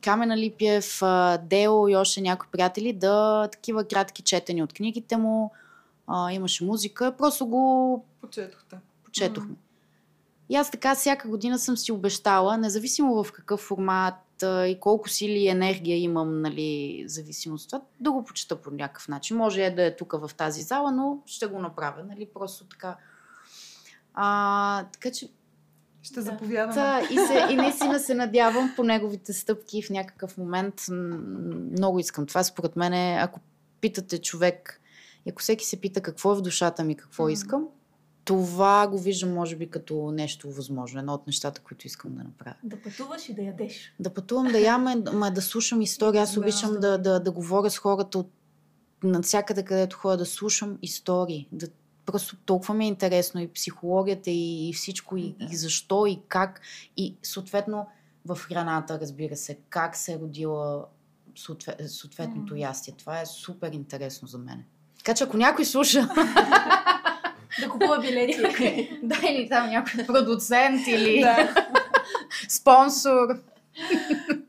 Камена 0.03 0.37
Липиев, 0.37 1.03
а, 1.03 1.39
Део 1.39 1.89
и 1.89 1.97
още 1.97 2.21
някои 2.21 2.49
приятели 2.53 2.93
да 2.93 3.49
такива 3.53 3.85
кратки 3.85 4.23
четени 4.23 4.63
от 4.63 4.73
книгите 4.73 5.17
му. 5.17 5.53
А, 6.07 6.33
имаше 6.33 6.65
музика, 6.65 7.15
просто 7.19 7.47
го 7.47 8.05
Почетохте. 8.21 8.77
почетохме. 9.05 9.55
И 10.49 10.57
аз 10.57 10.71
така 10.71 10.95
всяка 10.95 11.29
година 11.29 11.59
съм 11.59 11.77
си 11.77 11.93
обещала, 11.93 12.59
независимо 12.59 13.25
в 13.25 13.33
какъв 13.33 13.61
формат 13.61 14.43
а, 14.43 14.67
и 14.67 14.81
колко 14.81 15.09
сили 15.09 15.39
и 15.39 15.49
енергия 15.49 15.99
имам, 15.99 16.43
нали, 16.43 17.05
зависимост 17.07 17.65
от 17.65 17.71
това, 17.71 17.81
да 18.01 18.13
го 18.13 18.25
почета 18.25 18.57
по 18.57 18.71
някакъв 18.71 19.09
начин. 19.09 19.37
Може 19.37 19.65
е 19.65 19.75
да 19.75 19.85
е 19.85 19.97
тук 19.97 20.13
в 20.13 20.31
тази 20.37 20.63
зала, 20.63 20.93
но 20.93 21.19
ще 21.27 21.47
го 21.47 21.59
направя, 21.59 22.05
нали, 22.05 22.29
просто 22.35 22.65
така. 22.65 22.97
А, 24.15 24.85
така 24.85 25.11
че 25.11 25.29
Ще 26.03 26.15
Да. 26.15 26.23
заповядаме. 26.23 26.75
Та, 26.75 27.01
и, 27.01 27.17
се, 27.17 27.47
и 27.51 27.57
наистина 27.57 27.99
се 28.01 28.15
надявам 28.15 28.73
по 28.77 28.85
неговите 28.85 29.33
стъпки 29.33 29.83
в 29.83 29.91
някакъв 29.91 30.39
момент. 30.39 30.75
Много 30.91 31.99
искам 31.99 32.27
това. 32.27 32.45
Според 32.45 32.77
мен, 32.77 32.93
е, 32.93 33.19
ако 33.21 33.41
питате 33.81 34.19
човек, 34.19 34.81
и 35.27 35.31
ако 35.31 35.43
всеки 35.43 35.67
се 35.67 35.81
пита 35.81 36.01
какво 36.01 36.33
е 36.33 36.37
в 36.37 36.43
душата 36.43 36.85
ми, 36.85 36.95
какво 36.95 37.25
М. 37.25 37.33
искам, 37.33 37.69
това 38.25 38.89
го 38.89 38.99
виждам, 38.99 39.33
може 39.35 39.57
би, 39.57 39.71
като 39.71 40.11
нещо 40.11 40.51
възможно. 40.51 40.99
Едно 41.01 41.15
от 41.15 41.27
нещата, 41.27 41.61
които 41.61 41.87
искам 41.87 42.15
да 42.15 42.23
направя. 42.25 42.55
Да 42.63 42.77
пътуваш 42.83 43.29
и 43.29 43.35
да 43.35 43.43
ядеш. 43.43 43.95
Да 44.01 44.11
пътувам, 44.11 44.53
да 44.53 44.59
яме, 44.61 44.97
ма 45.13 45.31
да 45.31 45.43
слушам 45.43 45.81
истории. 45.81 46.21
Аз 46.21 46.35
Да, 46.35 46.41
обичам 46.41 46.73
да, 46.81 46.99
да, 46.99 47.21
да 47.21 47.31
говоря 47.33 47.71
с 47.71 47.79
хората 47.79 48.19
от 48.19 48.31
навсякъде, 49.05 49.63
където 49.65 49.97
ходя, 49.97 50.17
да 50.17 50.27
слушам 50.27 50.79
истории. 50.83 51.49
Да, 51.53 51.67
просто 52.07 52.37
толкова 52.37 52.75
ми 52.75 52.85
е 52.85 52.89
интересно 52.89 53.41
и 53.41 53.49
психологията, 53.49 54.31
и, 54.31 54.69
и 54.69 54.73
всичко, 54.73 55.17
и, 55.17 55.35
Да. 55.39 55.45
и 55.53 55.57
защо, 55.57 56.07
и 56.07 56.21
как. 56.29 56.61
И 56.97 57.17
съответно 57.23 57.87
в 58.27 58.37
храната, 58.37 59.01
разбира 59.01 59.37
се, 59.37 59.59
как 59.69 59.97
се 59.97 60.13
е 60.13 60.19
родила 60.19 60.85
съответ, 61.37 61.91
съответното 61.91 62.57
ястие. 62.57 62.95
Това 62.99 63.21
е 63.21 63.27
супер 63.27 63.73
интересно 63.73 64.29
за 64.29 64.39
мен. 64.39 64.65
Така 64.99 65.15
че 65.15 65.25
ако 65.25 65.37
някой 65.37 65.65
слуша, 65.65 66.09
Да 67.61 67.69
купува 67.69 67.99
билети. 68.01 68.39
да 69.03 69.17
или 69.31 69.49
там 69.49 69.71
някой 69.71 70.07
продуцент 70.07 70.87
или 70.87 71.21
Да. 71.21 71.55
спонсор, 72.49 73.29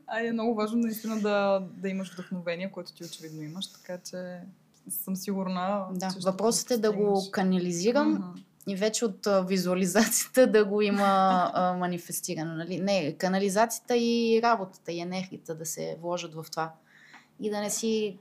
А 0.06 0.20
е 0.20 0.32
много 0.32 0.54
важно 0.54 0.78
наистина 0.78 1.20
да, 1.20 1.62
да 1.76 1.88
имаш 1.88 2.12
вдъхновение, 2.12 2.70
което 2.70 2.92
ти 2.92 3.04
очевидно 3.04 3.42
имаш, 3.42 3.72
така 3.72 3.98
че 4.10 4.38
съм 4.88 5.16
сигурна. 5.16 5.86
Да, 5.92 6.08
че 6.08 6.18
въпросът 6.24 6.70
е 6.70 6.78
да 6.78 6.92
го 6.92 7.22
канализирам 7.30 8.10
Мгм. 8.10 8.22
и 8.66 8.76
вече 8.76 9.04
от 9.04 9.26
а, 9.26 9.40
визуализацията 9.40 10.46
да 10.46 10.64
го 10.64 10.82
има 10.82 11.50
а, 11.54 11.72
манифестирано. 11.72 12.54
Нали? 12.54 12.80
Не, 12.80 13.12
канализацията 13.18 13.96
и 13.96 14.40
работата 14.42 14.92
и 14.92 15.00
енергията 15.00 15.54
да 15.54 15.66
се 15.66 15.96
вложат 16.00 16.34
в 16.34 16.46
това. 16.50 16.72
И 17.40 17.50
да 17.50 17.60
не 17.60 17.70
си 17.70 18.18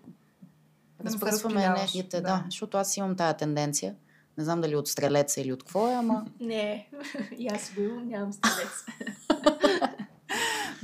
Да 1.00 1.10
разпръсваме 1.10 1.64
енергията. 1.64 2.18
Да. 2.18 2.22
да. 2.22 2.44
защото 2.46 2.78
аз 2.78 2.98
имам 2.98 3.16
тая 3.16 3.38
тенденция. 3.38 3.96
Не 4.38 4.44
знам 4.44 4.62
дали 4.62 4.76
от 4.76 4.88
стрелеца 4.88 5.42
или 5.42 5.54
от 5.54 5.64
какво 5.64 5.88
е, 5.88 5.94
ама 5.94 6.26
Не, 6.40 6.90
и 7.38 7.48
аз 7.48 7.72
го 7.76 7.82
нямам 7.82 8.34
стрелец. 8.34 8.86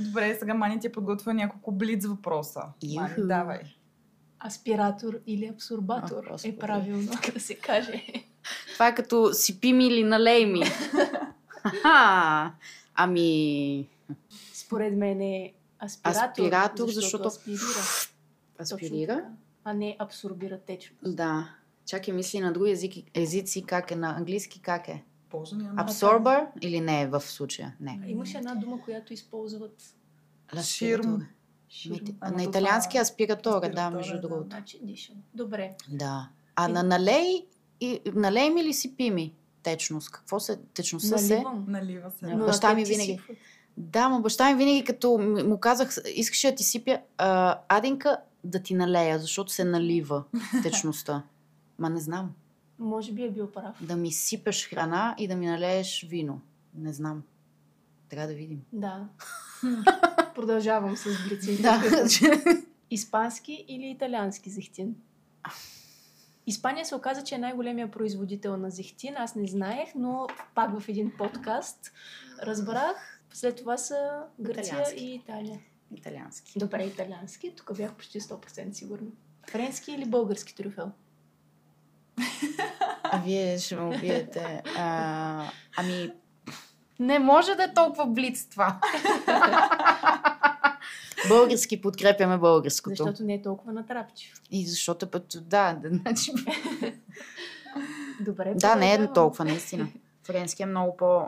Добре, 0.00 0.36
сега 0.38 0.54
Мани 0.54 0.80
ти 0.80 0.86
е 0.86 0.92
подготвила 0.92 1.34
няколко 1.34 1.72
блиц 1.72 2.06
въпроса. 2.06 2.62
Мани, 2.94 3.14
давай. 3.18 3.60
Аспиратор 4.46 5.20
или 5.26 5.46
абсорбатор 5.46 6.24
А, 6.30 6.48
е 6.48 6.56
правилно 6.56 7.10
да 7.34 7.40
се 7.40 7.54
каже. 7.54 8.04
това 8.72 8.88
е 8.88 8.94
като 8.94 9.34
сипи 9.34 9.72
ми 9.72 9.86
или 9.86 10.04
налей 10.04 10.46
ми. 10.46 10.62
Ами, 12.94 13.88
Според 14.54 14.96
мен 14.96 15.20
е 15.20 15.52
аспиратор, 15.84 16.20
Аспиратор, 16.30 16.88
защото- 16.88 17.28
аспирира. 17.28 17.58
Точно 18.58 18.74
аспирира. 18.76 19.14
така. 19.14 19.28
А 19.64 19.72
не 19.72 19.96
абсорбира 19.98 20.58
течност. 20.60 21.16
Да. 21.16 21.48
Чакай, 21.86 22.14
мисли 22.14 22.40
на 22.40 22.52
други 22.52 22.70
езики, 22.70 23.04
езици 23.14 23.62
как 23.62 23.90
е, 23.90 23.96
на 23.96 24.16
английски 24.16 24.60
как 24.62 24.88
е. 24.88 25.04
Абсорбър 25.76 26.46
или 26.60 26.80
не 26.80 27.02
е 27.02 27.06
в 27.06 27.20
случая? 27.20 27.76
Не. 27.80 28.00
Имаше 28.06 28.38
една 28.38 28.54
дума, 28.54 28.80
която 28.80 29.12
използват 29.12 29.82
Ширм. 30.62 31.26
Ширм. 31.70 32.04
На, 32.34 32.42
италиански 32.42 32.90
това- 32.90 33.00
аспиратора, 33.00 33.68
да, 33.68 33.90
между 33.90 34.14
да. 34.14 34.20
другото. 34.20 34.46
Значи 34.46 34.78
дишам. 34.82 35.16
Добре. 35.34 35.74
Да. 35.88 36.28
А 36.56 36.68
на 36.68 36.82
налей, 36.82 37.46
и, 37.80 38.00
налей 38.06 38.50
ми 38.50 38.60
или 38.60 38.72
си 38.72 38.96
пи 38.96 39.10
ми 39.10 39.34
течност? 39.62 40.10
Какво 40.10 40.40
се, 40.40 40.58
течността 40.74 41.18
се? 41.18 41.44
Налива 41.66 42.10
се. 42.10 42.26
Но 42.26 42.46
Баща 42.46 42.74
ми 42.74 42.84
винаги. 42.84 43.12
сипват. 43.12 43.36
Да, 43.76 44.08
но 44.08 44.20
баща 44.20 44.50
ми 44.50 44.56
винаги 44.56 44.84
като 44.84 45.18
му 45.18 45.58
казах, 45.58 45.90
искаш 46.06 46.42
да 46.42 46.54
ти 46.54 46.64
сипя, 46.64 46.98
а, 47.18 47.58
Адинка 47.68 48.16
да 48.44 48.62
ти 48.62 48.74
налея, 48.74 49.18
защото 49.18 49.52
се 49.52 49.64
налива 49.64 50.24
течността. 50.62 51.22
Ма 51.78 51.90
не 51.90 52.00
знам. 52.00 52.32
Може 52.78 53.12
би 53.12 53.22
е 53.22 53.30
бил 53.30 53.46
прав. 53.46 53.76
Да 53.80 53.96
ми 53.96 54.12
сипеш 54.12 54.68
храна 54.68 55.14
и 55.18 55.28
да 55.28 55.36
ми 55.36 55.46
налееш 55.46 56.06
вино. 56.10 56.40
Не 56.74 56.92
знам. 56.92 57.22
Трябва 58.08 58.28
да 58.28 58.34
видим. 58.34 58.62
Да. 58.72 59.08
Продължавам 60.34 60.96
с 60.96 61.28
блиците. 61.28 61.62
Да. 61.62 61.82
Испански 62.90 63.64
или 63.68 63.90
италиански 63.90 64.50
зехтин? 64.50 64.94
Испания 66.46 66.86
се 66.86 66.94
оказа, 66.94 67.24
че 67.24 67.34
е 67.34 67.38
най-големия 67.38 67.90
производител 67.90 68.56
на 68.56 68.70
зехтин. 68.70 69.14
Аз 69.16 69.34
не 69.34 69.46
знаех, 69.46 69.88
но 69.94 70.26
пак 70.54 70.80
в 70.80 70.88
един 70.88 71.12
подкаст 71.18 71.92
разбрах. 72.42 73.20
След 73.32 73.56
това 73.56 73.76
са 73.76 74.22
Гърция 74.40 74.62
Италиански. 74.62 75.04
и 75.04 75.14
Италия. 75.14 75.60
Италиански. 75.96 76.58
Добре, 76.58 76.84
италиански. 76.84 77.54
Тук 77.56 77.76
бях 77.76 77.94
почти 77.94 78.20
100% 78.20 78.72
сигурна. 78.72 79.08
Френски 79.50 79.92
или 79.92 80.04
български 80.04 80.54
трюфел? 80.54 80.90
А 83.12 83.18
вие 83.18 83.58
ще 83.58 83.76
ме 83.76 83.82
убиете. 83.82 84.62
А, 84.76 85.50
ами, 85.76 86.10
не 87.00 87.18
може 87.18 87.54
да 87.54 87.64
е 87.64 87.74
толкова 87.74 88.06
блиц 88.06 88.46
това. 88.50 88.80
Български 91.28 91.80
подкрепяме 91.80 92.38
българското. 92.38 92.96
Защото 92.96 93.24
не 93.24 93.34
е 93.34 93.42
толкова 93.42 93.72
натрапчив. 93.72 94.34
И 94.50 94.66
защото 94.66 95.06
път, 95.06 95.36
да, 95.40 95.72
да, 95.72 95.88
значи, 95.88 96.32
Добре, 98.20 98.54
да, 98.54 98.76
не 98.76 98.94
е 98.94 99.12
толкова, 99.12 99.44
наистина. 99.44 99.88
Френски 100.26 100.62
е 100.62 100.66
много 100.66 100.96
по... 100.96 101.22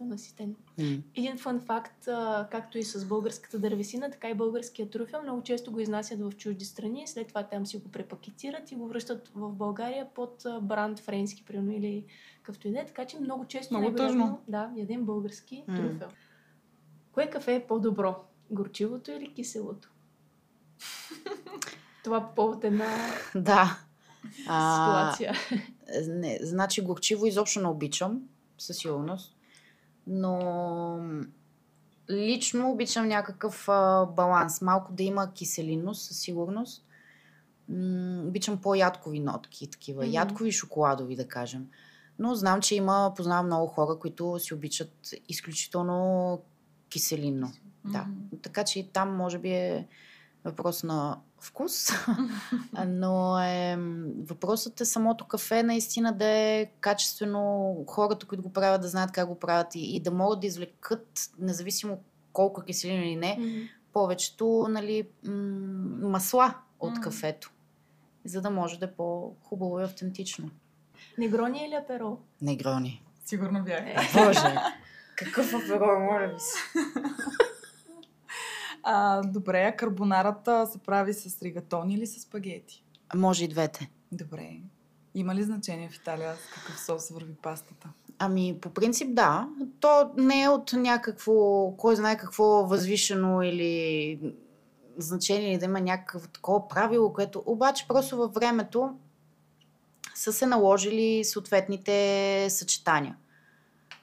По-наситен. 0.00 0.56
М. 0.78 0.98
Един 1.16 1.38
фън 1.38 1.60
факт, 1.60 2.04
както 2.50 2.78
и 2.78 2.82
с 2.82 3.04
българската 3.06 3.58
дървесина, 3.58 4.10
така 4.10 4.30
и 4.30 4.34
българския 4.34 4.90
трюфел, 4.90 5.22
много 5.22 5.42
често 5.42 5.72
го 5.72 5.80
изнасят 5.80 6.20
в 6.20 6.32
чужди 6.36 6.64
страни, 6.64 7.06
след 7.06 7.28
това 7.28 7.42
там 7.42 7.66
си 7.66 7.78
го 7.78 7.88
препакетират 7.88 8.72
и 8.72 8.76
го 8.76 8.88
връщат 8.88 9.30
в 9.34 9.52
България 9.52 10.08
под 10.14 10.44
бранд 10.62 10.98
френски, 10.98 11.44
примерно, 11.44 11.72
или 11.72 12.04
какъвто 12.36 12.68
и 12.68 12.72
да 12.72 12.80
е. 12.80 12.86
Така 12.86 13.04
че 13.04 13.20
много 13.20 13.44
често 13.44 13.78
Много 13.78 13.96
тъжно. 13.96 14.40
Да, 14.48 14.70
ядем 14.76 15.04
български 15.04 15.64
М. 15.68 15.76
трюфел. 15.76 16.08
Кое 17.12 17.30
кафе 17.30 17.54
е 17.54 17.66
по-добро? 17.66 18.24
Горчивото 18.50 19.10
или 19.10 19.34
киселото? 19.34 19.90
Това 22.04 22.28
по 22.28 22.34
повод 22.34 22.64
една 22.64 22.86
Да. 23.34 23.78
А, 24.48 25.12
ситуация. 25.12 25.34
не, 26.08 26.38
значи 26.42 26.80
горчиво 26.82 27.26
изобщо 27.26 27.60
не 27.60 27.68
обичам, 27.68 28.22
със 28.58 28.76
сигурност. 28.76 29.36
Но 30.06 31.00
лично 32.10 32.70
обичам 32.70 33.08
някакъв 33.08 33.68
а, 33.68 34.06
баланс. 34.06 34.60
Малко 34.60 34.92
да 34.92 35.02
има 35.02 35.32
киселинност, 35.32 36.02
със 36.02 36.20
сигурност. 36.20 36.84
М, 37.68 38.22
обичам 38.26 38.58
по-ядкови 38.58 39.20
нотки, 39.20 39.70
такива. 39.70 40.02
Мгм. 40.02 40.12
Ядкови 40.12 40.52
шоколадови, 40.52 41.16
да 41.16 41.28
кажем. 41.28 41.66
Но 42.18 42.34
знам, 42.34 42.60
че 42.60 42.74
има, 42.74 43.12
познавам 43.16 43.46
много 43.46 43.66
хора, 43.66 43.98
които 43.98 44.38
си 44.38 44.54
обичат 44.54 45.14
изключително 45.28 46.40
киселинно. 46.88 47.52
Да. 47.84 48.02
Мгм. 48.02 48.36
Така 48.42 48.64
че 48.64 48.80
и 48.80 48.88
там 48.88 49.16
може 49.16 49.38
би 49.38 49.50
е 49.50 49.88
въпрос 50.44 50.82
на 50.82 51.18
вкус, 51.40 51.88
но 52.86 53.38
е, 53.40 53.76
въпросът 54.18 54.80
е 54.80 54.84
самото 54.84 55.24
кафе 55.24 55.62
наистина 55.62 56.12
да 56.12 56.26
е 56.26 56.66
качествено, 56.80 57.74
хората, 57.86 58.26
които 58.26 58.42
го 58.42 58.52
правят, 58.52 58.80
да 58.80 58.88
знаят 58.88 59.12
как 59.12 59.28
го 59.28 59.38
правят 59.38 59.74
и, 59.74 59.96
и 59.96 60.00
да 60.00 60.10
могат 60.10 60.40
да 60.40 60.46
извлекат, 60.46 61.08
независимо 61.38 61.98
колко 62.32 62.60
е 62.60 62.66
киселина 62.66 63.04
или 63.04 63.16
не, 63.16 63.36
Мгм. 63.40 63.58
повечето 63.92 64.66
нали, 64.70 65.08
м- 65.24 65.32
масла 66.08 66.54
от 66.80 66.96
М. 66.96 67.00
кафето, 67.00 67.50
за 68.24 68.40
да 68.40 68.50
може 68.50 68.78
да 68.78 68.84
е 68.86 68.92
по-хубаво 68.92 69.80
и 69.80 69.84
автентично. 69.84 70.50
Негрони 71.18 71.66
или 71.66 71.74
аперол? 71.74 72.18
Негрони. 72.42 73.04
Сигурно 73.24 73.64
бях. 73.64 73.80
Е. 73.80 73.96
Боже! 74.14 74.56
Какъв 75.16 75.54
аперол, 75.54 76.00
моля 76.00 76.26
ви 76.26 76.40
се. 76.40 76.58
А, 78.82 79.22
добре, 79.22 79.62
а 79.62 79.76
карбонарата 79.76 80.66
се 80.66 80.78
прави 80.78 81.14
с 81.14 81.42
ригатони 81.42 81.94
или 81.94 82.06
с 82.06 82.20
спагети? 82.20 82.84
Може 83.14 83.44
и 83.44 83.48
двете. 83.48 83.90
Добре. 84.12 84.56
Има 85.14 85.34
ли 85.34 85.42
значение 85.42 85.88
в 85.88 85.96
Италия 85.96 86.34
с 86.34 86.54
какъв 86.54 86.80
сос 86.80 87.10
върви 87.10 87.34
пастата? 87.34 87.88
Ами, 88.18 88.58
по 88.60 88.70
принцип 88.70 89.14
да. 89.14 89.48
То 89.80 90.10
не 90.16 90.42
е 90.42 90.48
от 90.48 90.72
някакво, 90.72 91.70
кой 91.76 91.96
знае 91.96 92.16
какво 92.16 92.44
възвишено 92.44 93.42
или 93.42 94.20
значение, 94.98 95.58
да 95.58 95.64
има 95.64 95.80
някакво 95.80 96.28
такова 96.28 96.68
правило, 96.68 97.12
което 97.12 97.42
обаче 97.46 97.84
просто 97.88 98.16
във 98.16 98.34
времето 98.34 98.98
са 100.14 100.32
се 100.32 100.46
наложили 100.46 101.24
съответните 101.24 102.46
съчетания. 102.50 103.16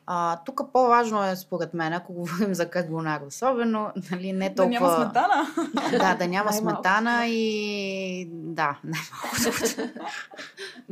А, 0.09 0.37
тук 0.45 0.61
по-важно 0.73 1.23
е, 1.23 1.35
според 1.35 1.73
мен, 1.73 1.93
ако 1.93 2.13
говорим 2.13 2.53
за 2.53 2.69
карбонар, 2.69 3.21
особено, 3.27 3.91
нали, 4.11 4.33
не 4.33 4.49
Да 4.49 4.55
толкова... 4.55 4.79
няма 4.79 4.95
сметана? 4.95 5.47
Да, 5.91 6.15
да 6.15 6.27
няма 6.27 6.53
сметана 6.53 7.27
и 7.27 8.29
да, 8.31 8.79
най-малко. 8.83 9.35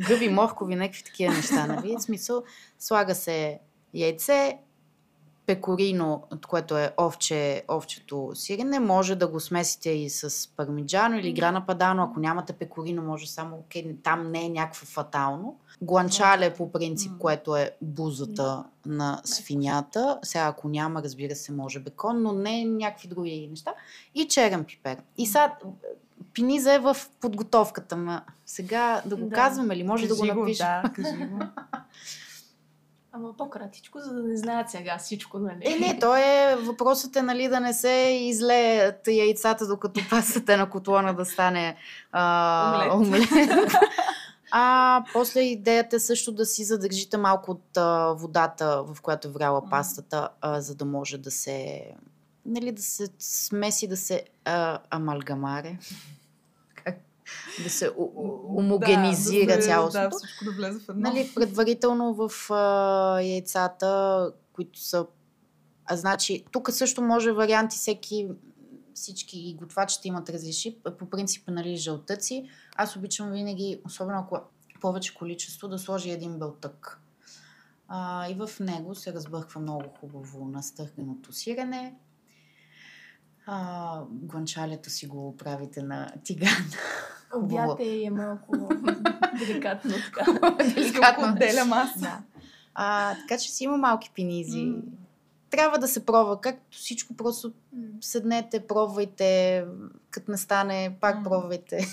Гъби, 0.07 0.29
моркови, 0.29 0.75
някакви 0.75 1.03
такива 1.03 1.33
неща, 1.33 1.67
нали? 1.67 1.95
В 1.97 2.01
смисъл, 2.01 2.43
слага 2.79 3.15
се 3.15 3.59
яйце, 3.93 4.57
пекорино, 5.45 6.23
което 6.47 6.77
е 6.77 6.93
овче, 6.97 7.63
овчето 7.71 8.31
сирене, 8.33 8.79
може 8.79 9.15
да 9.15 9.27
го 9.27 9.39
смесите 9.39 9.89
и 9.89 10.09
с 10.09 10.49
пармиджано 10.55 11.17
или 11.17 11.33
грана 11.33 11.65
падано. 11.65 12.03
Ако 12.03 12.19
нямате 12.19 12.53
пекорино, 12.53 13.01
може 13.01 13.27
само, 13.27 13.55
окей, 13.55 13.95
там 14.03 14.31
не 14.31 14.45
е 14.45 14.49
някакво 14.49 14.85
фатално. 14.85 15.59
Гуанчале 15.81 16.53
по 16.53 16.71
принцип, 16.71 17.11
което 17.19 17.55
е 17.55 17.71
бузата 17.81 18.63
на 18.85 19.21
свинята. 19.23 20.19
Сега, 20.23 20.45
ако 20.45 20.67
няма, 20.69 21.03
разбира 21.03 21.35
се, 21.35 21.51
може 21.51 21.79
бекон, 21.79 22.21
но 22.21 22.31
не 22.31 22.65
някакви 22.65 23.07
други 23.07 23.47
неща. 23.49 23.73
И 24.15 24.27
черен 24.27 24.63
пипер. 24.63 24.97
И 25.17 25.25
сега 25.27 25.53
пиниза 26.33 26.73
е 26.73 26.79
в 26.79 26.97
подготовката. 27.21 27.95
Ма 27.95 28.21
сега 28.45 29.01
да 29.05 29.15
го 29.15 29.25
Да. 29.25 29.35
казваме 29.35 29.75
ли? 29.75 29.83
Може 29.83 30.07
да 30.07 30.15
го 30.15 30.21
Кажи 30.21 30.33
напишем. 30.33 30.67
Да, 30.83 30.91
кажи 30.95 31.17
го. 31.25 31.39
Ама 33.11 33.37
по-кратичко, 33.37 33.99
за 33.99 34.13
да 34.13 34.23
не 34.23 34.37
знаят 34.37 34.69
сега 34.69 34.97
всичко, 34.97 35.39
нали? 35.39 35.61
Е, 35.61 35.79
не, 35.79 35.99
то 35.99 36.15
е 36.15 36.55
въпросът 36.59 37.15
е, 37.15 37.21
нали, 37.21 37.47
да 37.47 37.59
не 37.59 37.73
се 37.73 38.19
излеят 38.21 39.07
яйцата, 39.07 39.67
докато 39.67 40.01
пасата 40.09 40.53
е 40.53 40.57
на 40.57 40.69
котлона 40.69 41.13
да 41.13 41.25
стане 41.25 41.75
а, 42.11 42.89
Омлет. 42.93 43.31
омлет. 43.31 43.71
А 44.57 45.03
после 45.13 45.39
идеята 45.39 45.95
е 45.95 45.99
също 45.99 46.31
да 46.31 46.45
си 46.45 46.63
задържите 46.63 47.17
малко 47.17 47.51
от 47.51 47.77
а, 47.77 48.13
водата, 48.13 48.83
в 48.83 49.01
която 49.01 49.27
е 49.27 49.31
вряла 49.31 49.69
пастата, 49.69 50.29
а, 50.41 50.61
за 50.61 50.75
да 50.75 50.85
може 50.85 51.17
да 51.17 51.31
се 51.31 51.85
нали, 52.45 52.71
да 52.71 52.81
се 52.81 53.07
смеси, 53.19 53.87
да 53.87 53.97
се 53.97 54.23
а, 54.45 54.79
амалгамаре. 54.89 55.77
Как? 56.75 56.99
Да 57.63 57.69
се 57.69 57.89
у- 57.97 58.11
у- 58.15 58.55
homogенизира 58.55 59.47
да, 59.47 59.55
да, 59.55 59.61
цялостното. 59.61 60.09
Да, 60.09 60.17
всичко 60.17 60.45
да 60.45 60.51
влезе 60.51 60.79
в 60.79 60.89
едно. 60.89 61.09
Нали, 61.09 61.31
предварително 61.35 62.13
в 62.13 62.51
а, 62.51 63.21
яйцата, 63.21 64.31
които 64.53 64.79
са... 64.79 65.05
А, 65.85 65.97
значи, 65.97 66.45
тук 66.51 66.71
също 66.71 67.01
може 67.01 67.31
варианти, 67.31 67.77
всеки, 67.77 68.27
всички 68.93 69.55
готвачите 69.59 70.07
имат 70.07 70.29
различни. 70.29 70.77
По 70.99 71.09
принцип, 71.09 71.43
нали, 71.47 71.75
жълтъци. 71.75 72.49
Аз 72.75 72.95
обичам 72.95 73.31
винаги, 73.31 73.81
особено 73.85 74.19
ако 74.19 74.35
е 74.35 74.39
повече 74.81 75.15
количество, 75.15 75.67
да 75.67 75.79
сложи 75.79 76.09
един 76.09 76.39
белтък. 76.39 77.01
А, 77.87 78.29
и 78.29 78.33
в 78.33 78.49
него 78.59 78.95
се 78.95 79.13
разбърква 79.13 79.61
много 79.61 79.83
хубаво 79.99 80.45
настърганото 80.45 81.33
сирене. 81.33 81.95
А, 83.45 84.01
гуанчалето 84.09 84.89
си 84.89 85.07
го 85.07 85.37
правите 85.37 85.81
на 85.81 86.11
тиган. 86.23 86.71
Обяте 87.35 88.03
е 88.03 88.09
малко 88.09 88.57
деликатно 89.39 89.91
така. 90.05 90.55
Деликатно 90.75 91.27
отделя 91.27 91.65
маса. 91.65 91.99
Да. 91.99 92.21
А, 92.73 93.15
така 93.15 93.37
че 93.37 93.51
си 93.51 93.63
има 93.63 93.77
малки 93.77 94.11
пенизи. 94.15 94.65
М. 94.65 94.81
Трябва 95.49 95.77
да 95.77 95.87
се 95.87 96.05
пробва. 96.05 96.41
Както 96.41 96.77
всичко, 96.77 97.13
просто 97.13 97.53
седнете, 98.01 98.67
пробвайте. 98.67 99.65
Като 100.09 100.31
не 100.31 100.37
стане, 100.37 100.97
пак 101.01 101.15
М. 101.15 101.23
пробвайте. 101.23 101.87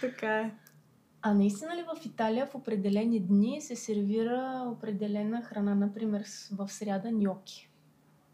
Така 0.00 0.38
е. 0.38 0.50
А 1.22 1.34
наистина 1.34 1.76
ли 1.76 1.82
в 1.82 2.06
Италия 2.06 2.46
в 2.46 2.54
определени 2.54 3.20
дни 3.20 3.60
се 3.60 3.76
сервира 3.76 4.64
определена 4.66 5.42
храна, 5.42 5.74
например 5.74 6.24
в 6.52 6.68
сряда 6.68 7.12
ньоки? 7.12 7.70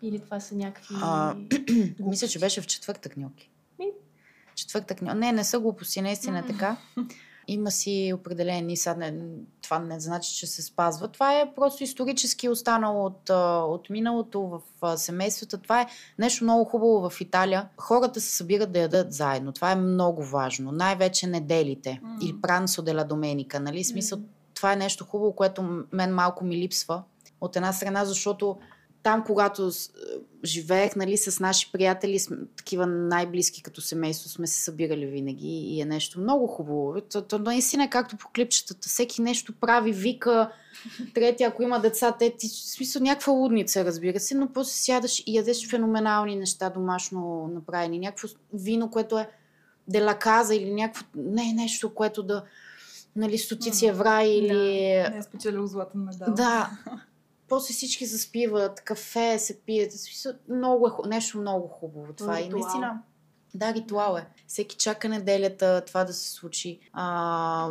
Или 0.03 0.19
това 0.21 0.41
са 0.41 0.55
някакви... 0.55 0.95
А? 1.03 1.35
Мисля, 1.99 2.29
че 2.29 2.39
беше 2.39 2.61
в 2.61 2.67
четвъртък 2.67 3.17
ньоки. 3.17 3.51
Ми. 3.79 3.87
Четвъртък 4.55 5.03
ньоки. 5.03 5.19
Не, 5.19 5.33
не 5.33 5.45
са 5.45 5.61
глупости, 5.61 6.01
наистина 6.01 6.39
е 6.39 6.47
така. 6.47 6.77
Има 7.49 7.71
си 7.71 8.13
определени, 8.15 8.77
сега 8.77 8.95
не, 8.95 9.15
това 9.63 9.79
не 9.79 10.01
значи, 10.01 10.37
че 10.37 10.47
се 10.47 10.63
спазва. 10.63 11.09
Това 11.09 11.41
е 11.41 11.55
просто 11.55 11.85
исторически 11.85 12.49
останало 12.49 13.07
от, 13.07 13.31
от 13.75 13.91
миналото 13.91 14.61
в 14.83 14.99
семействата. 14.99 15.59
Това 15.59 15.81
е 15.81 15.87
нещо 16.19 16.45
много 16.45 16.65
хубаво 16.65 17.11
в 17.11 17.21
Италия. 17.21 17.69
Хората 17.77 18.21
се 18.21 18.37
събират 18.37 18.73
да 18.73 18.79
ядат 18.79 19.13
заедно. 19.13 19.53
Това 19.53 19.73
е 19.73 19.77
много 19.77 20.25
важно. 20.25 20.73
Най-вече 20.73 21.27
неделите. 21.27 22.01
М. 22.03 22.19
Или 22.23 22.41
прансо 22.41 22.83
де 22.83 22.95
ла 22.95 23.05
доменика. 23.05 23.61
Нали? 23.61 23.85
Смисъл, 23.85 24.19
М. 24.19 24.25
това 24.55 24.73
е 24.73 24.77
нещо 24.77 25.05
хубаво, 25.05 25.33
което 25.33 25.85
мен 25.93 26.15
малко 26.15 26.45
ми 26.45 26.57
липсва. 26.57 27.03
От 27.41 27.57
една 27.57 27.73
страна, 27.73 28.05
защото 28.05 28.57
там, 29.07 29.25
когато 29.25 29.71
с, 29.71 29.91
живеех 30.45 30.97
нали, 30.97 31.17
с 31.17 31.41
наши 31.41 31.73
приятели, 31.73 32.19
такива 32.57 32.87
най-близки 32.87 33.63
като 33.63 33.81
семейство, 33.81 34.29
сме 34.29 34.47
се 34.47 34.63
събирали 34.63 35.07
винаги 35.07 35.49
и 35.49 35.81
е 35.81 35.85
нещо 35.85 36.21
много 36.21 36.47
хубаво. 36.47 37.01
То, 37.13 37.23
то 37.23 37.39
наистина 37.39 37.85
е 37.85 37.91
както 37.91 38.17
по 38.17 38.29
клипчетата. 38.35 38.89
Всеки 38.89 39.23
нещо 39.23 39.53
прави, 39.61 39.93
вика. 39.93 40.51
Трети, 41.15 41.43
ако 41.43 41.63
има 41.63 41.81
деца, 41.81 42.17
те 42.19 42.37
ти, 42.39 42.49
в 42.49 42.53
смисъл 42.53 43.03
някаква 43.03 43.33
лудница, 43.33 43.85
разбира 43.85 44.21
се, 44.21 44.35
но 44.35 44.53
после 44.53 44.73
сядаш 44.73 45.23
и 45.27 45.37
ядеш 45.37 45.71
феноменални 45.71 46.37
неща 46.37 46.71
домашно 46.71 47.51
направени. 47.55 47.99
Някакво 47.99 48.29
вино, 48.55 48.91
което 48.91 49.19
е 49.19 49.29
делаказа 49.89 50.55
или 50.55 50.75
някакво, 50.75 51.05
не 51.17 51.53
нещо, 51.53 51.95
което 51.95 52.23
да, 52.23 52.45
нали, 53.17 53.39
стотици 53.39 53.87
евра 53.87 54.23
или... 54.23 54.53
Не 54.53 55.19
е 55.19 55.23
спечелил 55.23 55.67
златен 55.67 56.01
медал. 56.01 56.35
Да. 56.35 56.71
После 57.49 57.75
всички 57.75 58.07
заспиват, 58.07 58.81
кафе 58.81 59.39
се 59.39 59.61
пият. 59.61 59.93
Много 60.49 60.89
е, 60.89 61.09
нещо 61.09 61.39
много 61.39 61.69
хубаво 61.69 62.13
това. 62.13 62.41
И 62.41 62.45
Ритуал. 62.45 62.61
наистина, 62.61 63.03
да, 63.55 63.75
ритуал 63.75 64.17
е. 64.17 64.27
Всеки 64.47 64.77
чака 64.77 65.09
неделята 65.09 65.83
това 65.87 66.05
да 66.05 66.13
се 66.13 66.31
случи. 66.31 66.79
А, 66.93 67.71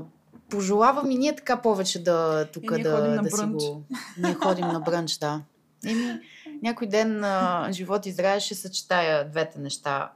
пожелавам 0.50 1.12
и 1.12 1.18
ние 1.18 1.36
така 1.36 1.62
повече 1.62 2.04
да 2.04 2.46
тук 2.54 2.64
И 2.78 2.84
да, 2.84 3.22
да 3.22 3.38
си 3.38 3.46
го... 3.46 3.84
Ние 4.18 4.34
ходим 4.34 4.68
на 4.68 4.80
брънч, 4.80 5.18
да. 5.18 5.42
Еми, 5.86 6.20
някой 6.62 6.88
ден 6.88 7.24
а, 7.24 7.68
живот 7.72 8.06
и 8.06 8.12
здраве 8.12 8.40
ще 8.40 8.56
съчетая 8.56 9.30
двете 9.30 9.60
неща. 9.60 10.12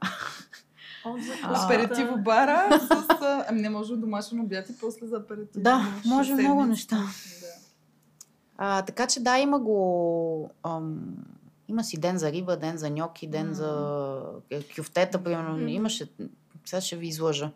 Аперитиво 1.42 2.16
бара 2.18 2.80
с... 2.80 3.06
Ами 3.48 3.60
не 3.60 3.70
може 3.70 3.96
домашен 3.96 4.40
обяд 4.40 4.68
и 4.68 4.78
после 4.78 5.06
за 5.06 5.16
аперитиво. 5.16 5.62
Да, 5.62 5.86
може 6.06 6.34
много 6.34 6.64
неща. 6.64 7.06
Да. 8.60 8.66
А, 8.66 8.82
така 8.82 9.06
че 9.06 9.20
да, 9.20 9.38
има 9.38 9.58
го... 9.58 10.50
Ам, 10.62 11.16
има 11.68 11.84
си 11.84 12.00
ден 12.00 12.18
за 12.18 12.32
риба, 12.32 12.56
ден 12.56 12.76
за 12.76 12.90
ньоки, 12.90 13.26
ден 13.26 13.48
М. 13.48 13.54
за 13.54 14.20
е, 14.50 14.62
кюфтета, 14.76 15.24
примерно. 15.24 15.56
Мгм. 15.56 15.68
Имаше... 15.68 16.08
Сега 16.64 16.80
ще 16.80 16.96
ви 16.96 17.06
излъжа. 17.06 17.50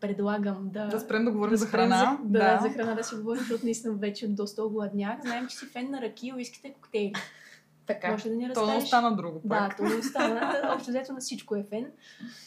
Предлагам 0.00 0.70
да... 0.72 0.86
Да 0.86 1.00
спрем 1.00 1.24
да 1.24 1.30
говорим 1.30 1.56
за 1.56 1.66
спрем 1.66 1.80
храна. 1.80 2.18
За, 2.22 2.28
да, 2.28 2.60
за 2.62 2.70
храна 2.70 2.94
да 2.94 3.04
си 3.04 3.14
говорим, 3.14 3.40
защото 3.40 3.64
наистина 3.64 3.94
вече 3.94 4.28
доста 4.28 4.64
огладнях. 4.64 5.20
Знаем, 5.20 5.46
че 5.48 5.56
си 5.56 5.66
фен 5.66 5.90
на 5.90 6.00
ръки, 6.00 6.32
уиските, 6.32 6.72
коктейли. 6.72 7.12
Така. 7.88 8.10
Може 8.10 8.28
да 8.28 8.34
ни 8.36 8.42
То 8.44 8.60
не 8.60 8.72
разкажеш? 8.72 8.84
остана 8.84 9.16
друго 9.16 9.40
Да, 9.44 9.48
пак. 9.48 9.76
то 9.76 9.82
не 9.82 9.94
остана. 9.94 10.70
Общо 10.74 10.90
взето 10.90 11.12
на 11.12 11.20
всичко 11.20 11.56
е 11.56 11.64
фен. 11.64 11.86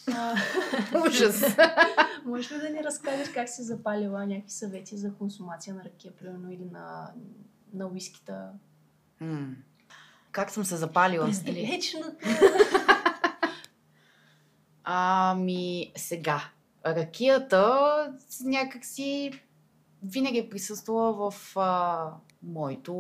А, 0.10 0.36
Ужас. 1.08 1.44
можеш 2.26 2.52
ли 2.52 2.58
да 2.58 2.70
ни 2.70 2.84
разкажеш 2.84 3.30
как 3.30 3.50
си 3.50 3.64
запалила 3.64 4.26
някакви 4.26 4.52
съвети 4.52 4.98
за 4.98 5.14
консумация 5.14 5.76
на 5.76 5.84
ракия, 5.84 6.14
примерно, 6.14 6.52
или 6.52 6.66
на, 6.66 7.12
на 7.74 7.88
уискита? 7.88 8.50
М. 9.20 9.48
Как 10.32 10.50
съм 10.52 10.66
се 10.66 10.76
запалила? 10.76 11.26
През 11.26 11.42
Или- 11.42 11.66
далечната. 11.66 12.28
Ами, 14.84 15.92
сега. 15.96 16.42
Ракията 16.86 18.14
някак 18.42 18.86
си 18.86 19.32
винаги 20.04 20.38
е 20.38 20.50
присъствала 20.50 21.32
в 21.32 21.58
а, 21.58 22.08
моето 22.44 22.94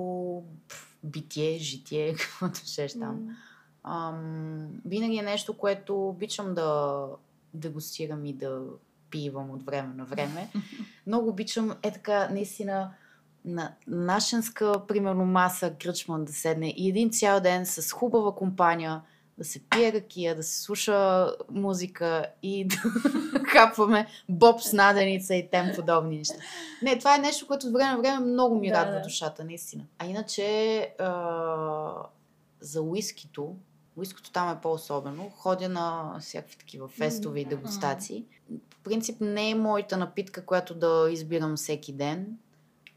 пф, 0.67 0.90
битие, 1.03 1.57
житие, 1.57 2.13
каквото 2.19 2.59
щеш 2.65 2.93
там. 2.93 3.37
Ам, 3.83 4.67
винаги 4.85 5.17
е 5.17 5.21
нещо, 5.21 5.57
което 5.57 6.07
обичам 6.07 6.53
да 6.53 7.05
дегустирам 7.53 8.25
и 8.25 8.33
да 8.33 8.61
пивам 9.09 9.51
от 9.51 9.63
време 9.63 9.93
на 9.93 10.05
време. 10.05 10.49
Много 11.07 11.29
обичам 11.29 11.75
е 11.83 11.91
така, 11.91 12.29
наистина, 12.29 12.91
на 13.45 13.73
нашенска, 13.87 14.81
примерно, 14.87 15.25
маса, 15.25 15.73
кръчман 15.79 16.25
да 16.25 16.33
седне 16.33 16.73
и 16.77 16.89
един 16.89 17.11
цял 17.11 17.39
ден 17.39 17.65
с 17.65 17.91
хубава 17.91 18.35
компания, 18.35 19.01
да 19.41 19.45
се 19.45 19.59
пие 19.69 19.93
ракия, 19.93 20.35
да 20.35 20.43
се 20.43 20.61
слуша 20.61 21.31
музика 21.49 22.25
и 22.43 22.65
да 23.33 23.39
хапваме 23.45 24.07
боб 24.29 24.61
с 24.61 24.73
наденица 24.73 25.35
и 25.35 25.49
тем 25.49 25.71
подобни 25.75 26.17
неща. 26.17 26.35
Не, 26.81 26.99
това 26.99 27.15
е 27.15 27.19
нещо, 27.19 27.47
което 27.47 27.67
от 27.67 27.73
време 27.73 27.91
на 27.91 27.97
време 27.97 28.19
много 28.19 28.55
ми 28.55 28.69
Да, 28.69 28.73
радва 28.75 28.93
да. 28.93 29.01
душата, 29.01 29.43
наистина. 29.43 29.83
А 29.99 30.05
иначе 30.05 30.81
а, 30.99 31.93
за 32.59 32.81
уискито, 32.81 33.55
уиското 33.95 34.31
там 34.31 34.57
е 34.57 34.61
по-особено. 34.61 35.29
Ходя 35.29 35.69
на 35.69 36.17
всякакви 36.19 36.57
такива 36.57 36.87
фестове 36.87 37.39
и 37.39 37.45
дегустации. 37.45 38.25
По 38.69 38.77
принцип 38.83 39.21
не 39.21 39.49
е 39.49 39.55
моята 39.55 39.97
напитка, 39.97 40.45
която 40.45 40.75
да 40.75 41.07
избирам 41.11 41.55
всеки 41.55 41.93
ден. 41.93 42.37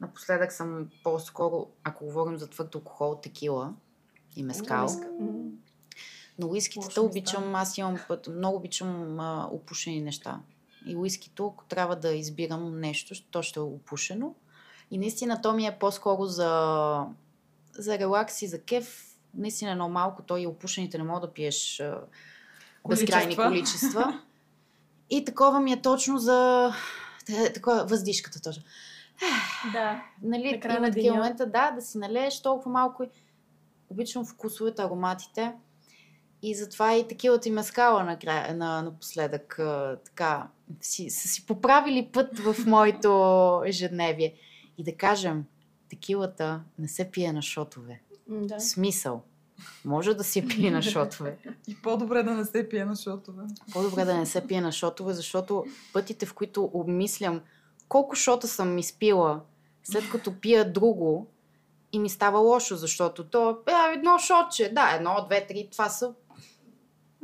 Напоследък 0.00 0.52
съм 0.52 0.88
по-скоро, 1.04 1.66
ако 1.84 2.04
говорим 2.04 2.38
за 2.38 2.46
твърд 2.46 2.74
алкохол, 2.74 3.18
текила 3.22 3.74
и 4.36 4.42
мескал. 4.42 4.82
Уиска. 4.82 5.08
Но 6.38 6.46
уискитата 6.46 7.02
обичам, 7.02 7.54
аз 7.54 7.78
имам 7.78 7.98
път, 8.08 8.28
много 8.28 8.56
обичам 8.56 9.20
а, 9.20 9.48
опушени 9.52 10.00
неща. 10.00 10.40
И 10.86 10.96
уискито, 10.96 11.46
ако 11.46 11.64
трябва 11.64 11.96
да 11.96 12.14
избирам 12.14 12.80
нещо, 12.80 13.14
то 13.30 13.42
ще 13.42 13.60
е 13.60 13.62
опушено. 13.62 14.34
И 14.90 14.98
наистина 14.98 15.42
то 15.42 15.52
ми 15.52 15.66
е 15.66 15.78
по-скоро 15.78 16.24
за, 16.24 17.06
за 17.78 17.98
релакс 17.98 18.42
и 18.42 18.46
за 18.46 18.62
кеф. 18.62 19.16
Наистина 19.34 19.70
едно 19.70 19.88
малко, 19.88 20.22
той 20.22 20.40
и 20.40 20.46
опушените 20.46 20.98
не 20.98 21.04
мога 21.04 21.20
да 21.20 21.32
пиеш 21.32 21.80
а, 21.80 22.00
безкрайни 22.88 23.36
Количества. 23.36 24.20
И 25.10 25.24
такова 25.24 25.60
ми 25.60 25.72
е 25.72 25.82
точно 25.82 26.18
за 26.18 26.70
е, 27.28 27.52
такова 27.52 27.84
въздишката 27.84 28.40
точно. 28.40 28.62
Да. 29.72 30.02
Нали, 30.22 30.62
има 30.76 30.90
такива 30.90 31.16
момента, 31.16 31.46
да, 31.46 31.70
да 31.70 31.82
си 31.82 31.98
налееш 31.98 32.42
толкова 32.42 32.70
малко. 32.70 33.06
Обичам 33.90 34.26
вкусовете, 34.26 34.82
ароматите. 34.82 35.52
И 36.46 36.54
затова 36.54 36.94
и 36.96 37.08
такива 37.08 37.40
и 37.44 37.50
мескала 37.50 38.04
накрая, 38.04 38.54
на, 38.54 38.82
напоследък 38.82 39.58
а, 39.58 39.98
така, 40.04 40.48
си, 40.80 41.10
са 41.10 41.28
си 41.28 41.46
поправили 41.46 42.08
път 42.12 42.38
в 42.38 42.56
моето 42.66 43.62
ежедневие. 43.66 44.34
И 44.78 44.84
да 44.84 44.96
кажем, 44.96 45.44
текилата 45.88 46.60
не 46.78 46.88
се 46.88 47.10
пие 47.10 47.32
на 47.32 47.42
шотове. 47.42 48.00
Да. 48.28 48.60
Смисъл. 48.60 49.22
Може 49.84 50.14
да 50.14 50.24
се 50.24 50.46
пие 50.46 50.70
на 50.70 50.82
шотове. 50.82 51.36
И 51.68 51.82
по-добре 51.82 52.22
да 52.22 52.34
не 52.34 52.44
се 52.44 52.68
пие 52.68 52.84
на 52.84 52.96
шотове. 52.96 53.42
По-добре 53.72 54.04
да 54.04 54.14
не 54.14 54.26
се 54.26 54.46
пие 54.46 54.60
на 54.60 54.72
шотове, 54.72 55.12
защото 55.12 55.64
пътите, 55.92 56.26
в 56.26 56.34
които 56.34 56.70
обмислям 56.72 57.40
колко 57.88 58.16
шота 58.16 58.48
съм 58.48 58.78
изпила, 58.78 59.40
след 59.84 60.10
като 60.10 60.40
пия 60.40 60.72
друго, 60.72 61.26
и 61.94 61.98
ми 61.98 62.08
става 62.08 62.38
лошо, 62.38 62.76
защото 62.76 63.24
то 63.24 63.50
е 63.50 63.94
едно 63.94 64.18
шотче. 64.18 64.72
Да, 64.72 64.90
едно, 64.96 65.24
две, 65.26 65.46
три, 65.46 65.68
това 65.72 65.88
са... 65.88 66.12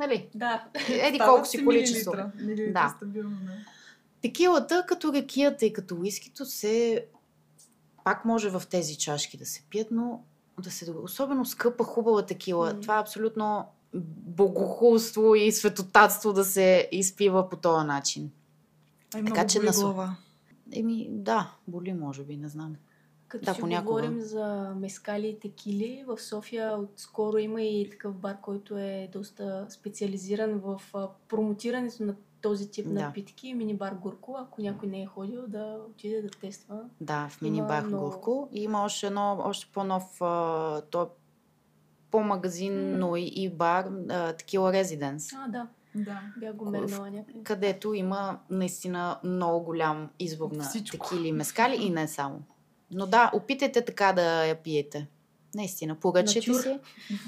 Нали? 0.01 0.29
Да. 0.35 0.65
Еди 0.89 1.17
Стават 1.17 1.35
колко 1.35 1.47
си 1.47 1.65
количество. 1.65 2.13
Милилитра, 2.13 2.33
милилитра 2.45 2.73
Да. 2.73 2.95
стабилно. 2.97 3.37
Текилата, 4.21 4.85
като 4.89 5.13
ракията 5.13 5.67
и 5.67 5.73
като 5.73 5.97
уискито, 5.97 6.45
се... 6.47 7.07
Пак 8.05 8.25
може 8.25 8.51
в 8.51 8.63
тези 8.71 8.97
чашки 8.97 9.37
да 9.37 9.47
се 9.47 9.63
пият, 9.71 9.89
но 9.91 10.23
да 10.63 10.71
се... 10.71 10.91
Особено 11.03 11.45
скъпа, 11.45 11.85
хубава 11.85 12.27
текила. 12.27 12.75
М. 12.75 12.81
Това 12.81 12.97
е 12.97 13.01
абсолютно 13.01 13.65
богохулство 13.95 15.35
и 15.35 15.53
светотатство 15.53 16.33
да 16.33 16.45
се 16.45 16.89
изпива 16.93 17.49
по 17.49 17.57
този 17.57 17.87
начин. 17.87 18.31
Ай, 19.15 19.25
Така 19.25 19.47
че 19.47 19.59
на 19.59 19.73
глава. 19.73 20.17
Еми, 20.73 21.09
да, 21.11 21.55
боли, 21.69 21.93
може 21.93 22.25
би, 22.25 22.37
не 22.37 22.49
знам. 22.49 22.77
Като 23.31 23.45
Да, 23.45 23.55
си 23.55 23.61
понякога. 23.61 23.87
говорим 23.93 24.21
за 24.21 24.47
мескали 24.77 25.29
и 25.29 25.39
текили, 25.39 26.05
в 26.07 26.19
София 26.19 26.73
отскоро 26.75 27.39
има 27.39 27.63
и 27.63 27.89
такъв 27.91 28.15
бар, 28.15 28.41
който 28.41 28.79
е 28.79 29.11
доста 29.13 29.67
специализиран 29.69 30.55
в 30.55 30.81
промотирането 31.29 32.03
на 32.03 32.15
този 32.41 32.71
тип 32.71 32.87
Да. 32.87 32.93
напитки. 32.95 33.55
Мини 33.55 33.75
бар 33.75 33.95
Гурко, 33.95 34.37
ако 34.39 34.63
някой 34.63 34.89
не 34.89 35.03
е 35.03 35.07
ходил, 35.07 35.43
да 35.47 35.79
отиде 35.91 36.23
да 36.23 36.29
тества. 36.31 36.81
Да, 37.01 37.29
в 37.29 37.43
Има 37.43 37.51
мини 37.51 37.63
бар 37.63 37.85
много- 37.85 38.05
Горко. 38.05 38.49
И 38.53 38.63
има 38.63 38.85
още 38.85 39.07
едно, 39.07 39.41
още 39.41 39.73
по-нов, 39.73 40.23
а, 40.23 40.81
то 40.83 41.03
е 41.03 41.07
по-магазин, 42.11 42.99
но 42.99 43.17
и, 43.17 43.23
и 43.27 43.49
бар, 43.51 43.85
а, 43.85 43.91
Tequila 44.33 44.83
Residence, 44.83 45.37
А, 45.37 45.49
да, 45.49 45.67
Да. 45.97 46.21
бях 46.37 46.55
го 46.55 46.65
мернала 46.65 47.11
някъде. 47.11 47.43
където 47.43 47.95
има 47.95 48.41
наистина 48.51 49.21
много 49.25 49.65
голям 49.65 50.11
избор 50.19 50.51
на 50.51 50.65
Всичко. 50.65 51.09
текили 51.09 51.29
и 51.29 51.33
мескали 51.33 51.77
и 51.77 51.91
не 51.91 52.09
само. 52.09 52.43
Но 52.91 53.07
да, 53.07 53.31
опитайте 53.35 53.85
така 53.85 54.13
да 54.13 54.47
я 54.47 54.55
пиете. 54.55 55.07
Наистина, 55.55 55.95
поръчайте 55.95 56.55
си. 56.55 56.79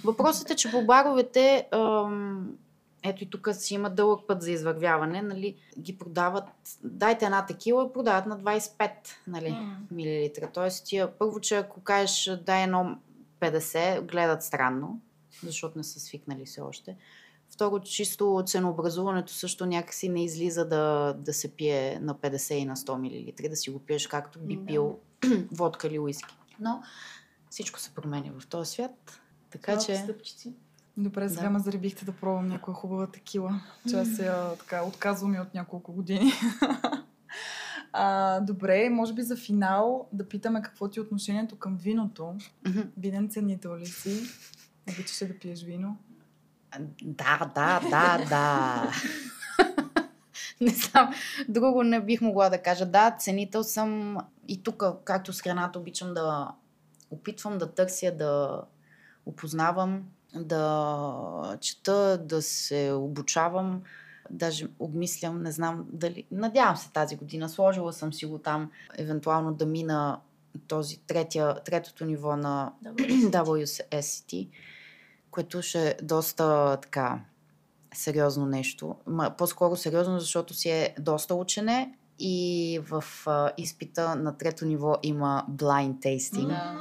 Въпросът 0.05 0.51
е, 0.51 0.57
че 0.57 0.71
по 0.71 0.83
баровете, 0.87 1.69
ам, 1.73 2.57
ето 3.03 3.25
и 3.25 3.31
тук 3.31 3.49
си 3.53 3.75
има 3.75 3.91
дълъг 3.91 4.21
път 4.29 4.43
за 4.43 4.51
извървяване, 4.51 5.23
нали, 5.23 5.57
ги 5.79 5.99
продават, 5.99 6.45
дайте 6.85 7.25
една 7.25 7.47
текила, 7.47 7.93
продават 7.93 8.27
на 8.27 8.39
25, 8.39 8.91
нали, 9.27 9.51
М. 9.51 9.77
милилитра. 9.91 10.51
Тоест, 10.55 10.87
тия, 10.87 11.19
първо, 11.19 11.41
че 11.41 11.57
ако 11.57 11.81
кажеш 11.81 12.31
дай 12.47 12.63
едно 12.63 12.99
50, 13.41 14.01
гледат 14.03 14.43
странно, 14.43 15.01
защото 15.43 15.79
не 15.79 15.85
са 15.85 16.01
свикнали 16.01 16.45
все 16.47 16.61
още. 16.61 16.97
Второ, 17.51 17.81
чисто 17.81 18.43
ценообразуването 18.47 19.33
също 19.33 19.67
някакси 19.67 20.09
не 20.09 20.25
излиза 20.25 20.69
да, 20.69 21.15
да 21.19 21.33
се 21.33 21.57
пие 21.57 21.99
на 22.03 22.15
50 22.15 22.55
и 22.55 22.65
на 22.65 22.77
100 22.77 22.97
мл, 23.43 23.49
да 23.51 23.57
си 23.57 23.71
го 23.71 23.79
пиеш 23.79 24.07
както 24.07 24.39
би 24.39 24.57
Да. 24.57 24.67
пил 24.67 24.99
водка 25.53 25.87
или 25.87 25.99
уиски. 25.99 26.37
Но 26.61 26.83
всичко 27.51 27.81
се 27.81 27.91
променя 27.95 28.31
в 28.41 28.47
този 28.47 28.70
свят. 28.70 29.20
Така 29.51 29.73
Малко 29.73 29.87
че... 29.87 29.97
стъпчици. 29.97 30.55
Добре, 30.97 31.29
сега 31.29 31.43
Да. 31.43 31.51
ме 31.51 31.59
заребихте 31.59 32.05
да 32.05 32.12
пробвам 32.12 32.47
някоя 32.47 32.75
хубава 32.75 33.07
текила. 33.07 33.61
Че 33.91 33.97
аз 33.97 34.18
я 34.18 34.55
така 34.59 34.83
отказвам 34.83 35.35
и 35.35 35.41
от 35.41 35.55
няколко 35.55 35.93
години. 35.93 36.33
а, 37.93 38.41
добре, 38.41 38.91
може 38.91 39.14
би 39.14 39.23
за 39.23 39.37
финал 39.37 40.09
да 40.12 40.29
питаме 40.29 40.62
какво 40.62 40.89
ти 40.89 40.99
е 40.99 41.03
отношението 41.03 41.57
към 41.57 41.77
виното. 41.77 42.35
Мгм. 42.68 42.81
Винен 42.97 43.29
ценител 43.31 43.77
ли 43.77 43.87
си? 43.87 44.23
Обичаш 44.91 45.23
ли 45.23 45.27
да 45.27 45.39
пиеш 45.39 45.62
вино? 45.62 45.97
Да, 47.03 47.51
да, 47.55 47.81
да, 47.91 48.25
да. 48.29 48.93
не 50.65 50.71
знам, 50.71 51.15
друго 51.49 51.83
не 51.83 52.01
бих 52.01 52.21
могла 52.21 52.51
да 52.51 52.59
кажа. 52.59 52.87
Да, 52.87 53.17
ценител 53.19 53.65
съм 53.65 54.19
и 54.49 54.63
тук, 54.63 54.85
както 55.05 55.33
с 55.33 55.43
храната, 55.43 55.79
обичам 55.79 56.15
да 56.15 56.53
опитвам 57.11 57.59
да 57.59 57.75
търся, 57.75 58.13
да 58.13 58.63
опознавам, 59.27 60.05
да 60.35 61.59
чета, 61.61 62.19
да 62.19 62.43
се 62.43 62.93
обучавам. 62.93 63.83
Даже 64.31 64.69
обмислям, 64.79 65.43
не 65.43 65.53
знам 65.53 65.87
дали... 65.93 66.25
Надявам 66.31 66.77
се 66.77 66.93
тази 66.93 67.17
година, 67.17 67.49
сложила 67.49 67.93
съм 67.93 68.13
си 68.13 68.27
го 68.27 68.39
там, 68.39 68.71
евентуално 68.99 69.55
да 69.55 69.67
мина 69.67 70.21
този 70.69 70.99
третия, 70.99 71.55
третото 71.65 72.05
ниво 72.05 72.37
на 72.37 72.73
WSET, 72.85 74.49
което 75.31 75.63
ще 75.63 75.89
е 75.89 75.97
доста 76.03 76.77
така 76.83 77.21
сериозно 77.95 78.47
нещо. 78.47 78.97
Ма, 79.07 79.34
по-скоро 79.38 79.76
сериозно, 79.76 80.20
защото 80.20 80.55
си 80.55 80.70
е 80.70 80.95
доста 80.99 81.34
учене 81.34 81.95
и 82.18 82.80
в 82.90 83.05
а, 83.26 83.51
изпита 83.59 84.16
на 84.16 84.36
трето 84.36 84.66
ниво 84.66 84.97
има 85.03 85.45
blind 85.51 85.99
tasting. 85.99 86.47
Да. 86.47 86.80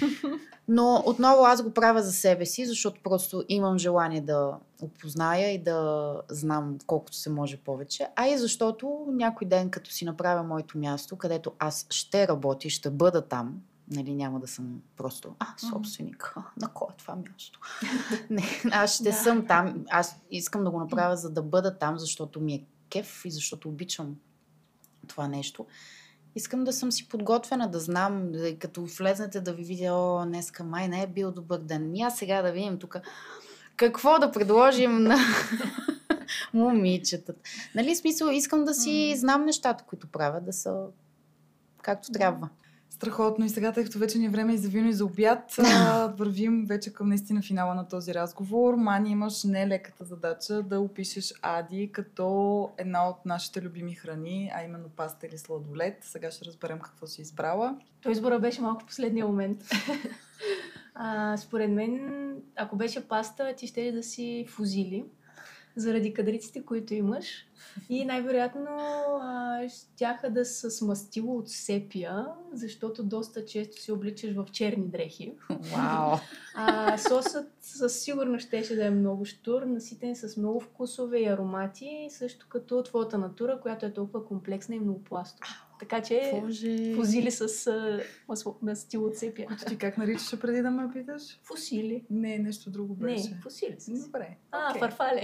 Но 0.68 1.02
отново 1.06 1.44
аз 1.44 1.62
го 1.62 1.70
правя 1.70 2.02
за 2.02 2.12
себе 2.12 2.46
си, 2.46 2.66
защото 2.66 3.00
просто 3.02 3.44
имам 3.48 3.78
желание 3.78 4.20
да 4.20 4.58
опозная 4.82 5.54
и 5.54 5.62
да 5.62 6.14
знам 6.28 6.78
колкото 6.86 7.16
се 7.16 7.30
може 7.30 7.56
повече. 7.56 8.08
А 8.16 8.26
и 8.26 8.38
защото 8.38 9.06
някой 9.08 9.48
ден, 9.48 9.70
като 9.70 9.90
си 9.90 10.04
направя 10.04 10.42
моето 10.42 10.78
място, 10.78 11.16
където 11.16 11.52
аз 11.58 11.86
ще 11.90 12.28
работя, 12.28 12.70
ще 12.70 12.90
бъда 12.90 13.22
там, 13.22 13.54
нали, 13.90 14.14
няма 14.14 14.40
да 14.40 14.46
съм 14.46 14.82
просто, 14.96 15.34
а, 15.38 15.46
собственик, 15.70 16.32
а, 16.36 16.42
на 16.60 16.68
кой 16.68 16.88
е 16.90 16.96
това 16.96 17.16
място? 17.16 17.60
Не, 18.30 18.44
аз 18.72 18.94
ще 18.94 19.02
Да. 19.02 19.12
съм 19.12 19.46
там. 19.46 19.84
Аз 19.90 20.16
искам 20.30 20.64
да 20.64 20.70
го 20.70 20.78
направя, 20.80 21.16
за 21.16 21.30
да 21.30 21.42
бъда 21.42 21.78
там, 21.78 21.98
защото 21.98 22.40
ми 22.40 22.54
е 22.54 22.64
кеф 22.90 23.24
и 23.24 23.30
защото 23.30 23.68
обичам 23.68 24.16
това 25.06 25.28
нещо. 25.28 25.66
Искам 26.34 26.64
да 26.64 26.72
съм 26.72 26.92
си 26.92 27.08
подготвена, 27.08 27.70
да 27.70 27.80
знам, 27.80 28.32
да, 28.32 28.58
като 28.58 28.84
влезнете 28.84 29.40
да 29.40 29.52
ви 29.52 29.64
видя, 29.64 29.92
о, 29.92 30.24
днеска 30.26 30.64
май 30.64 30.88
не 30.88 31.02
е 31.02 31.06
бил 31.06 31.32
добър 31.32 31.58
ден. 31.58 31.94
Аз 32.02 32.18
сега 32.18 32.42
да 32.42 32.52
видим 32.52 32.78
тук 32.78 32.96
какво 33.76 34.18
да 34.18 34.32
предложим 34.32 35.02
на 35.02 35.16
момичетата. 36.54 37.40
Нали, 37.74 37.96
смисъл, 37.96 38.28
искам 38.28 38.64
да 38.64 38.74
си 38.74 39.14
знам 39.16 39.44
нещата, 39.44 39.84
които 39.84 40.06
правя, 40.06 40.40
да 40.40 40.52
са 40.52 40.86
както 41.82 42.12
трябва. 42.12 42.48
Страхотно. 43.02 43.44
И 43.44 43.48
сега, 43.48 43.72
тъй 43.72 43.84
като 43.84 43.98
вече 43.98 44.18
ни 44.18 44.26
е 44.26 44.28
време 44.28 44.54
и 44.54 44.58
за 44.58 44.68
вино 44.68 44.88
и 44.88 44.92
за 44.92 45.04
обяд, 45.04 45.56
вървим 46.18 46.64
вече 46.66 46.92
към 46.92 47.08
наистина 47.08 47.42
финала 47.42 47.74
на 47.74 47.88
този 47.88 48.14
разговор. 48.14 48.74
Мани, 48.74 49.10
имаш 49.10 49.44
нелеката 49.44 50.04
задача 50.04 50.62
да 50.62 50.80
опишеш 50.80 51.34
Ади 51.42 51.90
като 51.92 52.70
една 52.78 53.08
от 53.08 53.26
нашите 53.26 53.62
любими 53.62 53.94
храни, 53.94 54.50
а 54.54 54.64
именно 54.64 54.88
паста 54.88 55.26
или 55.26 55.38
сладолет. 55.38 55.98
Сега 56.00 56.30
ще 56.30 56.44
разберем 56.44 56.78
какво 56.78 57.06
си 57.06 57.22
избрала. 57.22 57.78
Той 58.02 58.12
избора 58.12 58.38
беше 58.38 58.60
малко 58.60 58.82
в 58.82 58.86
последния 58.86 59.26
момент. 59.26 59.58
а, 60.94 61.36
според 61.36 61.70
мен, 61.70 62.10
ако 62.56 62.76
беше 62.76 63.08
паста, 63.08 63.54
ти 63.56 63.66
ще 63.66 63.92
да 63.92 64.02
си 64.02 64.46
фузили, 64.48 65.04
заради 65.76 66.14
кадриците, 66.14 66.64
които 66.64 66.94
имаш. 66.94 67.46
И 67.88 68.04
най-вероятно 68.04 68.66
а, 69.22 69.60
щяха 69.68 70.30
да 70.30 70.44
са 70.44 70.70
с 70.70 70.82
мастило 70.82 71.38
от 71.38 71.48
сепия, 71.48 72.26
защото 72.52 73.02
доста 73.02 73.44
често 73.44 73.82
си 73.82 73.92
обличаш 73.92 74.34
в 74.34 74.46
черни 74.52 74.88
дрехи. 74.88 75.34
Вау! 75.50 76.18
А 76.54 76.98
сосът 76.98 77.52
със 77.60 78.00
сигурност 78.00 78.46
щеше 78.46 78.76
да 78.76 78.86
е 78.86 78.90
много 78.90 79.24
штур, 79.24 79.62
наситен 79.62 80.16
с 80.16 80.36
много 80.36 80.60
вкусове 80.60 81.18
и 81.18 81.26
аромати, 81.26 82.08
също 82.10 82.46
като 82.48 82.82
твоята 82.82 83.18
натура, 83.18 83.60
която 83.62 83.86
е 83.86 83.92
толкова 83.92 84.24
комплексна 84.24 84.74
и 84.74 84.80
многопластова. 84.80 85.46
Така 85.82 86.02
че 86.02 86.40
Боже! 86.42 86.94
фузили 86.94 87.30
с 87.30 87.66
а, 87.66 88.00
масло- 88.28 88.56
мастило 88.62 89.06
от 89.06 89.16
сепия. 89.16 89.46
Което 89.46 89.64
ти 89.64 89.78
как 89.78 89.98
наричаше 89.98 90.40
преди 90.40 90.62
да 90.62 90.70
ме 90.70 90.92
питаш? 90.92 91.22
Фусили. 91.42 92.04
Не, 92.10 92.38
нещо 92.38 92.70
друго 92.70 92.94
беше. 92.94 93.30
Не, 93.30 93.40
фусили. 93.42 93.76
Добре. 93.88 94.36
А, 94.50 94.70
окей. 94.70 94.80
фарфале. 94.80 95.20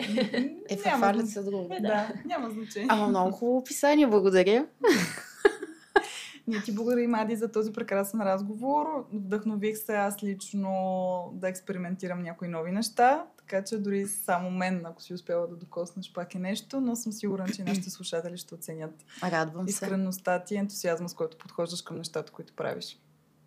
Е, 0.68 0.76
значение. 0.76 1.26
са 1.26 1.44
друго. 1.44 1.74
Е, 1.74 1.80
Да, 1.80 2.12
няма 2.24 2.50
значение. 2.50 2.88
Ама 2.90 3.08
много 3.08 3.30
хубаво 3.30 3.58
описание, 3.58 4.06
благодаря. 4.06 4.66
Ние 6.46 6.62
ти 6.64 6.74
благодарим, 6.74 7.14
Ади, 7.14 7.36
за 7.36 7.52
този 7.52 7.72
прекрасен 7.72 8.20
разговор. 8.20 9.06
Вдъхнових 9.12 9.78
се 9.78 9.94
аз 9.94 10.22
лично 10.22 10.70
да 11.34 11.48
експериментирам 11.48 12.22
някои 12.22 12.48
нови 12.48 12.72
неща, 12.72 13.24
така 13.48 13.64
че 13.64 13.78
дори 13.78 14.06
само 14.06 14.50
мен, 14.50 14.86
ако 14.86 15.02
си 15.02 15.14
успела 15.14 15.46
да 15.46 15.56
докоснеш, 15.56 16.12
пак 16.12 16.34
е 16.34 16.38
нещо, 16.38 16.80
но 16.80 16.96
съм 16.96 17.12
сигурна, 17.12 17.48
че 17.48 17.64
нашите 17.64 17.90
слушатели 17.90 18.36
ще 18.36 18.54
оценят 18.54 19.04
Радвам 19.22 19.68
се. 19.68 19.70
искреността 19.70 20.44
ти 20.44 20.54
и 20.54 20.56
ентусиазма, 20.56 21.08
с 21.08 21.14
който 21.14 21.38
подхождаш 21.38 21.82
към 21.82 21.96
нещата, 21.96 22.32
които 22.32 22.52
правиш. 22.52 22.98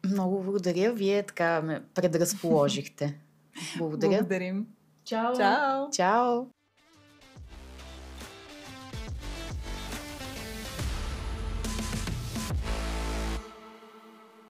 Много 0.06 0.44
благодаря. 0.44 0.94
Вие 0.94 1.24
така 1.24 1.62
ме 1.62 1.84
предразположихте. 1.94 3.20
Благодаря. 3.78 4.10
Благодарим. 4.10 4.68
Чао! 5.06 5.36
Чао! 5.38 5.90
Чао! 5.92 6.46